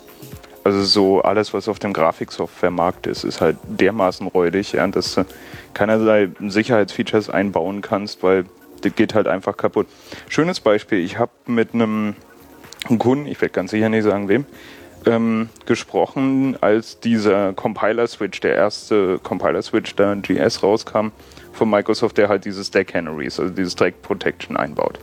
Also 0.63 0.81
so 0.83 1.21
alles, 1.21 1.53
was 1.53 1.67
auf 1.67 1.79
dem 1.79 1.91
Grafiksoftwaremarkt 1.91 3.07
ist, 3.07 3.25
ist 3.25 3.41
halt 3.41 3.57
dermaßen 3.67 4.27
räudig, 4.27 4.71
ja, 4.73 4.87
dass 4.87 5.15
du 5.15 5.25
keinerlei 5.73 6.29
Sicherheitsfeatures 6.39 7.29
einbauen 7.29 7.81
kannst, 7.81 8.23
weil 8.23 8.45
das 8.83 8.95
geht 8.95 9.13
halt 9.13 9.27
einfach 9.27 9.57
kaputt. 9.57 9.87
Schönes 10.29 10.59
Beispiel, 10.59 10.99
ich 10.99 11.17
habe 11.17 11.31
mit 11.45 11.73
einem 11.73 12.15
Kunden, 12.99 13.27
ich 13.27 13.41
werde 13.41 13.53
ganz 13.53 13.71
sicher 13.71 13.89
nicht 13.89 14.03
sagen 14.03 14.27
wem, 14.29 14.45
ähm, 15.05 15.49
gesprochen, 15.65 16.57
als 16.61 16.99
dieser 16.99 17.53
Compiler-Switch, 17.53 18.39
der 18.39 18.55
erste 18.55 19.19
Compiler-Switch, 19.19 19.95
der 19.95 20.15
GS 20.17 20.63
rauskam, 20.63 21.07
von 21.51 21.69
Microsoft, 21.69 22.17
der 22.17 22.29
halt 22.29 22.45
dieses 22.45 22.67
Stack 22.67 22.87
Canaries, 22.87 23.39
also 23.39 23.53
dieses 23.53 23.73
Stack 23.73 24.01
Protection 24.01 24.57
einbaut. 24.57 24.99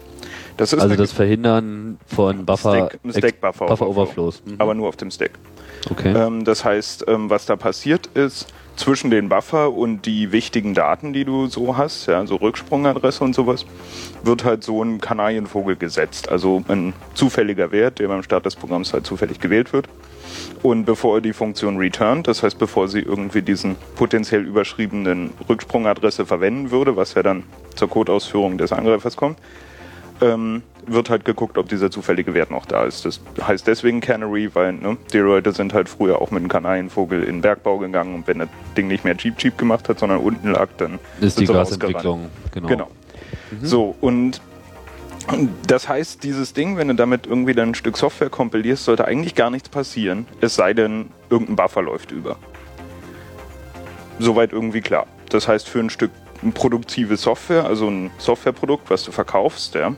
Das 0.56 0.74
Also 0.74 0.94
das 0.94 1.12
Verhindern 1.12 1.98
von 2.06 2.44
Buffer, 2.44 2.88
Stack, 2.88 2.98
Stack 3.16 3.40
Buffer, 3.40 3.66
Buffer 3.66 3.88
Overflow. 3.88 4.02
Overflows. 4.02 4.42
Mhm. 4.44 4.54
aber 4.58 4.74
nur 4.74 4.88
auf 4.88 4.96
dem 4.96 5.10
Stack. 5.10 5.32
Okay. 5.90 6.12
Ähm, 6.14 6.44
das 6.44 6.64
heißt, 6.64 7.04
ähm, 7.08 7.30
was 7.30 7.46
da 7.46 7.56
passiert 7.56 8.08
ist, 8.14 8.46
zwischen 8.80 9.10
den 9.10 9.28
Buffer 9.28 9.74
und 9.74 10.06
die 10.06 10.32
wichtigen 10.32 10.72
Daten, 10.72 11.12
die 11.12 11.26
du 11.26 11.48
so 11.48 11.76
hast, 11.76 12.06
ja, 12.06 12.26
so 12.26 12.36
Rücksprungadresse 12.36 13.22
und 13.22 13.34
sowas, 13.34 13.66
wird 14.24 14.44
halt 14.44 14.64
so 14.64 14.82
ein 14.82 15.02
Kanarienvogel 15.02 15.76
gesetzt. 15.76 16.30
Also 16.30 16.64
ein 16.66 16.94
zufälliger 17.12 17.72
Wert, 17.72 17.98
der 17.98 18.08
beim 18.08 18.22
Start 18.22 18.46
des 18.46 18.56
Programms 18.56 18.94
halt 18.94 19.06
zufällig 19.06 19.38
gewählt 19.38 19.74
wird. 19.74 19.86
Und 20.62 20.86
bevor 20.86 21.20
die 21.20 21.34
Funktion 21.34 21.76
returnt, 21.76 22.26
das 22.26 22.42
heißt, 22.42 22.58
bevor 22.58 22.88
sie 22.88 23.00
irgendwie 23.00 23.42
diesen 23.42 23.76
potenziell 23.96 24.46
überschriebenen 24.46 25.34
Rücksprungadresse 25.46 26.24
verwenden 26.24 26.70
würde, 26.70 26.96
was 26.96 27.12
ja 27.12 27.22
dann 27.22 27.44
zur 27.76 27.90
Codeausführung 27.90 28.56
des 28.56 28.72
Angreifers 28.72 29.14
kommt, 29.16 29.38
ähm, 30.20 30.62
wird 30.86 31.10
halt 31.10 31.24
geguckt, 31.24 31.58
ob 31.58 31.68
dieser 31.68 31.90
zufällige 31.90 32.34
Wert 32.34 32.50
noch 32.50 32.66
da 32.66 32.84
ist. 32.84 33.04
Das 33.04 33.20
heißt 33.40 33.66
deswegen 33.66 34.00
Canary, 34.00 34.54
weil 34.54 34.72
ne, 34.72 34.96
die 35.12 35.18
Leute 35.18 35.52
sind 35.52 35.74
halt 35.74 35.88
früher 35.88 36.20
auch 36.20 36.30
mit 36.30 36.40
einem 36.40 36.48
Kanarienvogel 36.48 37.22
in 37.22 37.36
den 37.36 37.40
Bergbau 37.42 37.78
gegangen 37.78 38.14
und 38.14 38.26
wenn 38.26 38.40
das 38.40 38.48
Ding 38.76 38.88
nicht 38.88 39.04
mehr 39.04 39.16
Cheap 39.16 39.38
Cheap 39.38 39.58
gemacht 39.58 39.88
hat, 39.88 39.98
sondern 39.98 40.18
unten 40.20 40.52
lag, 40.52 40.68
dann 40.78 40.98
ist 41.20 41.38
die 41.38 41.46
Gasentwicklung. 41.46 42.28
Genau. 42.52 42.68
Genau. 42.68 42.88
So, 43.62 43.94
und 44.00 44.40
und 45.28 45.50
das 45.66 45.88
heißt, 45.88 46.24
dieses 46.24 46.54
Ding, 46.54 46.76
wenn 46.76 46.88
du 46.88 46.94
damit 46.94 47.26
irgendwie 47.26 47.54
dann 47.54 47.70
ein 47.70 47.74
Stück 47.74 47.96
Software 47.96 48.30
kompilierst, 48.30 48.84
sollte 48.84 49.04
eigentlich 49.04 49.34
gar 49.34 49.50
nichts 49.50 49.68
passieren, 49.68 50.26
es 50.40 50.56
sei 50.56 50.74
denn, 50.74 51.10
irgendein 51.28 51.56
Buffer 51.56 51.82
läuft 51.82 52.10
über. 52.10 52.36
Soweit 54.18 54.52
irgendwie 54.52 54.80
klar. 54.80 55.06
Das 55.28 55.46
heißt, 55.46 55.68
für 55.68 55.78
ein 55.78 55.90
Stück 55.90 56.10
produktive 56.54 57.16
Software, 57.16 57.64
also 57.64 57.88
ein 57.88 58.10
Softwareprodukt, 58.18 58.90
was 58.90 59.04
du 59.04 59.12
verkaufst, 59.12 59.74
ja, 59.74 59.94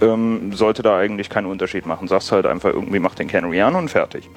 ähm, 0.00 0.52
sollte 0.52 0.82
da 0.82 0.98
eigentlich 0.98 1.30
keinen 1.30 1.46
Unterschied 1.46 1.86
machen. 1.86 2.08
Sagst 2.08 2.32
halt 2.32 2.46
einfach 2.46 2.70
irgendwie, 2.70 2.98
mach 2.98 3.14
den 3.14 3.28
Canary 3.28 3.60
an 3.62 3.74
und 3.74 3.88
fertig. 3.88 4.28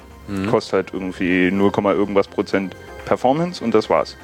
Kostet 0.50 0.72
halt 0.74 0.90
irgendwie 0.92 1.50
0, 1.50 1.72
irgendwas 1.94 2.28
Prozent 2.28 2.76
Performance 3.06 3.64
und 3.64 3.74
das 3.74 3.88
war's. 3.88 4.16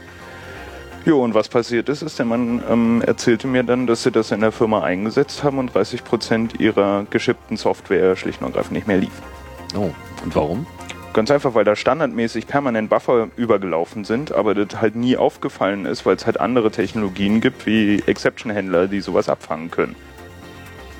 Jo, 1.06 1.22
und 1.22 1.34
was 1.34 1.48
passiert 1.48 1.88
ist, 1.88 2.02
ist, 2.02 2.18
der 2.18 2.26
Mann 2.26 2.62
ähm, 2.70 3.02
erzählte 3.06 3.46
mir 3.46 3.62
dann, 3.62 3.86
dass 3.86 4.02
sie 4.02 4.10
das 4.10 4.30
in 4.30 4.40
der 4.40 4.52
Firma 4.52 4.82
eingesetzt 4.82 5.44
haben 5.44 5.58
und 5.58 5.74
30 5.74 6.04
Prozent 6.04 6.60
ihrer 6.60 7.04
geschippten 7.10 7.58
Software 7.58 8.16
schlicht 8.16 8.40
und 8.40 8.48
ergreifend 8.48 8.72
nicht 8.72 8.86
mehr 8.86 8.96
lief. 8.96 9.12
Oh, 9.76 9.90
und 10.24 10.34
warum? 10.34 10.66
Ganz 11.12 11.30
einfach, 11.30 11.54
weil 11.54 11.64
da 11.64 11.76
standardmäßig 11.76 12.46
permanent 12.46 12.88
Buffer 12.90 13.28
übergelaufen 13.36 14.04
sind, 14.04 14.32
aber 14.32 14.54
das 14.54 14.80
halt 14.80 14.96
nie 14.96 15.16
aufgefallen 15.16 15.84
ist, 15.84 16.06
weil 16.06 16.16
es 16.16 16.26
halt 16.26 16.40
andere 16.40 16.70
Technologien 16.70 17.40
gibt, 17.40 17.66
wie 17.66 18.02
Exception-Händler, 18.06 18.88
die 18.88 19.00
sowas 19.00 19.28
abfangen 19.28 19.70
können. 19.70 19.96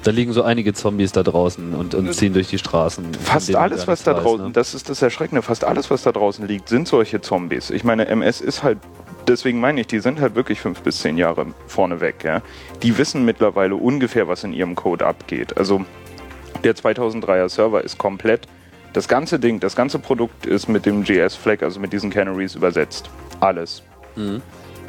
Da 0.04 0.10
liegen 0.10 0.34
so 0.34 0.42
einige 0.42 0.74
Zombies 0.74 1.12
da 1.12 1.22
draußen 1.22 1.72
und, 1.72 1.94
und 1.94 2.12
ziehen 2.12 2.34
durch 2.34 2.48
die 2.48 2.58
Straßen. 2.58 3.14
Fast 3.14 3.54
alles, 3.56 3.86
was 3.86 4.02
da 4.02 4.12
draußen, 4.12 4.46
ne? 4.46 4.52
das 4.52 4.74
ist 4.74 4.90
das 4.90 5.00
Erschreckende, 5.00 5.40
fast 5.40 5.64
alles, 5.64 5.90
was 5.90 6.02
da 6.02 6.12
draußen 6.12 6.46
liegt, 6.46 6.68
sind 6.68 6.86
solche 6.86 7.22
Zombies. 7.22 7.70
Ich 7.70 7.84
meine, 7.84 8.06
MS 8.08 8.42
ist 8.42 8.62
halt, 8.62 8.76
deswegen 9.26 9.60
meine 9.60 9.80
ich, 9.80 9.86
die 9.86 10.00
sind 10.00 10.20
halt 10.20 10.34
wirklich 10.34 10.60
fünf 10.60 10.82
bis 10.82 11.00
zehn 11.00 11.16
Jahre 11.16 11.46
vorneweg, 11.68 12.22
ja. 12.22 12.42
Die 12.82 12.98
wissen 12.98 13.24
mittlerweile 13.24 13.76
ungefähr, 13.76 14.28
was 14.28 14.44
in 14.44 14.52
ihrem 14.52 14.74
Code 14.74 15.06
abgeht. 15.06 15.56
Also, 15.56 15.86
der 16.62 16.76
2003er 16.76 17.48
Server 17.48 17.82
ist 17.82 17.96
komplett, 17.96 18.46
das 18.92 19.08
ganze 19.08 19.38
Ding, 19.38 19.58
das 19.58 19.74
ganze 19.74 19.98
Produkt 19.98 20.44
ist 20.44 20.68
mit 20.68 20.84
dem 20.84 21.02
JS-Flag, 21.02 21.62
also 21.62 21.80
mit 21.80 21.94
diesen 21.94 22.10
Canaries 22.10 22.54
übersetzt. 22.56 23.08
Alles. 23.40 23.82
Mhm. 24.16 24.42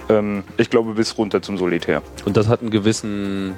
Ähm, 0.10 0.44
ich 0.58 0.70
glaube, 0.70 0.94
bis 0.94 1.18
runter 1.18 1.42
zum 1.42 1.58
Solitär. 1.58 2.02
Und 2.26 2.36
das 2.36 2.50
hat 2.50 2.60
einen 2.60 2.70
gewissen 2.70 3.56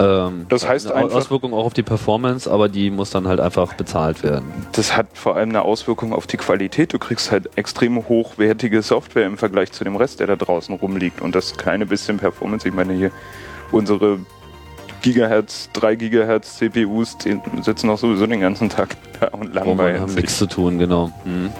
ähm, 0.00 0.46
Das 0.48 0.66
heißt 0.68 0.90
eine 0.90 1.04
einfach- 1.04 1.16
Auswirkung 1.18 1.52
auch 1.54 1.64
auf 1.66 1.74
die 1.74 1.82
Performance, 1.82 2.50
aber 2.50 2.68
die 2.68 2.90
muss 2.90 3.10
dann 3.10 3.28
halt 3.28 3.40
einfach 3.40 3.74
bezahlt 3.74 4.22
werden. 4.22 4.44
Das 4.72 4.96
hat 4.96 5.06
vor 5.14 5.36
allem 5.36 5.50
eine 5.50 5.62
Auswirkung 5.62 6.12
auf 6.12 6.26
die 6.26 6.36
Qualität. 6.36 6.92
Du 6.92 6.98
kriegst 6.98 7.30
halt 7.30 7.50
extrem 7.56 8.08
hochwertige 8.08 8.82
Software 8.82 9.26
im 9.26 9.38
Vergleich 9.38 9.72
zu 9.72 9.84
dem 9.84 9.96
Rest, 9.96 10.20
der 10.20 10.26
da 10.26 10.36
draußen 10.36 10.74
rumliegt. 10.74 11.20
Und 11.20 11.34
das 11.34 11.56
kleine 11.56 11.86
bisschen 11.86 12.16
Performance. 12.18 12.66
Ich 12.68 12.74
meine, 12.74 12.92
hier 12.92 13.10
unsere 13.72 14.18
Gigahertz, 15.02 15.68
3 15.74 15.96
Gigahertz 15.96 16.56
CPUs 16.56 17.18
die 17.18 17.38
sitzen 17.60 17.90
auch 17.90 17.98
sowieso 17.98 18.26
den 18.26 18.40
ganzen 18.40 18.70
Tag 18.70 18.96
da 19.20 19.28
und 19.28 19.52
wir 19.54 19.60
langweilen 19.62 20.00
haben 20.00 20.08
sich. 20.08 20.16
nichts 20.22 20.38
zu 20.38 20.46
tun, 20.46 20.78
genau. 20.78 21.10
Mhm. 21.24 21.50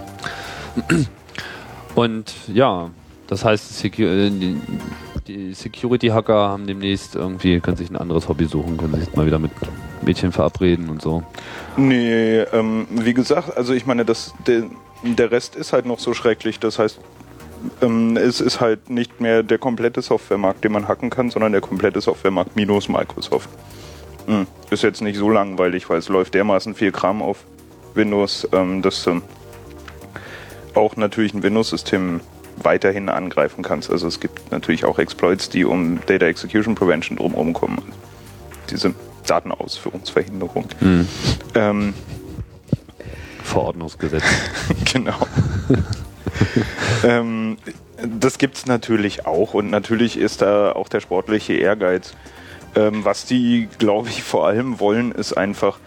Und 1.95 2.33
ja, 2.49 2.91
das 3.27 3.45
heißt, 3.45 3.79
Secu 3.79 4.03
äh, 4.03 4.31
die, 5.27 5.55
Security-Hacker 5.55 6.49
haben 6.49 6.67
demnächst 6.67 7.17
irgendwie, 7.17 7.61
können 7.61 7.77
sich 7.77 7.91
ein 7.91 7.97
anderes 7.97 8.29
Hobby 8.29 8.47
suchen, 8.47 8.77
können 8.77 8.95
sich 9.01 9.15
mal 9.15 9.27
wieder 9.27 9.39
mit 9.39 9.53
Mädchen 10.03 10.33
verabreden 10.33 10.89
und 10.89 11.03
so. 11.03 11.23
Nee, 11.77 12.41
ähm, 12.41 12.87
wie 12.91 13.15
gesagt, 13.15 13.57
also 13.57 13.73
ich 13.73 13.87
meine, 13.87 14.05
das, 14.05 14.35
der, 14.47 14.65
der 15.03 15.31
Rest 15.31 15.57
ist 15.57 15.73
halt 15.73 15.87
noch 15.87 15.99
so 15.99 16.15
schrecklich. 16.15 16.61
Das 16.61 16.79
heißt, 16.79 16.99
ähm, 17.83 18.17
es 18.17 18.41
ist 18.41 18.61
halt 18.61 18.91
nicht 18.91 19.21
mehr 19.21 19.43
der 19.43 19.59
komplette 19.59 20.03
Softwaremarkt, 20.03 20.65
den 20.65 20.73
man 20.73 20.89
hacken 20.89 21.11
kann, 21.11 21.31
sondern 21.31 21.53
der 21.53 21.61
komplette 21.61 22.01
Softwaremarkt 22.01 22.57
minus 22.57 22.89
Microsoft. 22.89 23.49
Hm, 24.27 24.47
ist 24.71 24.83
jetzt 24.83 25.03
nicht 25.03 25.19
so 25.19 25.29
langweilig, 25.29 25.89
weil 25.91 25.99
es 25.99 26.09
läuft 26.09 26.35
dermaßen 26.35 26.75
viel 26.75 26.93
Kram 26.93 27.23
auf 27.23 27.45
Windows, 27.95 28.49
ähm, 28.53 28.83
dass 28.83 29.07
ähm, 29.07 29.23
auch 30.75 30.97
natürlich 30.97 31.35
ein 31.35 31.43
Windows-System 31.43 32.21
weiterhin 32.63 33.09
angreifen 33.09 33.63
kannst. 33.63 33.91
Also 33.91 34.07
es 34.07 34.21
gibt 34.21 34.51
natürlich 34.53 34.85
auch 34.85 34.99
Exploits, 34.99 35.49
die 35.49 35.65
um 35.65 36.01
Data 36.07 36.27
Execution 36.27 36.75
Prevention 36.75 37.19
drumherum 37.19 37.53
kommen. 37.53 37.83
Diese 38.71 38.95
Datenausführungsverhinderung. 39.27 40.67
Ähm, 41.55 41.95
Verordnungsgesetz. 43.43 44.25
genau. 44.93 45.27
ähm, 47.05 47.57
das 48.03 48.39
gibt's 48.39 48.67
natürlich 48.67 49.27
auch 49.27 49.55
und 49.55 49.71
natürlich 49.71 50.17
ist 50.17 50.43
da 50.43 50.73
auch 50.73 50.89
der 50.89 51.01
sportliche 51.01 51.55
Ehrgeiz. 51.55 52.15
Ähm, 52.77 53.05
was 53.05 53.25
die, 53.25 53.69
glaube 53.79 54.09
ich, 54.09 54.23
vor 54.23 54.47
allem 54.47 54.81
wollen, 54.81 55.13
ist 55.13 55.35
einfach, 55.35 55.79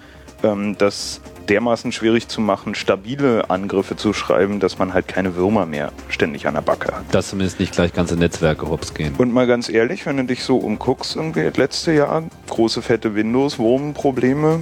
ähm, 0.43 0.77
dass 0.77 1.21
dermaßen 1.49 1.91
schwierig 1.91 2.27
zu 2.27 2.41
machen, 2.41 2.75
stabile 2.75 3.49
Angriffe 3.49 3.95
zu 3.95 4.13
schreiben, 4.13 4.59
dass 4.59 4.77
man 4.77 4.93
halt 4.93 5.07
keine 5.07 5.35
Würmer 5.35 5.65
mehr 5.65 5.91
ständig 6.09 6.47
an 6.47 6.53
der 6.55 6.61
Backe 6.61 6.95
hat. 6.95 7.03
Dass 7.11 7.29
zumindest 7.29 7.59
nicht 7.59 7.73
gleich 7.73 7.93
ganze 7.93 8.15
Netzwerke 8.15 8.67
hops 8.69 8.93
gehen. 8.93 9.15
Und 9.17 9.33
mal 9.33 9.47
ganz 9.47 9.69
ehrlich, 9.69 10.05
wenn 10.05 10.17
du 10.17 10.23
dich 10.25 10.43
so 10.43 10.57
umguckst, 10.57 11.15
irgendwie 11.15 11.41
letzte 11.41 11.93
Jahr, 11.93 12.23
große 12.49 12.81
fette 12.81 13.15
Windows-Wurmprobleme, 13.15 14.59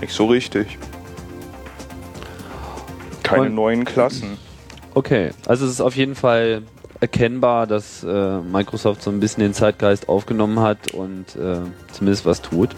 nicht 0.00 0.12
so 0.12 0.26
richtig. 0.26 0.78
Keine 3.22 3.46
Und- 3.46 3.54
neuen 3.54 3.84
Klassen. 3.84 4.38
Okay, 4.94 5.30
also 5.46 5.66
es 5.66 5.72
ist 5.72 5.80
auf 5.82 5.94
jeden 5.94 6.14
Fall 6.14 6.62
erkennbar, 7.00 7.66
dass 7.66 8.02
äh, 8.02 8.38
Microsoft 8.40 9.02
so 9.02 9.10
ein 9.10 9.20
bisschen 9.20 9.42
den 9.42 9.52
Zeitgeist 9.52 10.08
aufgenommen 10.08 10.60
hat 10.60 10.94
und 10.94 11.36
äh, 11.36 11.58
zumindest 11.92 12.24
was 12.24 12.40
tut. 12.40 12.70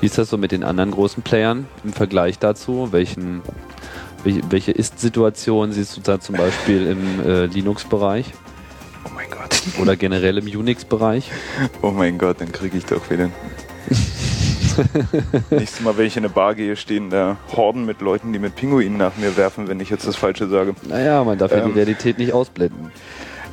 Wie 0.00 0.06
ist 0.06 0.16
das 0.18 0.30
so 0.30 0.38
mit 0.38 0.52
den 0.52 0.64
anderen 0.64 0.90
großen 0.90 1.22
Playern 1.22 1.66
im 1.84 1.92
Vergleich 1.92 2.38
dazu? 2.38 2.88
Welchen, 2.90 3.42
welche, 4.24 4.40
welche 4.50 4.72
Ist-Situation 4.72 5.72
siehst 5.72 5.96
du 5.96 6.00
da 6.00 6.18
zum 6.20 6.36
Beispiel 6.36 6.86
im 6.86 7.20
äh, 7.26 7.46
Linux-Bereich 7.46 8.32
Oh 9.06 9.10
mein 9.14 9.28
Gott. 9.30 9.60
oder 9.80 9.96
generell 9.96 10.38
im 10.38 10.46
Unix-Bereich? 10.46 11.30
Oh 11.82 11.90
mein 11.90 12.16
Gott, 12.18 12.40
dann 12.40 12.50
kriege 12.52 12.78
ich 12.78 12.86
doch 12.86 13.10
wieder. 13.10 13.28
Nächstes 15.50 15.80
Mal, 15.82 15.96
wenn 15.98 16.06
ich 16.06 16.16
in 16.16 16.24
eine 16.24 16.32
Bar 16.32 16.54
gehe, 16.54 16.76
stehen 16.76 17.10
da 17.10 17.36
Horden 17.54 17.84
mit 17.84 18.00
Leuten, 18.00 18.32
die 18.32 18.38
mit 18.38 18.56
Pinguinen 18.56 18.96
nach 18.96 19.16
mir 19.16 19.36
werfen, 19.36 19.68
wenn 19.68 19.80
ich 19.80 19.90
jetzt 19.90 20.06
das 20.06 20.16
Falsche 20.16 20.48
sage. 20.48 20.74
Naja, 20.88 21.22
man 21.24 21.36
darf 21.38 21.50
ja 21.50 21.58
Ähm. 21.58 21.66
die 21.72 21.72
Realität 21.72 22.18
nicht 22.18 22.32
ausblenden. 22.32 22.90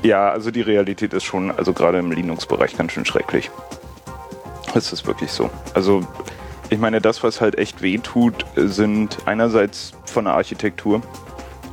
Ja, 0.04 0.30
also 0.30 0.52
die 0.52 0.62
Realität 0.62 1.14
ist 1.14 1.24
schon, 1.24 1.52
also 1.52 1.74
gerade 1.74 1.98
im 2.00 2.12
Linux-Bereich 2.12 2.78
ganz 2.78 2.92
schön 2.94 3.04
schrecklich. 3.04 3.50
Es 4.78 4.94
ist 4.94 5.08
wirklich 5.08 5.32
so. 5.32 5.50
Also 5.74 6.06
ich 6.70 6.78
meine, 6.78 7.02
das, 7.02 7.24
was 7.24 7.42
halt 7.42 7.58
echt 7.58 7.82
weh 7.82 7.98
tut, 7.98 8.46
sind 8.56 9.18
einerseits 9.26 9.94
von 10.06 10.26
der 10.26 10.36
Architektur, 10.36 11.02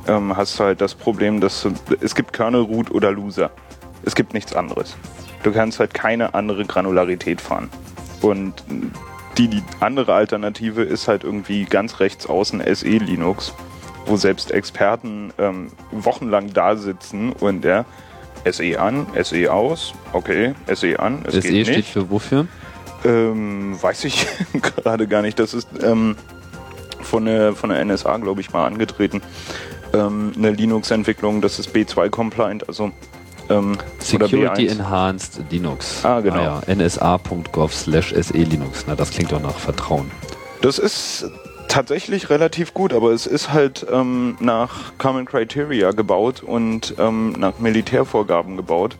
ähm, 0.07 0.35
hast 0.35 0.59
du 0.59 0.63
halt 0.63 0.81
das 0.81 0.95
Problem, 0.95 1.39
dass 1.39 1.61
du, 1.61 1.73
es 2.01 2.15
gibt 2.15 2.33
Kernel, 2.33 2.61
Root 2.61 2.89
oder 2.91 3.11
Loser. 3.11 3.51
Es 4.03 4.15
gibt 4.15 4.33
nichts 4.33 4.55
anderes. 4.55 4.95
Du 5.43 5.51
kannst 5.51 5.79
halt 5.79 5.93
keine 5.93 6.33
andere 6.33 6.65
Granularität 6.65 7.41
fahren. 7.41 7.69
Und 8.21 8.63
die, 9.37 9.49
die 9.49 9.63
andere 9.79 10.13
Alternative 10.13 10.81
ist 10.81 11.07
halt 11.07 11.23
irgendwie 11.23 11.65
ganz 11.65 11.99
rechts 11.99 12.25
außen 12.25 12.63
SE 12.73 12.87
Linux, 12.87 13.53
wo 14.07 14.15
selbst 14.17 14.51
Experten 14.51 15.31
ähm, 15.37 15.71
wochenlang 15.91 16.53
da 16.53 16.75
sitzen 16.75 17.33
und 17.33 17.65
ja, 17.65 17.85
SE 18.49 18.79
an, 18.79 19.07
SE 19.21 19.51
aus, 19.51 19.93
okay, 20.13 20.53
SE 20.73 20.99
an, 20.99 21.23
es 21.25 21.33
SE 21.33 21.41
geht 21.41 21.51
E 21.51 21.63
steht 21.63 21.77
nicht. 21.77 21.91
für 21.91 22.09
wofür? 22.09 22.47
Ähm, 23.05 23.81
weiß 23.81 24.03
ich 24.05 24.25
gerade 24.61 25.07
gar 25.07 25.21
nicht. 25.21 25.39
Das 25.39 25.53
ist 25.53 25.67
ähm, 25.81 26.15
von, 27.01 27.25
der, 27.25 27.53
von 27.53 27.69
der 27.69 27.83
NSA, 27.85 28.17
glaube 28.17 28.41
ich, 28.41 28.51
mal 28.51 28.65
angetreten. 28.65 29.21
Ähm, 29.93 30.33
eine 30.35 30.51
Linux-Entwicklung, 30.51 31.41
das 31.41 31.59
ist 31.59 31.75
B2-compliant, 31.75 32.67
also 32.67 32.91
ähm, 33.49 33.77
Security 33.99 34.67
B1. 34.67 34.71
Enhanced 34.71 35.41
Linux. 35.51 36.03
Ah, 36.03 36.19
genau. 36.19 36.61
ja, 36.67 36.75
nsa.gov 36.75 37.73
slash 37.73 38.13
se 38.13 38.37
Linux. 38.37 38.85
Na, 38.87 38.95
das 38.95 39.11
klingt 39.11 39.31
doch 39.31 39.41
nach 39.41 39.57
Vertrauen. 39.57 40.09
Das 40.61 40.79
ist 40.79 41.29
tatsächlich 41.67 42.29
relativ 42.29 42.73
gut, 42.73 42.93
aber 42.93 43.11
es 43.11 43.27
ist 43.27 43.53
halt 43.53 43.85
ähm, 43.91 44.35
nach 44.39 44.93
Common 44.97 45.25
Criteria 45.25 45.91
gebaut 45.91 46.41
und 46.41 46.95
ähm, 46.97 47.33
nach 47.37 47.59
Militärvorgaben 47.59 48.57
gebaut. 48.57 48.97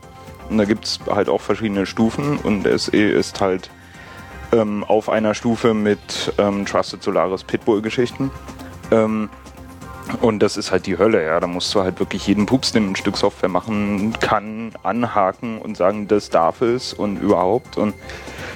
Und 0.49 0.59
da 0.59 0.65
gibt 0.65 0.85
es 0.85 0.99
halt 1.09 1.27
auch 1.27 1.41
verschiedene 1.41 1.87
Stufen 1.87 2.37
und 2.37 2.67
SE 2.79 2.97
ist 2.97 3.41
halt 3.41 3.71
ähm, 4.51 4.83
auf 4.83 5.09
einer 5.09 5.33
Stufe 5.33 5.73
mit 5.73 6.33
ähm, 6.37 6.65
Trusted 6.65 7.03
Solaris 7.03 7.43
Pitbull-Geschichten. 7.43 8.31
Ähm, 8.91 9.29
und 10.21 10.39
das 10.39 10.55
ist 10.55 10.71
halt 10.71 10.85
die 10.85 10.97
Hölle, 10.97 11.25
ja. 11.25 11.39
Da 11.39 11.47
musst 11.47 11.73
du 11.73 11.81
halt 11.81 11.99
wirklich 11.99 12.27
jeden 12.27 12.45
Pups, 12.45 12.71
den 12.71 12.91
ein 12.91 12.95
Stück 12.95 13.17
Software 13.17 13.49
machen 13.49 14.13
kann, 14.19 14.71
anhaken 14.83 15.59
und 15.59 15.75
sagen, 15.77 16.07
das 16.07 16.29
darf 16.29 16.61
es 16.61 16.93
und 16.93 17.17
überhaupt. 17.17 17.77
Und 17.77 17.95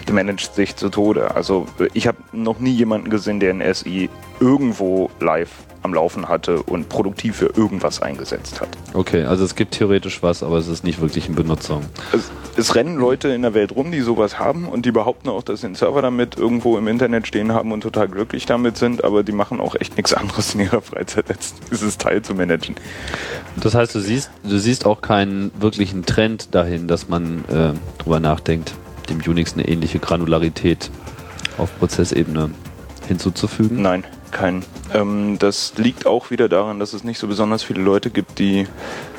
der 0.08 0.14
managt 0.14 0.54
sich 0.54 0.76
zu 0.76 0.90
Tode. 0.90 1.36
Also 1.36 1.66
ich 1.94 2.08
habe 2.08 2.18
noch 2.32 2.60
nie 2.60 2.72
jemanden 2.72 3.10
gesehen, 3.10 3.40
der 3.40 3.52
ein 3.52 3.74
SI 3.74 4.10
irgendwo 4.40 5.10
live 5.20 5.50
am 5.82 5.94
Laufen 5.94 6.28
hatte 6.28 6.62
und 6.64 6.90
produktiv 6.90 7.38
für 7.38 7.48
irgendwas 7.56 8.02
eingesetzt 8.02 8.62
hat. 8.62 8.70
Okay, 8.94 9.24
also 9.24 9.44
es 9.44 9.56
gibt 9.56 9.76
theoretisch 9.76 10.22
was, 10.22 10.44
aber 10.44 10.58
es 10.58 10.68
ist 10.68 10.84
nicht 10.84 11.02
wirklich 11.02 11.30
in 11.30 11.36
Benutzung. 11.36 11.84
Es, 12.12 12.32
es 12.58 12.76
rennen 12.76 12.98
Leute 12.98 13.30
in 13.30 13.42
der 13.42 13.54
Welt 13.54 13.76
rum, 13.76 13.92
die 13.92 14.02
sowas 14.02 14.40
haben 14.40 14.68
und 14.68 14.86
die 14.86 14.92
behaupten 14.92 15.30
auch, 15.30 15.44
dass 15.44 15.62
sie 15.62 15.68
einen 15.68 15.76
Server 15.76 16.02
damit 16.02 16.38
irgendwo 16.38 16.78
im 16.78 16.88
Internet 16.88 17.28
stehen 17.28 17.54
haben 17.54 17.72
und 17.72 17.82
total 17.82 18.08
glücklich 18.08 18.46
damit 18.46 18.78
sind, 18.78 19.04
aber 19.04 19.24
die 19.24 19.32
machen 19.32 19.60
auch 19.60 19.76
echt 19.76 19.96
nichts 19.98 20.14
anderes 20.14 20.54
in 20.54 20.62
ihrer 20.62 20.82
Freizeit, 20.82 21.30
als 21.30 21.54
dieses 21.72 21.98
Teil 21.98 22.22
zu 22.22 22.34
managen. 22.34 22.76
Das 23.56 23.76
heißt, 23.76 23.96
du 23.96 24.00
siehst, 24.00 24.32
du 24.44 24.58
siehst 24.58 24.86
auch 24.86 25.02
keinen 25.02 25.52
wirklichen 25.60 26.06
Trend 26.06 26.54
dahin, 26.54 26.88
dass 26.88 27.08
man 27.08 27.46
äh, 27.46 28.02
drüber 28.02 28.20
nachdenkt, 28.20 28.74
dem 29.10 29.20
Unix 29.20 29.54
eine 29.54 29.68
ähnliche 29.68 30.00
Granularität 30.00 30.92
auf 31.58 31.78
Prozessebene 31.80 32.52
hinzuzufügen. 33.08 33.82
Nein, 33.82 34.04
kein. 34.32 34.64
Ähm, 34.94 35.38
das 35.40 35.74
liegt 35.78 36.06
auch 36.06 36.32
wieder 36.32 36.50
daran, 36.50 36.80
dass 36.80 36.94
es 36.94 37.04
nicht 37.04 37.20
so 37.20 37.28
besonders 37.28 37.64
viele 37.64 37.82
Leute 37.82 38.10
gibt, 38.10 38.40
die 38.40 38.68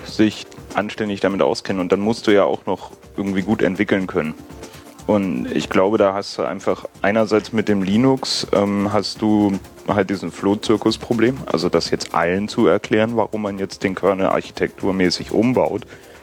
sich 0.04 0.46
anständig 0.74 1.20
damit 1.20 1.42
auskennen. 1.42 1.80
Und 1.80 1.92
dann 1.92 2.00
musst 2.00 2.26
du 2.26 2.30
ja 2.30 2.44
auch 2.44 2.66
noch 2.66 2.92
irgendwie 3.16 3.42
gut 3.42 3.62
entwickeln 3.62 4.06
können. 4.06 4.34
Und 5.06 5.50
ich 5.50 5.68
glaube, 5.68 5.98
da 5.98 6.14
hast 6.14 6.38
du 6.38 6.42
einfach 6.42 6.84
einerseits 7.02 7.52
mit 7.52 7.68
dem 7.68 7.82
Linux 7.82 8.46
ähm, 8.52 8.92
hast 8.92 9.20
du 9.22 9.58
halt 9.88 10.08
diesen 10.08 10.30
Flohzirkus-Problem, 10.30 11.36
also 11.46 11.68
das 11.68 11.90
jetzt 11.90 12.14
allen 12.14 12.46
zu 12.46 12.68
erklären, 12.68 13.16
warum 13.16 13.42
man 13.42 13.58
jetzt 13.58 13.82
den 13.82 13.96
Kernel 13.96 14.26
architekturmäßig 14.26 15.32
umbaut, 15.32 15.82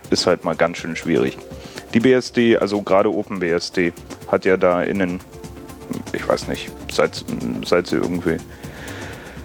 ist 0.09 0.25
halt 0.25 0.45
mal 0.45 0.55
ganz 0.55 0.77
schön 0.77 0.95
schwierig. 0.95 1.38
Die 1.93 1.99
BSD, 1.99 2.57
also 2.57 2.81
gerade 2.81 3.11
OpenBSD, 3.11 3.91
hat 4.29 4.45
ja 4.45 4.55
da 4.55 4.83
in 4.83 4.99
den, 4.99 5.19
ich 6.13 6.25
weiß 6.25 6.47
nicht, 6.47 6.71
seit, 6.91 7.25
seit 7.65 7.88
sie 7.88 7.97
irgendwie 7.97 8.38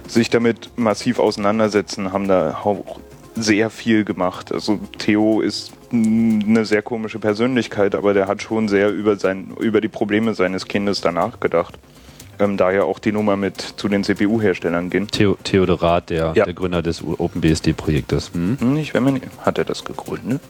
sich 0.09 0.30
damit 0.30 0.70
massiv 0.76 1.18
auseinandersetzen, 1.18 2.12
haben 2.12 2.28
da 2.28 2.59
auch 2.64 2.98
sehr 3.34 3.70
viel 3.70 4.05
gemacht. 4.05 4.53
Also 4.53 4.78
Theo 4.98 5.40
ist 5.40 5.72
eine 5.92 6.64
sehr 6.64 6.82
komische 6.82 7.18
Persönlichkeit, 7.18 7.94
aber 7.94 8.12
der 8.14 8.26
hat 8.28 8.42
schon 8.42 8.68
sehr 8.68 8.90
über, 8.90 9.16
sein, 9.16 9.53
über 9.61 9.80
die 9.80 9.88
Probleme 9.88 10.34
seines 10.34 10.66
Kindes 10.66 11.00
danach 11.00 11.40
gedacht. 11.40 11.78
Ähm, 12.38 12.57
daher 12.57 12.86
auch 12.86 12.98
die 12.98 13.12
Nummer 13.12 13.36
mit 13.36 13.61
zu 13.61 13.88
den 13.88 14.05
CPU-Herstellern 14.05 14.90
gehen. 14.90 15.07
Theo 15.09 15.36
Theodorat, 15.44 16.11
der, 16.11 16.32
Ja. 16.34 16.44
der 16.44 16.55
Gründer 16.55 16.82
des 16.82 17.03
OpenBSD-Projektes. 17.53 18.32
Hm? 18.34 18.57
Hm, 18.59 18.76
Ich 18.76 18.94
wenn 18.94 19.03
man 19.05 19.20
hat 19.40 19.59
er 19.59 19.64
das 19.64 19.84
gegründet? 19.84 20.40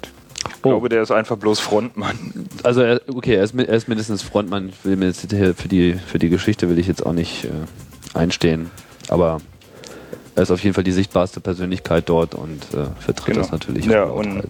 Ich 0.48 0.55
Oh. 0.64 0.70
glaube, 0.70 0.88
der 0.88 1.03
ist 1.03 1.11
einfach 1.11 1.36
bloß 1.36 1.59
Frontmann. 1.61 2.16
Also 2.62 2.82
er, 2.82 3.00
okay, 3.12 3.34
er 3.34 3.44
ist, 3.44 3.55
er 3.57 3.68
ist 3.68 3.88
mindestens 3.88 4.22
Frontmann. 4.22 4.68
Ich 4.70 4.84
will 4.84 4.96
mir 4.96 5.07
jetzt 5.07 5.28
für 5.30 5.68
die 5.68 5.94
für 5.94 6.18
die 6.18 6.28
Geschichte 6.28 6.68
will 6.68 6.78
ich 6.78 6.86
jetzt 6.86 7.05
auch 7.05 7.12
nicht 7.12 7.44
äh, 7.44 7.48
einstehen, 8.18 8.70
aber 9.13 9.41
er 10.35 10.43
ist 10.45 10.51
auf 10.51 10.63
jeden 10.65 10.75
Fall 10.75 10.85
die 10.85 10.93
sichtbarste 10.93 11.41
Persönlichkeit 11.41 12.09
dort 12.09 12.35
und 12.35 12.63
äh, 12.75 12.87
vertritt 12.99 13.27
Genau. 13.35 13.39
das 13.41 13.53
natürlich 13.53 13.85
Ja, 13.87 14.05
auch 14.05 14.17
und-. 14.17 14.43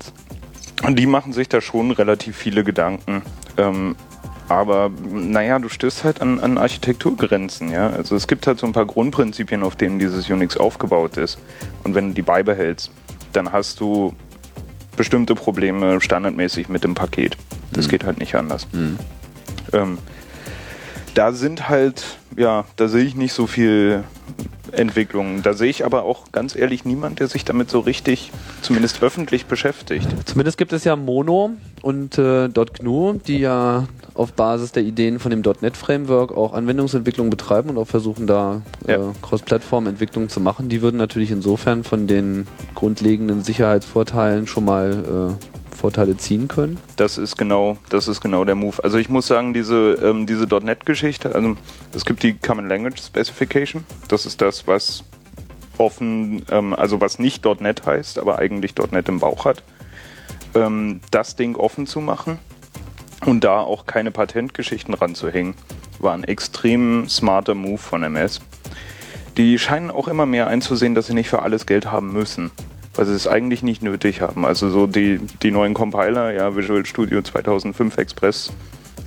Und 0.85 0.99
die 0.99 1.07
machen 1.07 1.33
sich 1.33 1.49
da 1.49 1.61
schon 1.61 1.91
relativ 1.91 2.37
viele 2.37 2.65
Gedanken. 2.65 3.23
Ähm, 3.57 3.95
aber 4.49 4.91
naja, 5.11 5.59
du 5.59 5.69
stößt 5.69 6.05
halt 6.05 6.21
an, 6.21 6.39
an 6.41 6.59
Architekturgrenzen, 6.59 7.71
ja. 7.71 7.89
Also 7.91 8.17
es 8.17 8.27
gibt 8.27 8.47
halt 8.47 8.59
so 8.59 8.67
ein 8.67 8.73
paar 8.73 8.87
Grundprinzipien, 8.87 9.63
auf 9.63 9.77
denen 9.77 9.99
dieses 9.99 10.29
Unix 10.29 10.57
aufgebaut 10.57 11.17
ist. 11.17 11.39
Und 11.85 11.95
wenn 11.95 12.09
du 12.09 12.15
die 12.15 12.23
beibehältst, 12.23 12.91
dann 13.33 13.53
hast 13.53 13.81
du 13.81 14.13
bestimmte 14.97 15.35
Probleme 15.35 16.01
standardmäßig 16.01 16.69
mit 16.69 16.85
dem 16.85 16.95
Paket. 16.95 17.37
Das 17.73 17.89
geht 17.89 18.05
halt 18.05 18.19
nicht 18.19 18.35
anders. 18.35 18.67
Ähm, 19.73 19.99
da 21.15 21.33
sind 21.33 21.69
halt, 21.69 22.05
ja, 22.37 22.65
da 22.77 22.89
sehe 22.89 23.05
ich 23.05 23.15
nicht 23.15 23.33
so 23.33 23.47
viel 23.47 24.05
Entwicklung. 24.73 25.43
Da 25.43 25.53
sehe 25.53 25.69
ich 25.69 25.85
aber 25.85 26.05
auch 26.05 26.33
ganz 26.33 26.57
ehrlich 26.57 26.85
niemand, 26.85 27.21
der 27.21 27.29
sich 27.29 27.45
damit 27.45 27.71
so 27.71 27.81
richtig, 27.81 28.33
zumindest 28.63 29.03
öffentlich 29.03 29.47
beschäftigt. 29.47 30.09
Zumindest 30.25 30.57
gibt 30.57 30.73
es 30.73 30.85
ja 30.85 30.97
Mono 30.97 31.51
und 31.83 32.17
äh, 32.19 32.49
.GNU, 32.49 33.15
die 33.27 33.39
ja 33.39 33.87
auf 34.15 34.33
Basis 34.33 34.73
der 34.73 34.83
Ideen 34.83 35.19
von 35.19 35.31
dem 35.31 35.43
.NET 35.61 35.77
Framework 35.77 36.33
auch 36.37 36.53
Anwendungsentwicklung 36.53 37.31
betreiben 37.31 37.71
und 37.71 37.79
auch 37.79 37.87
versuchen 37.87 38.27
da 38.27 38.63
äh, 38.87 38.93
Ja. 38.93 39.13
Cross-Plattform-Entwicklung 39.23 40.29
zu 40.29 40.41
machen. 40.41 40.69
Die 40.69 40.83
würden 40.83 40.97
natürlich 40.97 41.31
insofern 41.31 41.85
von 41.85 42.07
den 42.07 42.47
grundlegenden 42.75 43.43
Sicherheitsvorteilen 43.43 44.47
schon 44.47 44.65
mal 44.65 45.37
äh, 45.41 45.52
Vorteile 45.83 46.17
ziehen 46.17 46.47
können. 46.47 46.79
Das 46.95 47.19
ist 47.19 47.37
genau, 47.37 47.77
das 47.89 48.07
ist 48.07 48.21
genau 48.21 48.45
der 48.45 48.55
Move. 48.55 48.85
Also 48.85 48.99
ich 48.99 49.09
muss 49.09 49.27
sagen, 49.27 49.53
diese, 49.53 49.95
ähm, 50.01 50.27
diese 50.27 50.45
.NET-Geschichte, 50.45 51.35
also 51.35 51.57
es 51.93 52.05
gibt 52.05 52.23
die 52.23 52.35
Common 52.35 52.69
Language 52.69 53.03
Specification. 53.03 53.85
Das 54.07 54.25
ist 54.25 54.41
das, 54.41 54.69
was 54.69 55.03
offen, 55.79 56.47
ähm, 56.53 56.73
also 56.73 57.01
was 57.01 57.19
nicht 57.19 57.45
.NET 57.45 57.85
heißt, 57.85 58.21
aber 58.21 58.39
eigentlich 58.39 58.75
.NET 58.93 59.09
im 59.09 59.19
Bauch 59.19 59.45
hat. 59.45 59.65
Ähm, 60.55 61.01
das 61.11 61.35
Ding 61.35 61.57
offen 61.57 61.89
zu 61.89 62.01
machen 62.01 62.39
und 63.27 63.43
da 63.43 63.59
auch 63.59 63.85
keine 63.85 64.13
Patentgeschichten 64.13 64.95
ranzuhängen, 64.95 65.55
war 65.99 66.15
ein 66.15 66.23
extrem 66.23 67.09
smarter 67.09 67.57
Move 67.57 67.79
von 67.79 68.05
MS. 68.05 68.41
die 69.37 69.59
scheinen 69.59 69.91
auch 69.91 70.07
immer 70.07 70.27
mehr 70.27 70.47
einzusehen, 70.47 70.95
dass 70.95 71.09
sie 71.09 71.15
nicht 71.15 71.29
für 71.29 71.43
alles 71.43 71.67
Geld 71.67 71.91
haben 71.91 72.13
müssen. 72.13 72.53
Weil 72.95 73.07
sie 73.07 73.15
es 73.15 73.27
eigentlich 73.27 73.63
nicht 73.63 73.83
nötig 73.83 74.21
haben. 74.21 74.45
Also 74.45 74.69
so 74.69 74.87
die, 74.87 75.19
die 75.43 75.51
neuen 75.51 75.75
Compiler, 75.75 76.33
ja, 76.33 76.55
Visual 76.55 76.85
Studio 76.85 77.23
2005 77.23 77.97
Express 77.97 78.53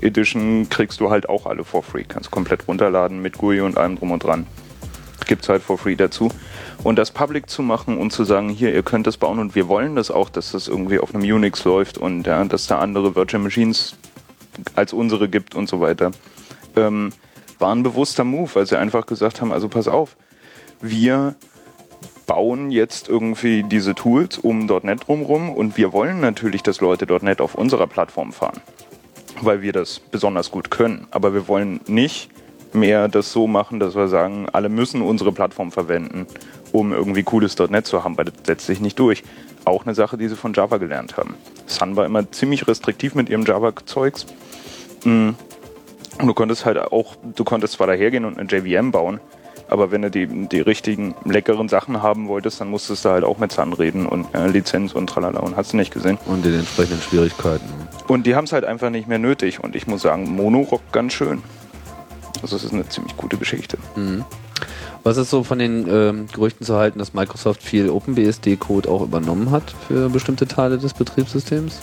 Edition 0.01 0.67
kriegst 0.69 0.99
du 0.99 1.09
halt 1.09 1.29
auch 1.29 1.45
alle 1.45 1.63
for 1.63 1.83
free. 1.83 2.03
Kannst 2.03 2.31
komplett 2.31 2.67
runterladen 2.67 3.21
mit 3.21 3.37
GUI 3.37 3.61
und 3.61 3.77
allem 3.77 3.97
drum 3.97 4.11
und 4.11 4.23
dran. 4.23 4.47
Gibt's 5.27 5.49
halt 5.49 5.63
for 5.63 5.77
free 5.77 5.95
dazu. 5.95 6.29
Und 6.83 6.97
das 6.97 7.11
public 7.11 7.49
zu 7.49 7.63
machen 7.63 7.97
und 7.97 8.11
zu 8.11 8.23
sagen, 8.23 8.49
hier, 8.49 8.73
ihr 8.73 8.83
könnt 8.83 9.07
das 9.07 9.17
bauen 9.17 9.39
und 9.39 9.55
wir 9.55 9.67
wollen 9.67 9.95
das 9.95 10.11
auch, 10.11 10.29
dass 10.29 10.51
das 10.51 10.67
irgendwie 10.67 10.99
auf 10.99 11.15
einem 11.15 11.23
Unix 11.23 11.63
läuft 11.63 11.97
und 11.97 12.27
ja, 12.27 12.43
dass 12.45 12.67
da 12.67 12.79
andere 12.79 13.15
Virtual 13.15 13.41
Machines 13.41 13.95
als 14.75 14.93
unsere 14.93 15.27
gibt 15.27 15.55
und 15.55 15.67
so 15.67 15.81
weiter. 15.81 16.11
Ähm, 16.75 17.11
war 17.57 17.73
ein 17.73 17.83
bewusster 17.83 18.23
Move, 18.23 18.49
weil 18.53 18.65
sie 18.65 18.77
einfach 18.77 19.05
gesagt 19.05 19.41
haben, 19.41 19.51
also 19.51 19.69
pass 19.69 19.87
auf, 19.87 20.15
wir 20.81 21.35
bauen 22.25 22.71
jetzt 22.71 23.07
irgendwie 23.09 23.63
diese 23.63 23.95
Tools 23.95 24.37
um 24.37 24.65
.NET 24.65 25.07
drumrum 25.07 25.49
und 25.49 25.77
wir 25.77 25.93
wollen 25.93 26.19
natürlich, 26.19 26.63
dass 26.63 26.81
Leute 26.81 27.05
.NET 27.23 27.41
auf 27.41 27.55
unserer 27.55 27.87
Plattform 27.87 28.31
fahren, 28.31 28.61
weil 29.41 29.61
wir 29.61 29.73
das 29.73 29.99
besonders 29.99 30.51
gut 30.51 30.71
können. 30.71 31.07
Aber 31.11 31.33
wir 31.33 31.47
wollen 31.47 31.79
nicht 31.87 32.29
mehr 32.73 33.07
das 33.07 33.31
so 33.31 33.47
machen, 33.47 33.79
dass 33.79 33.95
wir 33.95 34.07
sagen, 34.07 34.47
alle 34.51 34.69
müssen 34.69 35.01
unsere 35.01 35.31
Plattform 35.31 35.71
verwenden, 35.71 36.27
um 36.71 36.91
irgendwie 36.91 37.23
cooles 37.23 37.57
.NET 37.57 37.85
zu 37.85 38.03
haben, 38.03 38.17
weil 38.17 38.25
das 38.25 38.35
setzt 38.43 38.65
sich 38.65 38.81
nicht 38.81 38.99
durch. 38.99 39.23
Auch 39.63 39.85
eine 39.85 39.95
Sache, 39.95 40.17
die 40.17 40.27
sie 40.27 40.35
von 40.35 40.53
Java 40.53 40.77
gelernt 40.77 41.17
haben. 41.17 41.35
Sun 41.65 41.95
war 41.95 42.05
immer 42.05 42.31
ziemlich 42.31 42.67
restriktiv 42.67 43.15
mit 43.15 43.29
ihrem 43.29 43.45
Java-Zeugs. 43.45 44.27
Mm. 45.03 45.29
Und 46.19 46.27
du 46.27 46.33
konntest 46.33 46.65
halt 46.65 46.77
auch, 46.77 47.15
du 47.23 47.43
konntest 47.43 47.73
zwar 47.73 47.87
dahergehen 47.87 48.25
und 48.25 48.37
eine 48.37 48.47
JVM 48.47 48.91
bauen, 48.91 49.19
aber 49.67 49.91
wenn 49.91 50.03
du 50.03 50.11
die, 50.11 50.27
die 50.27 50.59
richtigen 50.59 51.15
leckeren 51.25 51.69
Sachen 51.69 52.01
haben 52.01 52.27
wolltest, 52.27 52.61
dann 52.61 52.69
musstest 52.69 53.05
du 53.05 53.09
halt 53.09 53.23
auch 53.23 53.37
mit 53.37 53.51
Sun 53.51 53.73
reden 53.73 54.05
und 54.05 54.33
äh, 54.33 54.47
Lizenz 54.47 54.93
und 54.93 55.07
tralala 55.07 55.39
und 55.39 55.55
hast 55.55 55.73
du 55.73 55.77
nicht 55.77 55.93
gesehen. 55.93 56.17
Und 56.25 56.45
den 56.45 56.55
entsprechenden 56.55 57.01
Schwierigkeiten. 57.01 57.65
Und 58.07 58.27
die 58.27 58.35
haben 58.35 58.45
es 58.45 58.53
halt 58.53 58.65
einfach 58.65 58.89
nicht 58.89 59.07
mehr 59.07 59.19
nötig. 59.19 59.63
Und 59.63 59.75
ich 59.75 59.87
muss 59.87 60.03
sagen, 60.03 60.35
Mono 60.35 60.61
rockt 60.61 60.91
ganz 60.91 61.13
schön. 61.13 61.41
Also 62.41 62.55
es 62.55 62.63
ist 62.63 62.73
eine 62.73 62.87
ziemlich 62.87 63.17
gute 63.17 63.37
Geschichte. 63.37 63.77
Was 65.03 65.17
ist 65.17 65.29
so 65.29 65.43
von 65.43 65.59
den 65.59 65.87
ähm, 65.89 66.27
Gerüchten 66.31 66.65
zu 66.65 66.75
halten, 66.75 66.99
dass 66.99 67.13
Microsoft 67.13 67.63
viel 67.63 67.89
OpenBSD-Code 67.89 68.89
auch 68.89 69.01
übernommen 69.01 69.51
hat 69.51 69.75
für 69.87 70.09
bestimmte 70.09 70.47
Teile 70.47 70.77
des 70.77 70.93
Betriebssystems? 70.93 71.81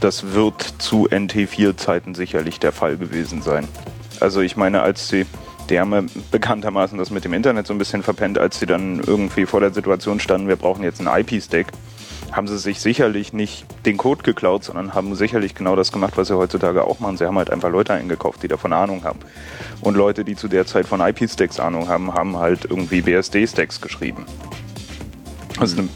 Das 0.00 0.32
wird 0.32 0.62
zu 0.78 1.08
NT4-Zeiten 1.08 2.14
sicherlich 2.14 2.58
der 2.58 2.72
Fall 2.72 2.96
gewesen 2.96 3.42
sein. 3.42 3.68
Also 4.18 4.40
ich 4.40 4.56
meine, 4.56 4.82
als 4.82 5.08
sie, 5.08 5.26
die 5.70 5.78
haben 5.78 5.92
ja 5.92 6.02
bekanntermaßen 6.30 6.98
das 6.98 7.10
mit 7.10 7.24
dem 7.24 7.32
Internet 7.32 7.66
so 7.66 7.74
ein 7.74 7.78
bisschen 7.78 8.02
verpennt, 8.02 8.38
als 8.38 8.58
sie 8.58 8.66
dann 8.66 9.00
irgendwie 9.00 9.46
vor 9.46 9.60
der 9.60 9.72
Situation 9.72 10.20
standen, 10.20 10.48
wir 10.48 10.56
brauchen 10.56 10.82
jetzt 10.82 11.00
einen 11.00 11.08
IP-Stack, 11.20 11.68
haben 12.32 12.48
sie 12.48 12.58
sich 12.58 12.80
sicherlich 12.80 13.32
nicht 13.32 13.66
den 13.84 13.96
Code 13.96 14.22
geklaut, 14.22 14.64
sondern 14.64 14.94
haben 14.94 15.14
sicherlich 15.14 15.54
genau 15.54 15.76
das 15.76 15.92
gemacht, 15.92 16.14
was 16.16 16.28
sie 16.28 16.36
heutzutage 16.36 16.84
auch 16.84 16.98
machen. 16.98 17.16
Sie 17.18 17.26
haben 17.26 17.36
halt 17.36 17.50
einfach 17.50 17.70
Leute 17.70 17.92
eingekauft, 17.92 18.42
die 18.42 18.48
davon 18.48 18.72
Ahnung 18.72 19.04
haben. 19.04 19.18
Und 19.82 19.96
Leute, 19.96 20.24
die 20.24 20.34
zu 20.34 20.48
der 20.48 20.66
Zeit 20.66 20.86
von 20.86 21.00
IP-Stacks 21.00 21.60
Ahnung 21.60 21.88
haben, 21.88 22.14
haben 22.14 22.38
halt 22.38 22.64
irgendwie 22.64 23.02
BSD-Stacks 23.02 23.80
geschrieben. 23.80 24.24
Das 25.60 25.72
ist 25.72 25.78
eine 25.78 25.88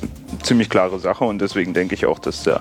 ziemlich 0.43 0.69
klare 0.69 0.99
Sache 0.99 1.25
und 1.25 1.41
deswegen 1.41 1.73
denke 1.73 1.95
ich 1.95 2.05
auch, 2.07 2.19
dass 2.19 2.43
da 2.43 2.61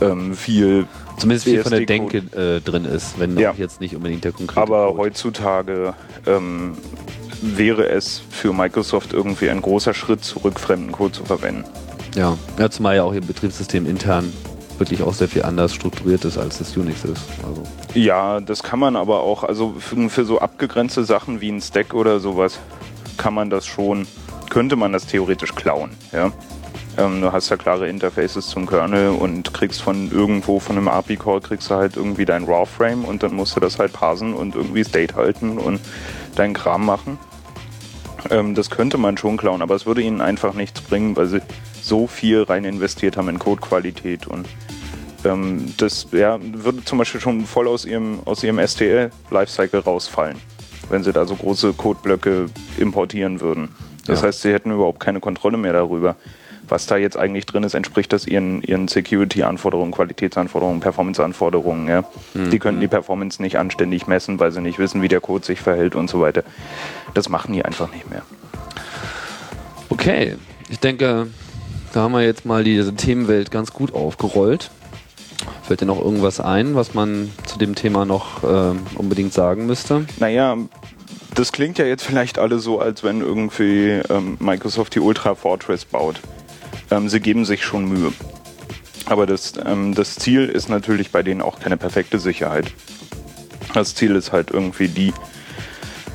ähm, 0.00 0.34
viel 0.34 0.86
Zumindest 1.18 1.44
viel 1.46 1.62
von 1.62 1.72
der 1.72 1.86
Denke 1.86 2.18
äh, 2.18 2.60
drin 2.60 2.84
ist, 2.84 3.18
wenn 3.18 3.36
Ja. 3.38 3.50
auch 3.52 3.56
jetzt 3.58 3.80
nicht 3.80 3.94
unbedingt 3.96 4.24
der 4.24 4.32
konkrete 4.32 4.60
Aber 4.60 4.86
Code. 4.88 4.98
heutzutage 4.98 5.94
ähm, 6.26 6.72
wäre 7.42 7.88
es 7.88 8.22
für 8.30 8.52
Microsoft 8.52 9.12
irgendwie 9.12 9.50
ein 9.50 9.60
großer 9.62 9.94
Schritt 9.94 10.24
zurück, 10.24 10.58
fremden 10.58 10.92
Code 10.92 11.12
zu 11.12 11.24
verwenden. 11.24 11.64
Ja. 12.16 12.36
ja, 12.58 12.70
zumal 12.70 12.96
ja 12.96 13.02
auch 13.04 13.12
ihr 13.14 13.20
Betriebssystem 13.20 13.86
intern 13.86 14.32
wirklich 14.78 15.02
auch 15.02 15.12
sehr 15.12 15.28
viel 15.28 15.42
anders 15.42 15.74
strukturiert 15.74 16.24
ist, 16.24 16.38
als 16.38 16.58
das 16.58 16.76
Unix 16.76 17.04
ist. 17.04 17.20
Also, 17.46 17.62
Ja, 17.94 18.40
das 18.40 18.62
kann 18.62 18.78
man 18.78 18.94
aber 18.96 19.20
auch, 19.20 19.42
also 19.42 19.74
für, 19.78 20.08
für 20.08 20.24
so 20.24 20.38
abgegrenzte 20.38 21.04
Sachen 21.04 21.40
wie 21.40 21.50
ein 21.50 21.60
Stack 21.60 21.94
oder 21.94 22.20
sowas, 22.20 22.58
kann 23.16 23.34
man 23.34 23.50
das 23.50 23.66
schon, 23.66 24.06
könnte 24.50 24.76
man 24.76 24.92
das 24.92 25.06
theoretisch 25.06 25.54
klauen. 25.56 25.90
Ja? 26.12 26.30
Ähm, 26.98 27.20
du 27.20 27.30
hast 27.32 27.48
ja 27.48 27.56
klare 27.56 27.88
Interfaces 27.88 28.48
zum 28.48 28.66
Kernel 28.66 29.10
und 29.10 29.54
kriegst 29.54 29.80
von 29.80 30.10
irgendwo, 30.10 30.58
von 30.58 30.76
einem 30.76 30.88
API-Call, 30.88 31.40
kriegst 31.40 31.70
du 31.70 31.76
halt 31.76 31.96
irgendwie 31.96 32.24
dein 32.24 32.44
RAW-Frame 32.44 33.04
und 33.04 33.22
dann 33.22 33.34
musst 33.34 33.54
du 33.56 33.60
das 33.60 33.78
halt 33.78 33.92
parsen 33.92 34.34
und 34.34 34.56
irgendwie 34.56 34.82
State 34.82 35.14
halten 35.14 35.58
und 35.58 35.80
deinen 36.34 36.54
Kram 36.54 36.84
machen. 36.84 37.18
Ähm, 38.30 38.54
das 38.56 38.68
könnte 38.68 38.98
man 38.98 39.16
schon 39.16 39.36
klauen, 39.36 39.62
aber 39.62 39.76
es 39.76 39.86
würde 39.86 40.02
ihnen 40.02 40.20
einfach 40.20 40.54
nichts 40.54 40.80
bringen, 40.80 41.16
weil 41.16 41.26
sie 41.28 41.40
so 41.80 42.08
viel 42.08 42.42
rein 42.42 42.64
investiert 42.64 43.16
haben 43.16 43.28
in 43.28 43.38
Codequalität 43.38 44.26
und 44.26 44.48
ähm, 45.24 45.72
das 45.76 46.08
ja, 46.10 46.38
würde 46.42 46.84
zum 46.84 46.98
Beispiel 46.98 47.20
schon 47.20 47.46
voll 47.46 47.68
aus 47.68 47.84
ihrem, 47.84 48.18
aus 48.24 48.42
ihrem 48.42 48.58
STL-Lifecycle 48.58 49.80
rausfallen, 49.80 50.36
wenn 50.90 51.04
sie 51.04 51.12
da 51.12 51.26
so 51.26 51.36
große 51.36 51.74
Codeblöcke 51.74 52.46
importieren 52.76 53.40
würden. 53.40 53.68
Das 54.06 54.20
Ja. 54.22 54.26
heißt, 54.28 54.42
sie 54.42 54.52
hätten 54.52 54.72
überhaupt 54.72 54.98
keine 55.00 55.20
Kontrolle 55.20 55.58
mehr 55.58 55.72
darüber. 55.72 56.16
Was 56.68 56.86
da 56.86 56.96
jetzt 56.96 57.16
eigentlich 57.16 57.46
drin 57.46 57.62
ist, 57.62 57.74
entspricht 57.74 58.12
das 58.12 58.26
ihren, 58.26 58.62
ihren 58.62 58.88
Security-Anforderungen, 58.88 59.92
Qualitätsanforderungen, 59.92 60.80
Performance-Anforderungen. 60.80 61.88
Ja? 61.88 62.04
Die 62.34 62.58
könnten 62.58 62.80
die 62.80 62.88
Performance 62.88 63.40
nicht 63.40 63.58
anständig 63.58 64.06
messen, 64.06 64.38
weil 64.38 64.52
sie 64.52 64.60
nicht 64.60 64.78
wissen, 64.78 65.02
wie 65.02 65.08
der 65.08 65.20
Code 65.20 65.44
sich 65.44 65.60
verhält 65.60 65.94
und 65.94 66.10
so 66.10 66.20
weiter. 66.20 66.44
Das 67.14 67.28
machen 67.28 67.52
die 67.52 67.64
einfach 67.64 67.92
nicht 67.92 68.10
mehr. 68.10 68.22
okay, 69.88 70.36
ich 70.68 70.78
denke, 70.80 71.28
da 71.92 72.00
haben 72.02 72.12
wir 72.12 72.22
jetzt 72.22 72.44
mal 72.44 72.64
diese 72.64 72.94
Themenwelt 72.94 73.50
ganz 73.50 73.72
gut 73.72 73.94
aufgerollt. 73.94 74.70
Fällt 75.62 75.80
dir 75.80 75.86
noch 75.86 76.00
irgendwas 76.00 76.40
ein, 76.40 76.74
was 76.74 76.94
man 76.94 77.30
zu 77.46 77.58
dem 77.58 77.74
Thema 77.74 78.04
noch 78.04 78.42
ähm, 78.44 78.80
unbedingt 78.96 79.32
sagen 79.32 79.66
müsste? 79.66 80.06
Naja, 80.18 80.56
das 81.34 81.52
klingt 81.52 81.78
ja 81.78 81.84
jetzt 81.84 82.04
vielleicht 82.04 82.38
alle 82.38 82.58
so, 82.58 82.80
als 82.80 83.04
wenn 83.04 83.20
irgendwie 83.20 84.00
ähm, 84.10 84.36
Microsoft 84.40 84.94
die 84.94 85.00
Ultra 85.00 85.34
Fortress 85.34 85.84
baut. 85.84 86.20
Ähm, 86.90 87.08
sie 87.08 87.20
geben 87.20 87.44
sich 87.44 87.64
schon 87.64 87.86
Mühe. 87.88 88.12
Aber 89.06 89.26
das, 89.26 89.54
ähm, 89.64 89.94
das 89.94 90.16
Ziel 90.16 90.46
ist 90.46 90.68
natürlich 90.68 91.10
bei 91.10 91.22
denen 91.22 91.40
auch 91.42 91.60
keine 91.60 91.76
perfekte 91.76 92.18
Sicherheit. 92.18 92.72
Das 93.74 93.94
Ziel 93.94 94.14
ist 94.16 94.32
halt 94.32 94.50
irgendwie 94.50 94.88
die 94.88 95.12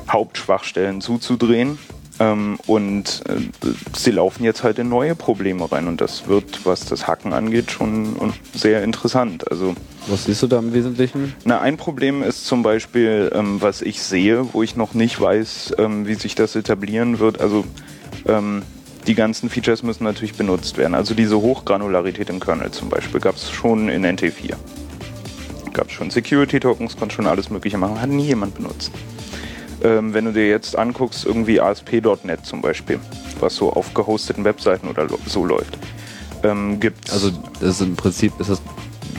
Hauptschwachstellen 0.08 1.00
zuzudrehen. 1.00 1.78
Ähm, 2.20 2.58
und 2.66 3.22
äh, 3.28 3.68
sie 3.96 4.12
laufen 4.12 4.44
jetzt 4.44 4.62
halt 4.62 4.78
in 4.78 4.88
neue 4.88 5.16
Probleme 5.16 5.70
rein. 5.70 5.88
Und 5.88 6.00
das 6.00 6.28
wird, 6.28 6.64
was 6.64 6.84
das 6.86 7.08
Hacken 7.08 7.32
angeht, 7.32 7.72
schon 7.72 8.32
sehr 8.54 8.84
interessant. 8.84 9.50
Also 9.50 9.74
Was 10.06 10.24
siehst 10.24 10.42
du 10.42 10.46
da 10.46 10.60
im 10.60 10.72
Wesentlichen? 10.72 11.34
na, 11.44 11.60
ein 11.60 11.76
Problem 11.76 12.22
ist 12.22 12.46
zum 12.46 12.62
Beispiel, 12.62 13.32
ähm, 13.34 13.60
was 13.60 13.82
ich 13.82 14.00
sehe, 14.00 14.52
wo 14.54 14.62
ich 14.62 14.76
noch 14.76 14.94
nicht 14.94 15.20
weiß, 15.20 15.74
ähm, 15.78 16.06
wie 16.06 16.14
sich 16.14 16.36
das 16.36 16.54
etablieren 16.54 17.18
wird. 17.18 17.40
Also 17.40 17.64
ähm, 18.28 18.62
die 19.06 19.14
ganzen 19.14 19.50
Features 19.50 19.82
müssen 19.82 20.04
natürlich 20.04 20.34
benutzt 20.34 20.78
werden. 20.78 20.94
Also 20.94 21.14
diese 21.14 21.40
Hochgranularität 21.40 22.30
im 22.30 22.40
Kernel 22.40 22.70
zum 22.70 22.88
Beispiel 22.88 23.20
gab 23.20 23.36
es 23.36 23.50
schon 23.50 23.88
in 23.88 24.04
NT4. 24.04 24.54
Gab 25.72 25.88
es 25.88 25.92
schon 25.92 26.10
Security 26.10 26.60
Tokens, 26.60 26.96
konnte 26.96 27.14
schon 27.14 27.26
alles 27.26 27.50
Mögliche 27.50 27.78
machen, 27.78 28.00
hat 28.00 28.08
nie 28.08 28.26
jemand 28.26 28.54
benutzt. 28.54 28.92
Ähm, 29.82 30.14
wenn 30.14 30.24
du 30.24 30.32
dir 30.32 30.48
jetzt 30.48 30.78
anguckst, 30.78 31.26
irgendwie 31.26 31.60
ASP.NET 31.60 32.46
zum 32.46 32.62
Beispiel, 32.62 32.98
was 33.40 33.56
so 33.56 33.72
auf 33.72 33.92
gehosteten 33.92 34.44
Webseiten 34.44 34.88
oder 34.88 35.06
so 35.26 35.44
läuft, 35.44 35.78
ähm, 36.42 36.80
gibt 36.80 37.10
Also 37.10 37.30
das 37.60 37.76
ist 37.76 37.80
im 37.82 37.96
Prinzip 37.96 38.32
ist 38.40 38.50
das 38.50 38.62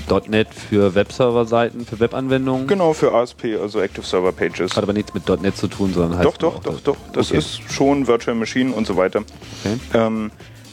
.NET 0.10 0.48
für 0.54 0.96
Webserver-Seiten, 0.96 1.86
für 1.86 2.00
Webanwendungen. 2.00 2.68
genau 2.68 2.94
für 2.94 3.14
ASP, 3.14 3.58
also 3.62 3.80
Active 3.82 4.06
Server 4.06 4.32
Pages. 4.32 4.76
Hat 4.76 4.84
aber 4.84 4.94
nichts 4.94 5.14
mit 5.14 5.28
.NET 5.42 5.56
zu 5.58 5.68
tun, 5.68 5.94
sondern 5.94 6.18
heißt 6.20 6.26
Doch, 6.26 6.38
doch, 6.38 6.60
doch, 6.62 6.80
doch. 6.82 6.98
Das 7.14 7.30
Okay. 7.30 7.38
ist 7.40 7.62
schon 7.72 8.08
Virtual 8.08 8.36
Machine 8.36 8.72
und 8.74 8.86
so 8.88 8.98
weiter. 8.98 9.24
Okay. 9.64 9.78
Ähm, 9.94 10.32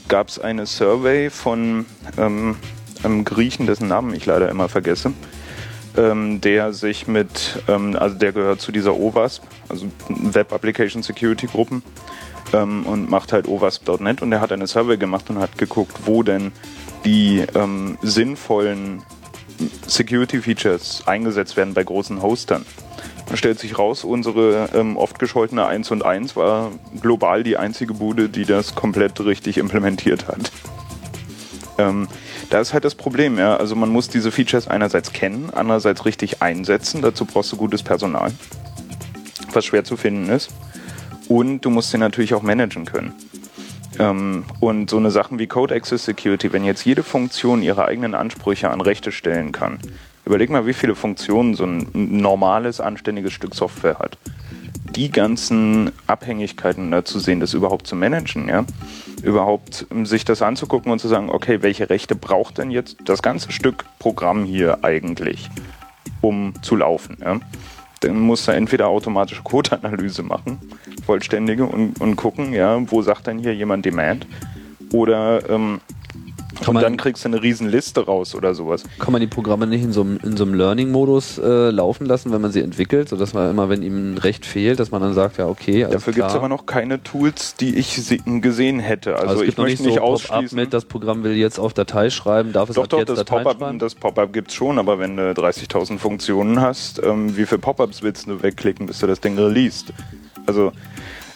Gab 0.08 0.28
es 0.28 0.38
eine 0.38 0.66
Survey 0.66 1.30
von 1.30 1.86
ähm, 2.18 2.56
einem 3.02 3.24
Griechen, 3.24 3.66
dessen 3.66 3.88
Namen 3.88 4.14
ich 4.14 4.26
leider 4.26 4.48
immer 4.50 4.68
vergesse, 4.68 5.12
ähm, 5.96 6.40
der 6.40 6.72
sich 6.72 7.06
mit, 7.06 7.62
ähm, 7.68 7.96
also 7.98 8.16
der 8.16 8.32
gehört 8.32 8.60
zu 8.60 8.72
dieser 8.72 8.94
OWASP, 8.94 9.42
also 9.68 9.86
Web 10.08 10.52
Application 10.52 11.02
Security 11.02 11.46
Gruppen, 11.46 11.82
ähm, 12.52 12.84
und 12.84 13.08
macht 13.08 13.32
halt 13.32 13.48
OWASP.net 13.48 14.20
und 14.22 14.30
der 14.30 14.40
hat 14.40 14.52
eine 14.52 14.66
Survey 14.66 14.98
gemacht 14.98 15.30
und 15.30 15.38
hat 15.38 15.56
geguckt, 15.56 15.96
wo 16.04 16.22
denn 16.22 16.52
die 17.04 17.44
ähm, 17.54 17.96
sinnvollen 18.02 19.02
Security-Features 19.86 21.04
eingesetzt 21.06 21.56
werden 21.56 21.74
bei 21.74 21.84
großen 21.84 22.22
Hostern. 22.22 22.64
Dann 23.26 23.36
stellt 23.36 23.58
sich 23.58 23.78
raus, 23.78 24.04
unsere 24.04 24.68
ähm, 24.74 24.96
oft 24.96 25.18
gescholtene 25.18 25.66
1 25.66 25.90
und 25.90 26.04
1 26.04 26.36
war 26.36 26.70
global 27.00 27.42
die 27.42 27.56
einzige 27.56 27.94
Bude, 27.94 28.28
die 28.28 28.44
das 28.44 28.74
komplett 28.74 29.20
richtig 29.20 29.58
implementiert 29.58 30.28
hat. 30.28 30.52
Ähm, 31.78 32.08
da 32.50 32.60
ist 32.60 32.74
halt 32.74 32.84
das 32.84 32.94
Problem, 32.94 33.38
ja. 33.38 33.56
Also 33.56 33.74
man 33.76 33.88
muss 33.88 34.08
diese 34.08 34.30
Features 34.30 34.68
einerseits 34.68 35.12
kennen, 35.12 35.50
andererseits 35.54 36.04
richtig 36.04 36.42
einsetzen. 36.42 37.00
Dazu 37.00 37.24
brauchst 37.24 37.52
du 37.52 37.56
gutes 37.56 37.82
Personal, 37.82 38.30
was 39.52 39.64
schwer 39.64 39.84
zu 39.84 39.96
finden 39.96 40.28
ist. 40.28 40.50
und 41.28 41.60
du 41.60 41.70
musst 41.70 41.92
den 41.92 42.00
natürlich 42.00 42.34
auch 42.34 42.42
managen 42.42 42.84
können. 42.84 43.14
Ähm, 43.98 44.44
und 44.60 44.90
so 44.90 44.96
eine 44.96 45.10
Sachen 45.10 45.38
wie 45.38 45.46
Code 45.46 45.74
Access 45.74 46.04
Security, 46.04 46.52
wenn 46.52 46.64
jetzt 46.64 46.84
jede 46.84 47.02
Funktion 47.02 47.62
ihre 47.62 47.86
eigenen 47.86 48.14
Ansprüche 48.14 48.70
an 48.70 48.80
Rechte 48.80 49.12
stellen 49.12 49.52
kann, 49.52 49.78
überleg 50.24 50.50
mal, 50.50 50.66
wie 50.66 50.72
viele 50.72 50.94
Funktionen 50.94 51.54
so 51.54 51.64
ein 51.64 51.88
normales, 51.92 52.80
anständiges 52.80 53.32
Stück 53.32 53.54
Software 53.54 53.98
hat. 53.98 54.18
Die 54.96 55.10
ganzen 55.10 55.90
Abhängigkeiten 56.06 56.90
dazu 56.90 57.18
sehen, 57.18 57.40
das 57.40 57.54
überhaupt 57.54 57.86
zu 57.86 57.96
managen, 57.96 58.48
ja, 58.48 58.64
überhaupt 59.22 59.86
um 59.90 60.04
sich 60.04 60.24
das 60.24 60.42
anzugucken 60.42 60.92
und 60.92 60.98
zu 60.98 61.08
sagen, 61.08 61.30
okay, 61.30 61.62
welche 61.62 61.88
Rechte 61.88 62.14
braucht 62.14 62.58
denn 62.58 62.70
jetzt 62.70 62.96
das 63.04 63.22
ganze 63.22 63.52
Stück 63.52 63.84
Programm 63.98 64.44
hier 64.44 64.84
eigentlich, 64.84 65.48
um 66.20 66.54
zu 66.62 66.76
laufen, 66.76 67.16
ja? 67.20 67.40
Dann 68.02 68.18
muss 68.18 68.48
er 68.48 68.54
entweder 68.54 68.88
automatische 68.88 69.42
Codeanalyse 69.42 70.22
machen, 70.22 70.58
vollständige, 71.06 71.64
und, 71.64 72.00
und 72.00 72.16
gucken, 72.16 72.52
ja, 72.52 72.78
wo 72.90 73.00
sagt 73.02 73.28
denn 73.28 73.38
hier 73.38 73.54
jemand 73.54 73.84
Demand? 73.84 74.26
Oder 74.92 75.48
ähm, 75.48 75.80
Kann 76.58 76.68
und 76.68 76.74
man- 76.74 76.82
dann 76.82 76.96
kriegst 76.96 77.24
du 77.24 77.28
eine 77.28 77.42
riesen 77.42 77.68
Liste 77.68 78.04
raus 78.04 78.34
oder 78.34 78.54
sowas. 78.54 78.84
Kann 78.98 79.12
man 79.12 79.20
die 79.20 79.26
Programme 79.26 79.66
nicht 79.66 79.82
in 79.82 79.92
so 79.92 80.02
einem, 80.02 80.18
in 80.22 80.36
so 80.36 80.44
einem 80.44 80.54
Learning-Modus 80.54 81.38
äh, 81.38 81.70
laufen 81.70 82.06
lassen, 82.06 82.32
wenn 82.32 82.40
man 82.40 82.52
sie 82.52 82.60
entwickelt, 82.60 83.08
sodass 83.08 83.32
man 83.34 83.50
immer, 83.50 83.68
wenn 83.68 83.82
ihm 83.82 84.14
ein 84.14 84.18
Recht 84.18 84.44
fehlt, 84.46 84.78
dass 84.80 84.90
man 84.90 85.00
dann 85.02 85.14
sagt, 85.14 85.38
ja, 85.38 85.46
okay, 85.48 85.86
Dafür 85.90 86.12
gibt 86.12 86.28
es 86.28 86.34
aber 86.34 86.48
noch 86.48 86.66
keine 86.66 87.02
Tools, 87.02 87.54
die 87.56 87.76
ich 87.76 87.96
se- 88.02 88.18
gesehen 88.18 88.78
hätte. 88.80 89.14
Also, 89.16 89.28
Also, 89.28 89.42
ich 89.44 89.56
möchte 89.56 89.82
nicht 89.82 89.94
so 89.94 90.00
Pop-up 90.00 90.12
ausschließen. 90.14 90.56
mit, 90.56 90.72
das 90.72 90.84
Programm 90.84 91.24
will 91.24 91.32
jetzt 91.32 91.58
auf 91.58 91.72
Datei 91.74 92.10
schreiben, 92.10 92.52
darf 92.52 92.68
es 92.68 92.76
Doch, 92.76 92.84
ab 92.84 92.90
doch, 92.90 92.98
jetzt 92.98 93.08
das 93.08 93.18
Dateien 93.18 93.42
Pop-up 93.44 93.58
schreiben? 93.60 93.78
das 93.78 93.94
Pop 93.94 94.32
gibt 94.32 94.48
es 94.50 94.54
schon, 94.54 94.78
aber 94.78 94.98
wenn 94.98 95.16
du 95.16 95.32
30.000 95.32 95.98
Funktionen 95.98 96.60
hast, 96.60 97.02
ähm, 97.02 97.36
wie 97.36 97.46
viele 97.46 97.58
Pop-ups 97.60 98.02
willst 98.02 98.26
du 98.26 98.42
wegklicken, 98.42 98.86
bis 98.86 98.98
du 99.00 99.06
das 99.06 99.20
Ding 99.20 99.38
released? 99.38 99.92
Also 100.46 100.72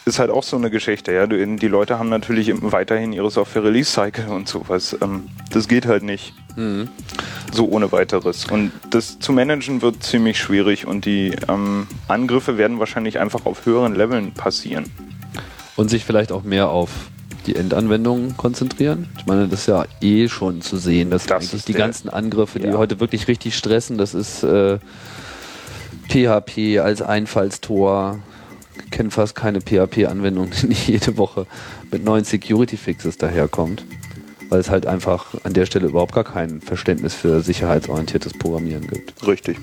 ist 0.06 0.20
halt 0.20 0.30
auch 0.30 0.44
so 0.44 0.56
eine 0.56 0.70
Geschichte. 0.70 1.12
Ja? 1.12 1.26
Die 1.26 1.66
Leute 1.66 1.98
haben 1.98 2.08
natürlich 2.08 2.52
weiterhin 2.62 3.12
ihre 3.12 3.28
Software-Release-Cycle 3.30 4.28
und 4.28 4.48
sowas. 4.48 4.96
Ähm, 5.02 5.24
das 5.52 5.66
geht 5.68 5.84
halt 5.86 6.04
nicht 6.04 6.32
Mhm. 6.56 6.88
so 7.52 7.68
ohne 7.68 7.90
weiteres. 7.92 8.46
Und 8.46 8.70
das 8.90 9.18
zu 9.18 9.32
managen 9.32 9.82
wird 9.82 10.02
ziemlich 10.04 10.38
schwierig 10.38 10.86
und 10.86 11.04
die 11.04 11.34
ähm, 11.48 11.86
Angriffe 12.08 12.56
werden 12.56 12.78
wahrscheinlich 12.78 13.18
einfach 13.18 13.44
auf 13.46 13.66
höheren 13.66 13.94
Leveln 13.96 14.32
passieren. 14.32 14.84
Und 15.74 15.90
sich 15.90 16.04
vielleicht 16.04 16.30
auch 16.32 16.44
mehr 16.44 16.68
auf 16.68 16.88
die 17.46 17.56
Endanwendungen 17.56 18.36
konzentrieren. 18.36 19.08
Ich 19.18 19.26
meine, 19.26 19.48
das 19.48 19.60
ist 19.60 19.66
ja 19.66 19.84
eh 20.00 20.28
schon 20.28 20.62
zu 20.62 20.76
sehen, 20.78 21.10
dass 21.10 21.24
Das 21.26 21.32
eigentlich 21.42 21.52
ist 21.54 21.68
die 21.68 21.74
ganzen 21.74 22.08
Angriffe, 22.08 22.60
die 22.60 22.68
Ja. 22.68 22.78
heute 22.78 23.00
wirklich 23.00 23.26
richtig 23.28 23.56
stressen, 23.56 23.98
das 23.98 24.14
ist 24.14 24.42
äh, 24.44 24.78
PHP 26.08 26.78
als 26.78 27.02
Einfallstor. 27.02 28.20
Ich 28.84 28.90
kenne 28.90 29.10
fast 29.10 29.34
keine 29.34 29.60
PHP-Anwendung, 29.60 30.50
die 30.62 30.66
nicht 30.66 30.88
jede 30.88 31.16
Woche 31.16 31.46
mit 31.90 32.04
neuen 32.04 32.24
Security-Fixes 32.24 33.18
daherkommt. 33.18 33.84
Weil 34.48 34.60
es 34.60 34.70
halt 34.70 34.86
einfach 34.86 35.34
an 35.42 35.54
der 35.54 35.66
Stelle 35.66 35.88
überhaupt 35.88 36.14
gar 36.14 36.22
kein 36.22 36.60
Verständnis 36.60 37.14
für 37.14 37.40
sicherheitsorientiertes 37.40 38.32
Programmieren 38.34 38.86
gibt. 38.86 39.26
Richtig. 39.26 39.58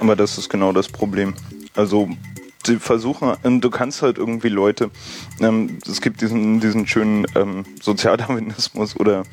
Aber 0.00 0.16
das 0.16 0.36
ist 0.36 0.48
genau 0.48 0.72
das 0.72 0.88
Problem. 0.88 1.34
Also 1.76 2.08
sie 2.66 2.76
versuchen, 2.76 3.34
ähm, 3.44 3.60
du 3.60 3.70
kannst 3.70 4.02
halt 4.02 4.18
irgendwie 4.18 4.48
Leute, 4.48 4.90
ähm, 5.40 5.78
es 5.86 6.00
gibt 6.00 6.20
diesen, 6.20 6.60
diesen 6.60 6.86
schönen 6.86 7.26
ähm, 7.34 7.64
Sozialdarwinismus 7.80 8.96
oder, 8.96 9.24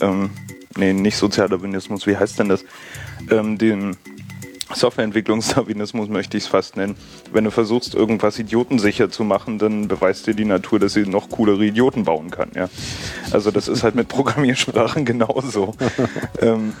ähm, 0.00 0.30
nee, 0.76 0.92
nicht 0.92 1.16
Sozialdarwinismus, 1.16 2.06
wie 2.06 2.16
heißt 2.16 2.38
denn 2.38 2.48
das? 2.48 2.64
Ähm, 3.30 3.58
den 3.58 3.96
Softwareentwicklungsdarwinismus 4.74 6.08
möchte 6.10 6.36
ich 6.36 6.44
es 6.44 6.48
fast 6.48 6.76
nennen. 6.76 6.96
Wenn 7.32 7.44
du 7.44 7.50
versuchst, 7.50 7.94
irgendwas 7.94 8.38
idiotensicher 8.38 9.10
zu 9.10 9.24
machen, 9.24 9.58
dann 9.58 9.88
beweist 9.88 10.26
dir 10.26 10.34
die 10.34 10.44
Natur, 10.44 10.78
dass 10.78 10.94
sie 10.94 11.06
noch 11.06 11.30
coolere 11.30 11.64
Idioten 11.64 12.04
bauen 12.04 12.30
kann. 12.30 12.50
Ja? 12.54 12.68
Also 13.30 13.50
das 13.50 13.68
ist 13.68 13.82
halt 13.82 13.94
mit 13.94 14.08
Programmiersprachen 14.08 15.04
genauso. 15.04 15.74
ähm, 16.40 16.72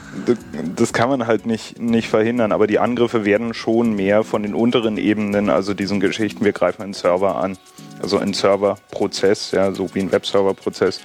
das 0.76 0.92
kann 0.92 1.08
man 1.08 1.26
halt 1.26 1.46
nicht, 1.46 1.80
nicht 1.80 2.08
verhindern, 2.08 2.52
aber 2.52 2.66
die 2.66 2.78
Angriffe 2.78 3.24
werden 3.24 3.54
schon 3.54 3.94
mehr 3.94 4.24
von 4.24 4.42
den 4.42 4.54
unteren 4.54 4.96
Ebenen, 4.96 5.50
also 5.50 5.74
diesen 5.74 6.00
Geschichten, 6.00 6.44
wir 6.44 6.52
greifen 6.52 6.82
einen 6.82 6.94
Server 6.94 7.36
an, 7.36 7.56
also 8.00 8.18
einen 8.18 8.34
Serverprozess, 8.34 9.50
ja, 9.52 9.72
so 9.72 9.94
wie 9.94 10.00
ein 10.00 10.12
Webserverprozess, 10.12 11.00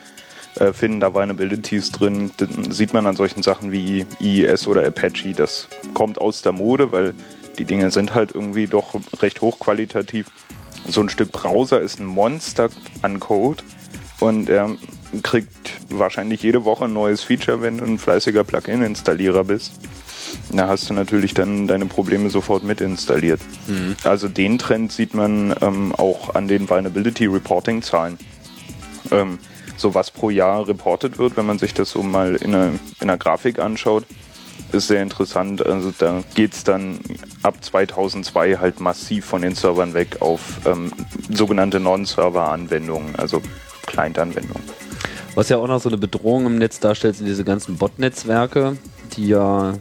äh, 0.60 0.74
finden 0.74 1.00
da 1.00 1.14
Vulnerabilities 1.14 1.92
drin. 1.92 2.32
Dann 2.38 2.72
sieht 2.72 2.94
man 2.94 3.06
an 3.08 3.16
solchen 3.16 3.44
Sachen 3.44 3.72
wie 3.72 4.06
IIS 4.20 4.68
oder 4.68 4.86
Apache, 4.86 5.34
das 5.36 5.68
kommt 5.94 6.20
aus 6.20 6.42
der 6.42 6.52
Mode, 6.52 6.92
weil 6.92 7.14
die 7.58 7.66
Dinge 7.66 7.92
sind 7.92 8.14
halt 8.14 8.34
irgendwie 8.34 8.68
doch 8.68 8.96
recht 9.22 9.42
hochqualitativ. 9.42 10.28
So 10.88 11.02
ein 11.02 11.10
Stück 11.10 11.32
Browser 11.32 11.82
ist 11.82 12.00
ein 12.00 12.06
Monster 12.06 12.70
an 13.02 13.20
Code 13.20 13.64
und 14.20 14.50
er 14.50 14.76
kriegt 15.24 15.72
wahrscheinlich 15.90 16.44
jede 16.44 16.66
Woche 16.66 16.86
ein 16.86 16.94
neues 16.94 17.24
Feature, 17.24 17.62
wenn 17.62 17.78
du 17.78 17.86
ein 17.86 17.98
fleißiger 17.98 18.44
Plugin-Installierer 18.44 19.44
bist. 19.44 19.74
Da 20.52 20.68
hast 20.68 20.90
du 20.90 20.94
natürlich 20.94 21.34
dann 21.34 21.68
deine 21.68 21.86
Probleme 21.86 22.30
sofort 22.30 22.64
mit 22.64 22.82
installiert. 22.82 23.40
Also 24.04 24.28
den 24.28 24.58
Trend 24.58 24.92
sieht 24.92 25.14
man 25.14 25.56
ähm, 25.62 25.94
auch 25.96 26.36
an 26.36 26.48
den 26.48 26.70
Vulnerability 26.70 27.26
Reporting 27.26 27.82
Zahlen. 27.82 28.18
Ähm, 29.12 29.40
so 29.78 29.94
was 29.94 30.12
pro 30.12 30.30
Jahr 30.30 30.68
reportet 30.68 31.18
wird, 31.18 31.38
wenn 31.38 31.46
man 31.46 31.60
sich 31.60 31.74
das 31.74 31.92
so 31.92 32.04
mal 32.04 32.36
in 32.36 32.54
einer, 32.56 32.68
in 32.68 32.80
einer 33.02 33.18
Grafik 33.18 33.60
anschaut, 33.60 34.06
ist 34.72 34.88
sehr 34.88 35.02
interessant. 35.02 35.66
Also 35.66 35.92
da 35.98 36.24
geht's 36.34 36.64
dann 36.64 37.00
ab 37.44 37.64
2002 37.64 38.58
halt 38.58 38.80
massiv 38.80 39.26
von 39.26 39.42
den 39.42 39.56
Servern 39.56 39.94
weg 39.94 40.18
auf 40.22 40.42
ähm, 40.66 40.92
sogenannte 41.30 41.80
Non-Server-Anwendungen, 41.80 43.16
also 43.16 43.42
Client-Anwendungen. 43.86 44.64
Was 45.36 45.50
ja 45.50 45.58
auch 45.58 45.68
noch 45.68 45.82
so 45.82 45.90
eine 45.90 45.98
Bedrohung 45.98 46.46
im 46.46 46.58
Netz 46.58 46.80
darstellt, 46.80 47.18
sind 47.18 47.28
diese 47.28 47.44
ganzen 47.44 47.78
Bot-Netzwerke, 47.78 48.78
die 49.16 49.28
ja 49.28 49.74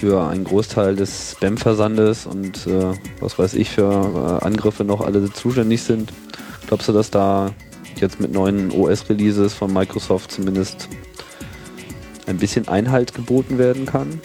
für 0.00 0.26
einen 0.26 0.44
Großteil 0.44 0.96
des 0.96 1.32
Spam-Versandes 1.32 2.26
und 2.26 2.66
äh, 2.66 2.94
was 3.20 3.38
weiß 3.38 3.54
ich 3.54 3.70
für 3.70 4.40
äh, 4.40 4.44
Angriffe 4.44 4.84
noch 4.84 5.02
alle 5.02 5.30
zuständig 5.32 5.82
sind. 5.82 6.12
Glaubst 6.66 6.88
du, 6.88 6.92
dass 6.92 7.10
da 7.10 7.50
jetzt 8.02 8.20
mit 8.20 8.32
neuen 8.32 8.70
OS-Releases 8.70 9.54
von 9.54 9.72
Microsoft 9.72 10.32
zumindest 10.32 10.88
ein 12.26 12.36
bisschen 12.36 12.68
Einhalt 12.68 13.14
geboten 13.14 13.58
werden 13.58 13.86
kann? 13.86 14.20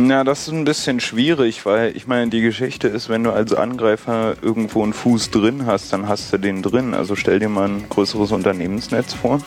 Na, 0.00 0.22
das 0.22 0.46
ist 0.46 0.54
ein 0.54 0.64
bisschen 0.64 1.00
schwierig, 1.00 1.66
weil 1.66 1.96
ich 1.96 2.06
meine, 2.06 2.30
die 2.30 2.40
Geschichte 2.40 2.86
ist, 2.86 3.08
wenn 3.08 3.24
du 3.24 3.32
als 3.32 3.52
Angreifer 3.52 4.36
irgendwo 4.40 4.84
einen 4.84 4.92
Fuß 4.92 5.30
drin 5.30 5.66
hast, 5.66 5.92
dann 5.92 6.06
hast 6.06 6.32
du 6.32 6.38
den 6.38 6.62
drin. 6.62 6.94
Also 6.94 7.16
stell 7.16 7.40
dir 7.40 7.48
mal 7.48 7.68
ein 7.68 7.88
größeres 7.88 8.30
Unternehmensnetz 8.30 9.12
vor. 9.14 9.40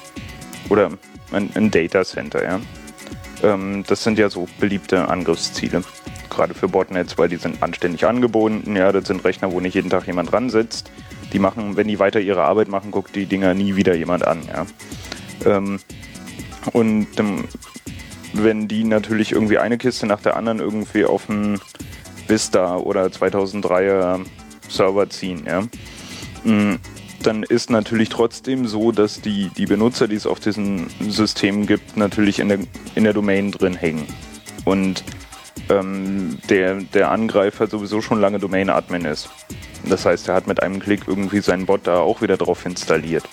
Oder 0.68 0.92
ein, 1.32 1.50
ein 1.56 1.72
Data 1.72 2.04
Center, 2.04 2.44
ja. 2.44 2.60
Ähm, 3.44 3.86
das 3.88 4.04
sind 4.04 4.20
ja 4.20 4.30
so 4.30 4.48
beliebte 4.60 5.08
Angriffsziele. 5.08 5.84
Gerade 6.30 6.54
für 6.54 6.68
Botnets, 6.68 7.18
weil 7.18 7.30
die 7.30 7.38
sind 7.38 7.64
anständig 7.64 8.06
angebunden. 8.06 8.76
Ja, 8.76 8.92
das 8.92 9.08
sind 9.08 9.24
Rechner, 9.24 9.54
wo 9.54 9.62
nicht 9.62 9.76
jeden 9.76 9.90
Tag 9.90 10.06
jemand 10.06 10.34
dran 10.34 10.50
sitzt. 10.50 10.92
Die 11.34 11.40
machen, 11.40 11.78
wenn 11.78 11.88
die 11.88 12.00
weiter 12.00 12.20
ihre 12.20 12.44
Arbeit 12.44 12.68
machen, 12.68 12.92
guckt 12.92 13.16
die 13.16 13.26
Dinger 13.26 13.54
nie 13.54 13.76
wieder 13.76 13.96
jemand 13.96 14.28
an, 14.28 14.42
ja. 14.48 14.66
Ähm, 15.46 15.80
und 16.74 17.08
ähm, 17.18 17.46
wenn 18.34 18.68
die 18.68 18.84
natürlich 18.84 19.32
irgendwie 19.32 19.58
eine 19.58 19.78
Kiste 19.78 20.06
nach 20.06 20.22
der 20.22 20.36
anderen 20.38 20.60
irgendwie 20.60 21.06
auf 21.06 21.30
einen 21.30 21.60
Vista 22.28 22.78
oder 22.78 23.06
2003er 23.08 24.26
Server 24.70 25.10
ziehen, 25.10 25.46
ja, 25.46 25.62
mm, 26.44 26.80
dann 27.24 27.44
ist 27.44 27.70
natürlich 27.70 28.10
trotzdem 28.10 28.68
so, 28.68 28.92
dass 28.92 29.22
die, 29.22 29.50
die 29.58 29.66
Benutzer, 29.66 30.08
die 30.08 30.16
es 30.16 30.26
auf 30.26 30.40
diesen 30.40 30.88
Systemen 31.08 31.68
gibt, 31.68 31.98
natürlich 31.98 32.40
in 32.40 32.50
der, 32.50 32.60
in 32.96 33.04
der 33.04 33.14
Domain 33.14 33.52
drin 33.52 33.76
hängen. 33.76 34.06
Und 34.66 35.04
ähm, 35.70 36.40
der, 36.50 36.76
der 36.76 37.12
Angreifer 37.12 37.68
sowieso 37.68 38.02
schon 38.02 38.20
lange 38.20 38.40
Domain-Admin 38.40 39.06
ist. 39.06 39.30
Das 39.86 40.06
heißt, 40.06 40.28
er 40.28 40.36
hat 40.36 40.48
mit 40.48 40.62
einem 40.62 40.80
Klick 40.80 41.02
irgendwie 41.08 41.42
seinen 41.42 41.66
Bot 41.66 41.82
da 41.86 42.00
auch 42.00 42.22
wieder 42.22 42.38
drauf 42.38 42.66
installiert. 42.66 43.24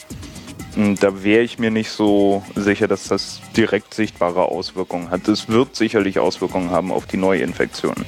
Und 0.77 1.03
Da 1.03 1.25
wäre 1.25 1.43
ich 1.43 1.59
mir 1.59 1.71
nicht 1.71 1.91
so 1.91 2.43
sicher, 2.55 2.87
dass 2.87 3.09
das 3.09 3.41
direkt 3.57 3.95
sichtbare 3.95 4.45
Auswirkungen 4.45 5.11
hat. 5.11 5.27
Es 5.29 5.49
wird 5.49 5.75
sicherlich 5.75 6.19
Auswirkungen 6.19 6.71
haben 6.71 6.93
auf 6.93 7.07
die 7.07 7.17
Neuinfektionen. 7.17 8.05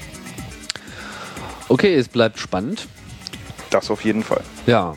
Okay, 1.69 1.95
es 1.95 2.09
bleibt 2.09 2.39
spannend. 2.39 2.87
Das 3.71 3.91
auf 3.91 4.05
jeden 4.05 4.23
Fall. 4.25 4.43
Ja. 4.67 4.97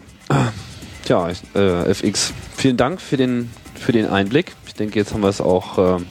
Tja, 1.06 1.30
äh, 1.56 1.92
FX, 1.92 2.34
vielen 2.56 2.78
Dank 2.78 3.02
für 3.02 3.18
den, 3.18 3.52
für 3.76 3.92
den 3.92 4.08
Einblick. 4.08 4.56
Ich 4.68 4.74
denke, 4.74 4.98
jetzt 5.00 5.14
haben 5.14 5.22
wir 5.22 5.30
es 5.30 5.42
auch 5.42 5.98
äh, 5.98 6.02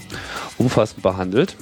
umfassend 0.59 1.03
behandelt. 1.03 1.57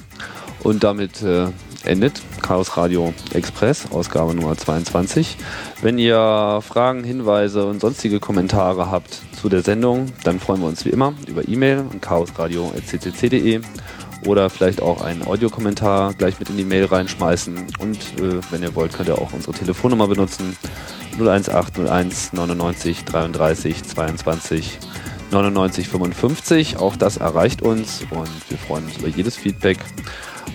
Und 0.63 0.83
damit 0.83 1.23
äh, 1.23 1.47
endet 1.85 2.21
Chaos 2.41 2.77
Radio 2.77 3.13
Express, 3.33 3.91
Ausgabe 3.91 4.33
Nummer 4.33 4.57
22. 4.57 5.37
Wenn 5.81 5.97
ihr 5.97 6.59
Fragen, 6.61 7.03
Hinweise 7.03 7.65
und 7.65 7.81
sonstige 7.81 8.19
Kommentare 8.19 8.91
habt 8.91 9.21
zu 9.39 9.49
der 9.49 9.61
Sendung, 9.61 10.07
dann 10.23 10.39
freuen 10.39 10.61
wir 10.61 10.67
uns 10.67 10.85
wie 10.85 10.89
immer 10.89 11.13
über 11.27 11.47
E-Mail 11.47 11.79
an 11.91 12.01
chaosradio.ccc.de 12.01 13.61
oder 14.27 14.49
vielleicht 14.49 14.81
auch 14.81 15.01
einen 15.01 15.25
Audiokommentar 15.25 16.13
gleich 16.13 16.39
mit 16.39 16.49
in 16.49 16.57
die 16.57 16.63
Mail 16.63 16.85
reinschmeißen. 16.85 17.67
Und 17.79 17.97
äh, 18.19 18.39
wenn 18.51 18.61
ihr 18.61 18.75
wollt, 18.75 18.93
könnt 18.93 19.09
ihr 19.09 19.17
auch 19.17 19.33
unsere 19.33 19.53
Telefonnummer 19.53 20.07
benutzen 20.07 20.55
01801 21.17 22.33
99 22.33 23.05
33 23.05 23.83
22 23.83 24.79
99 25.31 25.87
55. 25.87 26.77
Auch 26.77 26.95
das 26.95 27.17
erreicht 27.17 27.61
uns 27.61 28.03
und 28.11 28.29
wir 28.49 28.57
freuen 28.57 28.85
uns 28.85 28.97
über 28.97 29.07
jedes 29.07 29.35
Feedback. 29.35 29.79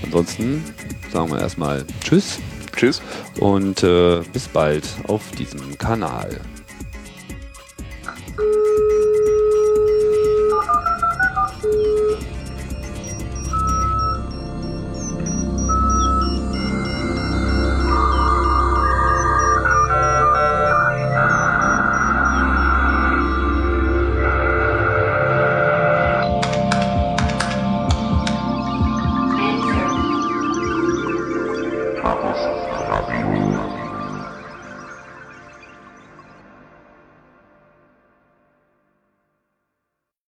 Ansonsten 0.03 0.65
sagen 1.13 1.31
wir 1.31 1.41
erstmal 1.41 1.85
Tschüss. 2.03 2.39
Tschüss. 2.75 3.01
Und 3.41 3.83
äh, 3.83 4.21
bis 4.33 4.49
bald 4.49 4.87
auf 5.09 5.31
diesem 5.33 5.79
Kanal. 5.79 6.41